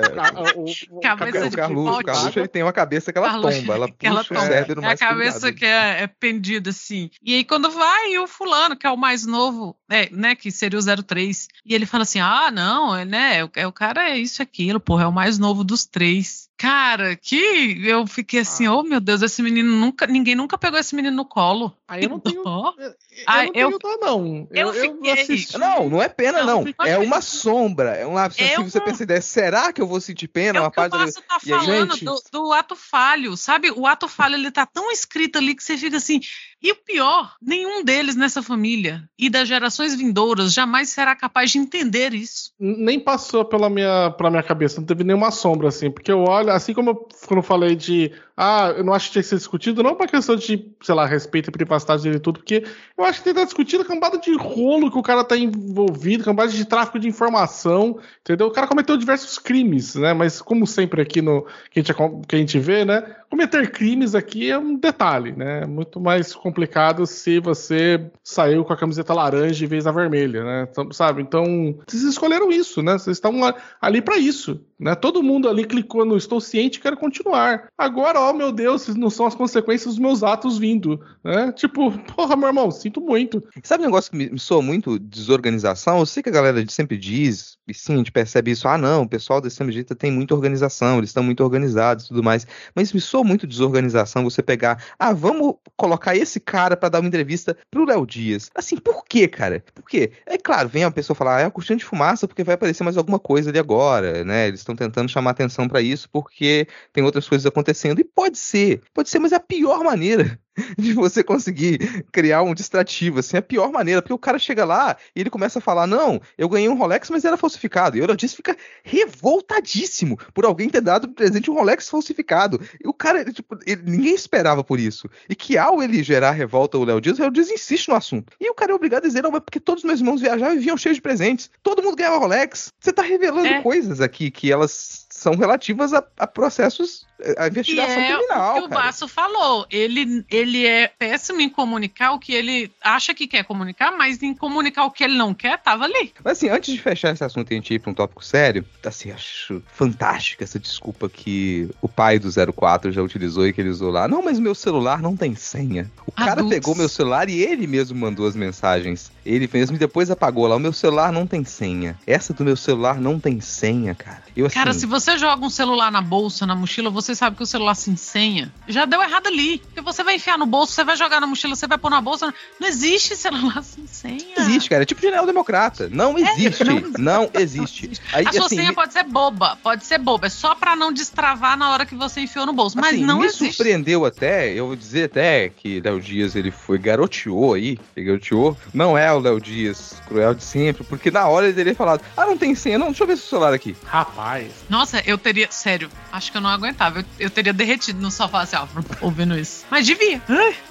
o, 0.55 0.61
o, 0.61 0.65
o 0.97 0.99
cabeça 1.01 1.49
de 1.49 1.57
Carluxo, 1.57 1.99
o 1.99 2.03
Carluxo 2.03 2.39
ele 2.39 2.47
tem 2.47 2.63
uma 2.63 2.71
cabeça 2.71 3.11
que 3.11 3.17
ela 3.17 3.27
Carluxo, 3.27 3.59
tomba, 3.59 3.73
ela 3.73 3.87
puxa 3.87 3.97
ela 4.07 4.23
tomba. 4.23 4.39
o 4.39 4.45
cérebro 4.45 4.81
mais 4.81 5.01
É 5.01 5.03
a 5.03 5.07
cabeça 5.09 5.51
que 5.51 5.65
é, 5.65 6.03
é, 6.03 6.07
pendida, 6.07 6.69
assim. 6.69 7.09
E 7.21 7.35
aí 7.35 7.43
quando 7.43 7.69
vai, 7.69 8.17
o 8.17 8.27
fulano, 8.27 8.77
que 8.77 8.87
é 8.87 8.89
o 8.89 8.95
mais 8.95 9.25
novo, 9.25 9.75
é, 9.89 10.09
né, 10.09 10.35
que 10.35 10.51
seria 10.51 10.79
o 10.79 11.03
03, 11.03 11.47
e 11.65 11.73
ele 11.73 11.85
fala 11.85 12.03
assim, 12.03 12.19
ah, 12.19 12.49
não, 12.51 12.95
é, 12.95 13.05
né, 13.05 13.49
é, 13.55 13.67
o 13.67 13.71
cara 13.71 14.09
é 14.09 14.17
isso 14.17 14.41
aquilo, 14.41 14.79
porra, 14.79 15.03
é 15.03 15.07
o 15.07 15.11
mais 15.11 15.37
novo 15.37 15.63
dos 15.63 15.85
três. 15.85 16.49
Cara, 16.57 17.15
que 17.17 17.81
eu 17.85 18.07
fiquei 18.07 18.39
assim, 18.39 18.65
oh 18.67 18.81
meu 18.81 19.01
Deus, 19.01 19.21
esse 19.21 19.41
menino 19.41 19.69
nunca, 19.75 20.07
ninguém 20.07 20.35
nunca 20.35 20.57
pegou 20.57 20.79
esse 20.79 20.95
menino 20.95 21.15
no 21.15 21.25
colo. 21.25 21.75
Aí 21.87 22.03
eu 22.03 22.09
não 22.09 22.19
tenho. 22.19 22.43
Eu, 22.77 22.87
eu 22.87 22.93
Ah, 23.27 23.43
não 23.45 23.51
eu- 23.53 23.79
tenho 23.79 23.79
dó, 23.79 23.97
não. 24.01 24.47
eu 24.51 24.73
fiquei- 24.73 25.11
assisti- 25.11 25.57
Não, 25.57 25.89
não 25.89 26.01
é 26.01 26.09
pena, 26.09 26.43
Não, 26.43 26.65
não. 26.65 26.85
É 26.85 26.97
uma 26.97 27.21
sombra. 27.21 27.91
É 27.95 28.05
um 28.05 28.13
lápis. 28.13 28.37
É 28.39 28.55
assim, 28.55 28.63
você 28.69 28.81
pensa, 28.81 29.03
ideia, 29.03 29.21
será 29.21 29.71
que 29.71 29.81
eu 29.81 29.87
vou 29.87 30.01
sentir 30.01 30.27
pena? 30.27 30.59
É 30.59 30.61
uma 30.61 30.67
o 30.67 30.71
que 30.71 30.79
o 30.79 30.89
parte 30.89 31.13
da- 31.13 31.21
tá 31.21 31.37
E 31.45 31.49
falando 31.49 31.93
gente- 31.93 32.03
do, 32.03 32.21
do 32.31 32.51
ato 32.51 32.75
falho, 32.75 33.37
sabe? 33.37 33.71
O 33.71 33.87
ato 33.87 34.07
falho 34.09 34.35
ele 34.35 34.51
tá 34.51 34.65
tão 34.65 34.91
escrito 34.91 35.37
ali 35.37 35.55
que 35.55 35.63
você 35.63 35.77
fica 35.77 35.95
assim. 35.97 36.19
E 36.61 36.71
o 36.71 36.75
pior, 36.75 37.35
nenhum 37.41 37.83
deles 37.83 38.15
nessa 38.15 38.41
família 38.43 39.07
e 39.17 39.29
das 39.29 39.47
gerações 39.47 39.95
vindouras 39.95 40.51
jamais 40.53 40.89
será 40.89 41.15
capaz 41.15 41.51
de 41.51 41.59
entender 41.59 42.13
isso. 42.13 42.51
nem 42.59 42.99
passou 42.99 43.45
pela 43.45 43.69
minha, 43.69 44.11
pela 44.11 44.29
minha 44.31 44.43
cabeça, 44.43 44.79
não 44.81 44.87
teve 44.87 45.03
nenhuma 45.03 45.31
sombra, 45.31 45.67
assim, 45.69 45.89
porque 45.91 46.11
eu 46.11 46.23
olho, 46.23 46.44
assim 46.49 46.73
como 46.73 46.89
eu, 46.91 47.07
quando 47.27 47.39
eu 47.39 47.43
falei 47.43 47.75
de, 47.75 48.11
ah, 48.35 48.73
eu 48.75 48.83
não 48.83 48.93
acho 48.93 49.07
que 49.07 49.13
tinha 49.13 49.23
que 49.23 49.29
ser 49.29 49.37
discutido, 49.37 49.83
não 49.83 49.95
pra 49.95 50.07
questão 50.07 50.35
de, 50.35 50.71
sei 50.81 50.95
lá, 50.95 51.05
respeito 51.05 51.49
e 51.49 51.51
privacidade 51.51 52.03
dele 52.03 52.17
e 52.17 52.19
tudo, 52.19 52.39
porque 52.39 52.65
eu 52.97 53.03
acho 53.03 53.19
que 53.19 53.23
tem 53.23 53.33
que 53.33 53.39
estar 53.39 53.45
discutido 53.45 53.83
a 53.83 53.85
cambada 53.85 54.17
de 54.17 54.35
rolo 54.35 54.91
que 54.91 54.97
o 54.97 55.03
cara 55.03 55.23
tá 55.23 55.37
envolvido, 55.37 56.23
cambada 56.23 56.51
de 56.51 56.65
tráfico 56.65 56.99
de 56.99 57.07
informação, 57.07 57.99
entendeu? 58.21 58.47
O 58.47 58.51
cara 58.51 58.67
cometeu 58.67 58.97
diversos 58.97 59.39
crimes, 59.39 59.95
né, 59.95 60.13
mas 60.13 60.41
como 60.41 60.67
sempre 60.67 61.01
aqui 61.01 61.21
no, 61.21 61.45
que 61.71 61.79
a 61.79 61.83
gente, 61.83 61.93
que 62.27 62.35
a 62.35 62.39
gente 62.39 62.59
vê, 62.59 62.85
né, 62.85 63.15
cometer 63.35 63.69
crimes 63.69 64.15
aqui 64.15 64.49
é 64.49 64.57
um 64.57 64.77
detalhe, 64.77 65.33
né, 65.33 65.65
muito 65.65 65.99
mais 65.99 66.33
complicado 66.33 67.05
se 67.05 67.37
você 67.41 68.09
saiu 68.23 68.63
com 68.63 68.71
a 68.71 68.77
camiseta 68.77 69.13
laranja 69.13 69.65
em 69.65 69.67
vez 69.67 69.83
da 69.83 69.91
vermelha, 69.91 70.41
né, 70.41 70.67
então, 70.71 70.89
sabe? 70.93 71.21
Então, 71.21 71.77
vocês 71.85 72.03
escolheram 72.03 72.49
isso, 72.49 72.81
né? 72.81 72.93
Vocês 72.93 73.17
estão 73.17 73.33
ali 73.81 74.01
para 74.01 74.17
isso, 74.17 74.61
né? 74.79 74.95
Todo 74.95 75.21
mundo 75.21 75.49
ali 75.49 75.65
clicou 75.65 76.05
no 76.05 76.15
estou 76.15 76.39
ciente 76.39 76.79
quero 76.79 76.95
continuar. 76.95 77.67
Agora, 77.77 78.19
ó, 78.19 78.31
meu 78.31 78.51
Deus, 78.51 78.87
não 78.95 79.09
são 79.09 79.25
as 79.25 79.35
consequências 79.35 79.95
dos 79.95 79.99
meus 79.99 80.23
atos 80.23 80.57
vindo, 80.57 80.99
né? 81.23 81.51
Tipo, 81.51 81.91
porra, 82.15 82.37
meu 82.37 82.47
irmão, 82.47 82.71
sinto 82.71 83.01
muito. 83.01 83.43
Sabe 83.63 83.83
um 83.83 83.87
negócio 83.87 84.11
que 84.11 84.17
me, 84.17 84.39
soa 84.39 84.61
muito 84.61 84.97
desorganização? 84.97 85.99
Eu 85.99 86.05
sei 86.05 86.23
que 86.23 86.29
a 86.29 86.31
galera 86.31 86.63
sempre 86.69 86.97
diz, 86.97 87.57
e 87.67 87.73
sim, 87.73 87.95
a 87.95 87.97
gente 87.97 88.11
percebe 88.11 88.51
isso, 88.51 88.67
ah, 88.67 88.77
não, 88.77 89.03
o 89.03 89.09
pessoal 89.09 89.45
extrema 89.45 89.71
direita 89.71 89.95
tem 89.95 90.11
muita 90.11 90.33
organização, 90.33 90.99
eles 90.99 91.09
estão 91.09 91.23
muito 91.23 91.43
organizados 91.43 92.05
e 92.05 92.07
tudo 92.07 92.23
mais. 92.23 92.47
Mas 92.73 92.93
me 92.93 93.01
soa 93.01 93.24
muito 93.25 93.47
desorganização 93.47 94.23
você 94.23 94.41
pegar, 94.41 94.83
ah, 94.97 95.13
vamos 95.13 95.55
colocar 95.75 96.15
esse 96.15 96.39
cara 96.39 96.77
pra 96.77 96.89
dar 96.89 96.99
uma 96.99 97.07
entrevista 97.07 97.57
pro 97.69 97.85
Léo 97.85 98.05
Dias. 98.05 98.49
Assim, 98.55 98.77
por 98.77 99.03
quê, 99.05 99.27
cara? 99.27 99.63
Por 99.73 99.83
quê? 99.85 100.11
É 100.25 100.37
claro, 100.37 100.69
vem 100.69 100.83
a 100.83 100.91
pessoa 100.91 101.15
falar, 101.15 101.37
ah, 101.37 101.41
é 101.41 101.45
a 101.45 101.51
cortina 101.51 101.77
de 101.77 101.85
fumaça 101.85 102.27
porque 102.27 102.43
vai 102.43 102.55
aparecer 102.55 102.83
mais 102.83 102.97
alguma 102.97 103.19
coisa 103.19 103.49
ali 103.49 103.59
agora, 103.59 104.23
né? 104.23 104.47
Eles 104.47 104.61
estão 104.61 104.75
tentando 104.75 105.09
chamar 105.09 105.31
atenção 105.31 105.67
pra 105.67 105.81
isso 105.81 106.09
porque 106.09 106.67
tem 106.93 107.03
outras 107.03 107.27
coisas 107.27 107.45
acontecendo. 107.45 107.99
E 107.99 108.03
pode 108.03 108.37
ser, 108.37 108.81
pode 108.93 109.09
ser, 109.09 109.19
mas 109.19 109.31
é 109.31 109.35
a 109.35 109.39
pior 109.39 109.83
maneira 109.83 110.39
de 110.77 110.93
você 110.93 111.23
conseguir 111.23 112.05
criar 112.11 112.41
um 112.43 112.53
distrativo, 112.53 113.19
assim, 113.19 113.37
é 113.37 113.39
a 113.39 113.43
pior 113.43 113.71
maneira, 113.71 114.01
porque 114.01 114.13
o 114.13 114.19
cara 114.19 114.39
chega 114.39 114.65
lá 114.65 114.95
e 115.15 115.19
ele 115.19 115.29
começa 115.29 115.59
a 115.59 115.61
falar, 115.61 115.87
não, 115.87 116.21
eu 116.37 116.47
ganhei 116.49 116.69
um 116.69 116.77
Rolex, 116.77 117.09
mas 117.09 117.25
era 117.25 117.37
falsificado, 117.37 117.97
e 117.97 117.99
o 117.99 118.03
Eurodias 118.03 118.33
fica 118.33 118.55
revoltadíssimo 118.83 120.17
por 120.33 120.45
alguém 120.45 120.69
ter 120.69 120.81
dado 120.81 121.09
presente 121.09 121.51
um 121.51 121.53
Rolex 121.53 121.89
falsificado, 121.89 122.59
e 122.83 122.87
o 122.87 122.93
cara, 123.05 123.25
tipo, 123.31 123.57
ele- 123.65 123.83
ninguém 123.85 124.15
esperava 124.15 124.63
por 124.63 124.79
isso, 124.79 125.09
e 125.29 125.35
que 125.35 125.57
ao 125.57 125.81
ele 125.83 126.01
gerar 126.03 126.31
revolta 126.31 126.77
o 126.77 126.83
Léo 126.83 126.99
Dias, 126.99 127.17
o 127.19 127.21
Léo 127.21 127.31
Dias 127.31 127.49
insiste 127.51 127.87
no 127.89 127.95
assunto, 127.95 128.33
e 128.41 128.49
o 128.49 128.53
cara 128.53 128.71
é 128.71 128.75
obrigado 128.75 129.03
a 129.05 129.07
dizer, 129.07 129.21
não, 129.21 129.31
mas 129.31 129.41
porque 129.41 129.59
todos 129.59 129.83
os 129.83 129.87
meus 129.87 129.99
irmãos 129.99 130.21
viajavam 130.21 130.55
e 130.55 130.59
vinham 130.59 130.77
cheios 130.77 130.97
de 130.97 131.01
presentes, 131.01 131.49
todo 131.61 131.83
mundo 131.83 131.95
ganhava 131.95 132.17
Rolex, 132.17 132.71
você 132.79 132.91
tá 132.91 133.01
revelando 133.01 133.47
É. 133.47 133.61
coisas 133.61 134.01
aqui 134.01 134.31
que 134.31 134.51
elas 134.51 135.04
são 135.25 135.35
relativas 135.35 135.91
a, 135.91 136.03
a 136.19 136.27
processos, 136.27 137.07
a 137.35 137.47
E 137.47 137.49
investigação 137.49 137.99
é 137.99 138.15
criminal, 138.15 138.51
o 138.51 138.59
que 138.59 138.65
o. 138.65 138.67
Basso 138.67 139.07
falou. 139.07 139.65
Ele, 139.71 140.23
ele 140.29 140.67
é 140.67 140.87
péssimo 140.87 141.41
em 141.41 141.49
comunicar 141.49 142.11
o 142.11 142.19
que 142.19 142.31
ele 142.31 142.71
acha 142.79 143.11
que 143.11 143.25
quer 143.25 143.43
comunicar, 143.43 143.91
mas 143.91 144.21
em 144.21 144.35
comunicar 144.35 144.85
o 144.85 144.91
que 144.91 145.03
ele 145.03 145.17
não 145.17 145.33
quer, 145.33 145.57
tava 145.57 145.85
ali. 145.85 146.13
Mas 146.23 146.37
assim, 146.37 146.49
antes 146.49 146.71
de 146.71 146.79
fechar 146.79 147.11
esse 147.11 147.23
assunto 147.23 147.49
e 147.49 147.55
a 147.55 147.57
gente 147.57 147.73
ir 147.73 147.79
pra 147.79 147.89
um 147.89 147.93
tópico 147.95 148.23
sério, 148.23 148.63
assim, 148.85 149.09
acho 149.11 149.63
fantástica 149.73 150.43
essa 150.43 150.59
desculpa 150.59 151.09
que 151.09 151.71
o 151.81 151.89
pai 151.89 152.19
do 152.19 152.29
04 152.53 152.91
já 152.91 153.01
utilizou 153.01 153.47
e 153.47 153.53
que 153.53 153.59
ele 153.59 153.69
usou 153.69 153.89
lá. 153.89 154.07
Não, 154.07 154.21
mas 154.21 154.37
meu 154.37 154.53
celular 154.53 155.01
não 155.01 155.17
tem 155.17 155.33
senha. 155.33 155.89
O 156.05 156.11
cara 156.11 156.43
pegou 156.43 156.75
meu 156.75 156.87
celular 156.87 157.29
e 157.29 157.41
ele 157.41 157.65
mesmo 157.65 157.97
mandou 157.97 158.27
as 158.27 158.35
mensagens. 158.35 159.11
Ele 159.25 159.49
mesmo 159.51 159.75
e 159.75 159.79
depois 159.79 160.11
apagou 160.11 160.45
lá. 160.45 160.55
O 160.55 160.59
meu 160.59 160.73
celular 160.73 161.11
não 161.11 161.25
tem 161.25 161.43
senha. 161.43 161.97
Essa 162.05 162.31
do 162.31 162.43
meu 162.43 162.55
celular 162.55 163.01
não 163.01 163.19
tem 163.19 163.41
senha, 163.41 163.95
cara. 163.95 164.21
Eu, 164.35 164.45
assim, 164.45 164.55
Cara, 164.55 164.73
se 164.73 164.85
você 164.85 165.14
joga 165.17 165.45
um 165.45 165.49
celular 165.49 165.91
na 165.91 166.01
bolsa, 166.01 166.45
na 166.45 166.55
mochila, 166.55 166.89
você 166.89 167.13
sabe 167.15 167.35
que 167.35 167.43
o 167.43 167.45
celular 167.45 167.75
sem 167.75 167.95
senha 167.95 168.51
já 168.67 168.85
deu 168.85 169.01
errado 169.01 169.27
ali. 169.27 169.59
Porque 169.59 169.81
você 169.81 170.03
vai 170.03 170.15
enfiar 170.15 170.37
no 170.37 170.45
bolso, 170.45 170.73
você 170.73 170.83
vai 170.83 170.95
jogar 170.95 171.19
na 171.19 171.27
mochila, 171.27 171.55
você 171.55 171.67
vai 171.67 171.77
pôr 171.77 171.89
na 171.89 172.01
bolsa. 172.01 172.33
Não 172.59 172.67
existe 172.67 173.15
celular 173.15 173.61
sem 173.63 173.85
senha. 173.87 174.33
não 174.37 174.43
existe, 174.45 174.69
cara. 174.69 174.83
É 174.83 174.85
tipo 174.85 175.01
general 175.01 175.25
democrata. 175.25 175.89
Não 175.91 176.17
existe. 176.17 176.63
não 176.63 176.81
não, 176.97 177.29
existe. 177.33 177.91
Aí, 178.13 178.25
A 178.27 178.31
sua 178.33 178.45
assim, 178.45 178.55
senha 178.57 178.69
me- 178.69 178.75
pode 178.75 178.93
ser 178.93 179.03
boba, 179.03 179.57
pode 179.61 179.85
ser 179.85 179.97
boba. 179.97 180.27
É 180.27 180.29
só 180.29 180.55
pra 180.55 180.75
não 180.75 180.91
destravar 180.91 181.57
na 181.57 181.71
hora 181.71 181.85
que 181.85 181.95
você 181.95 182.21
enfiou 182.21 182.45
no 182.45 182.53
bolso. 182.53 182.77
Mas 182.77 182.95
Assim, 182.95 183.05
não 183.05 183.19
me 183.19 183.25
existe. 183.25 183.53
surpreendeu 183.53 184.05
até, 184.05 184.51
eu 184.53 184.67
vou 184.67 184.75
dizer 184.75 185.05
até 185.05 185.49
que 185.49 185.79
Léo 185.81 185.99
Dias 186.01 186.35
ele 186.35 186.51
foi 186.51 186.77
garoteou 186.77 187.53
aí, 187.53 187.77
ele 187.95 188.05
garoteou. 188.05 188.57
Não 188.73 188.97
é 188.97 189.11
o 189.13 189.19
Léo 189.19 189.39
Dias 189.39 190.01
cruel 190.07 190.33
de 190.33 190.43
sempre, 190.43 190.83
porque 190.83 191.09
na 191.11 191.27
hora 191.27 191.45
ele 191.47 191.55
teria 191.55 191.75
falado: 191.75 192.01
Ah, 192.15 192.25
não 192.25 192.37
tem 192.37 192.53
senha, 192.55 192.77
não, 192.77 192.87
deixa 192.87 193.03
eu 193.03 193.07
ver 193.07 193.17
seu 193.17 193.27
celular 193.29 193.53
aqui. 193.53 193.75
Rapaz. 193.85 194.51
Nossa, 194.95 195.03
eu 195.05 195.17
teria. 195.17 195.47
Sério, 195.51 195.89
acho 196.11 196.31
que 196.31 196.37
eu 196.37 196.41
não 196.41 196.49
aguentava. 196.49 196.99
Eu, 196.99 197.05
eu 197.19 197.29
teria 197.29 197.51
derretido 197.51 197.99
no 197.99 198.09
sofá 198.09 198.41
assim, 198.41 198.55
ó, 198.55 198.65
ouvindo 199.01 199.37
isso. 199.37 199.65
Mas 199.69 199.85
devia. 199.85 200.21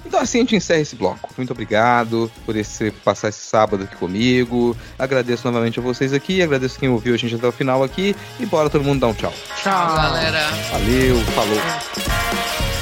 Então 0.05 0.19
assim 0.19 0.39
a 0.39 0.41
gente 0.41 0.55
encerra 0.55 0.81
esse 0.81 0.95
bloco. 0.95 1.29
Muito 1.37 1.51
obrigado 1.51 2.31
por 2.45 2.55
esse, 2.55 2.91
passar 2.91 3.29
esse 3.29 3.41
sábado 3.41 3.83
aqui 3.83 3.95
comigo. 3.95 4.75
Agradeço 4.97 5.45
novamente 5.45 5.79
a 5.79 5.81
vocês 5.81 6.13
aqui, 6.13 6.41
agradeço 6.41 6.79
quem 6.79 6.89
ouviu 6.89 7.13
a 7.13 7.17
gente 7.17 7.35
até 7.35 7.47
o 7.47 7.51
final 7.51 7.83
aqui. 7.83 8.15
E 8.39 8.45
bora 8.45 8.69
todo 8.69 8.83
mundo 8.83 9.01
dar 9.01 9.07
um 9.07 9.13
tchau. 9.13 9.33
Tchau. 9.61 9.95
Galera. 9.95 10.49
Valeu, 10.71 11.19
falou. 11.27 12.74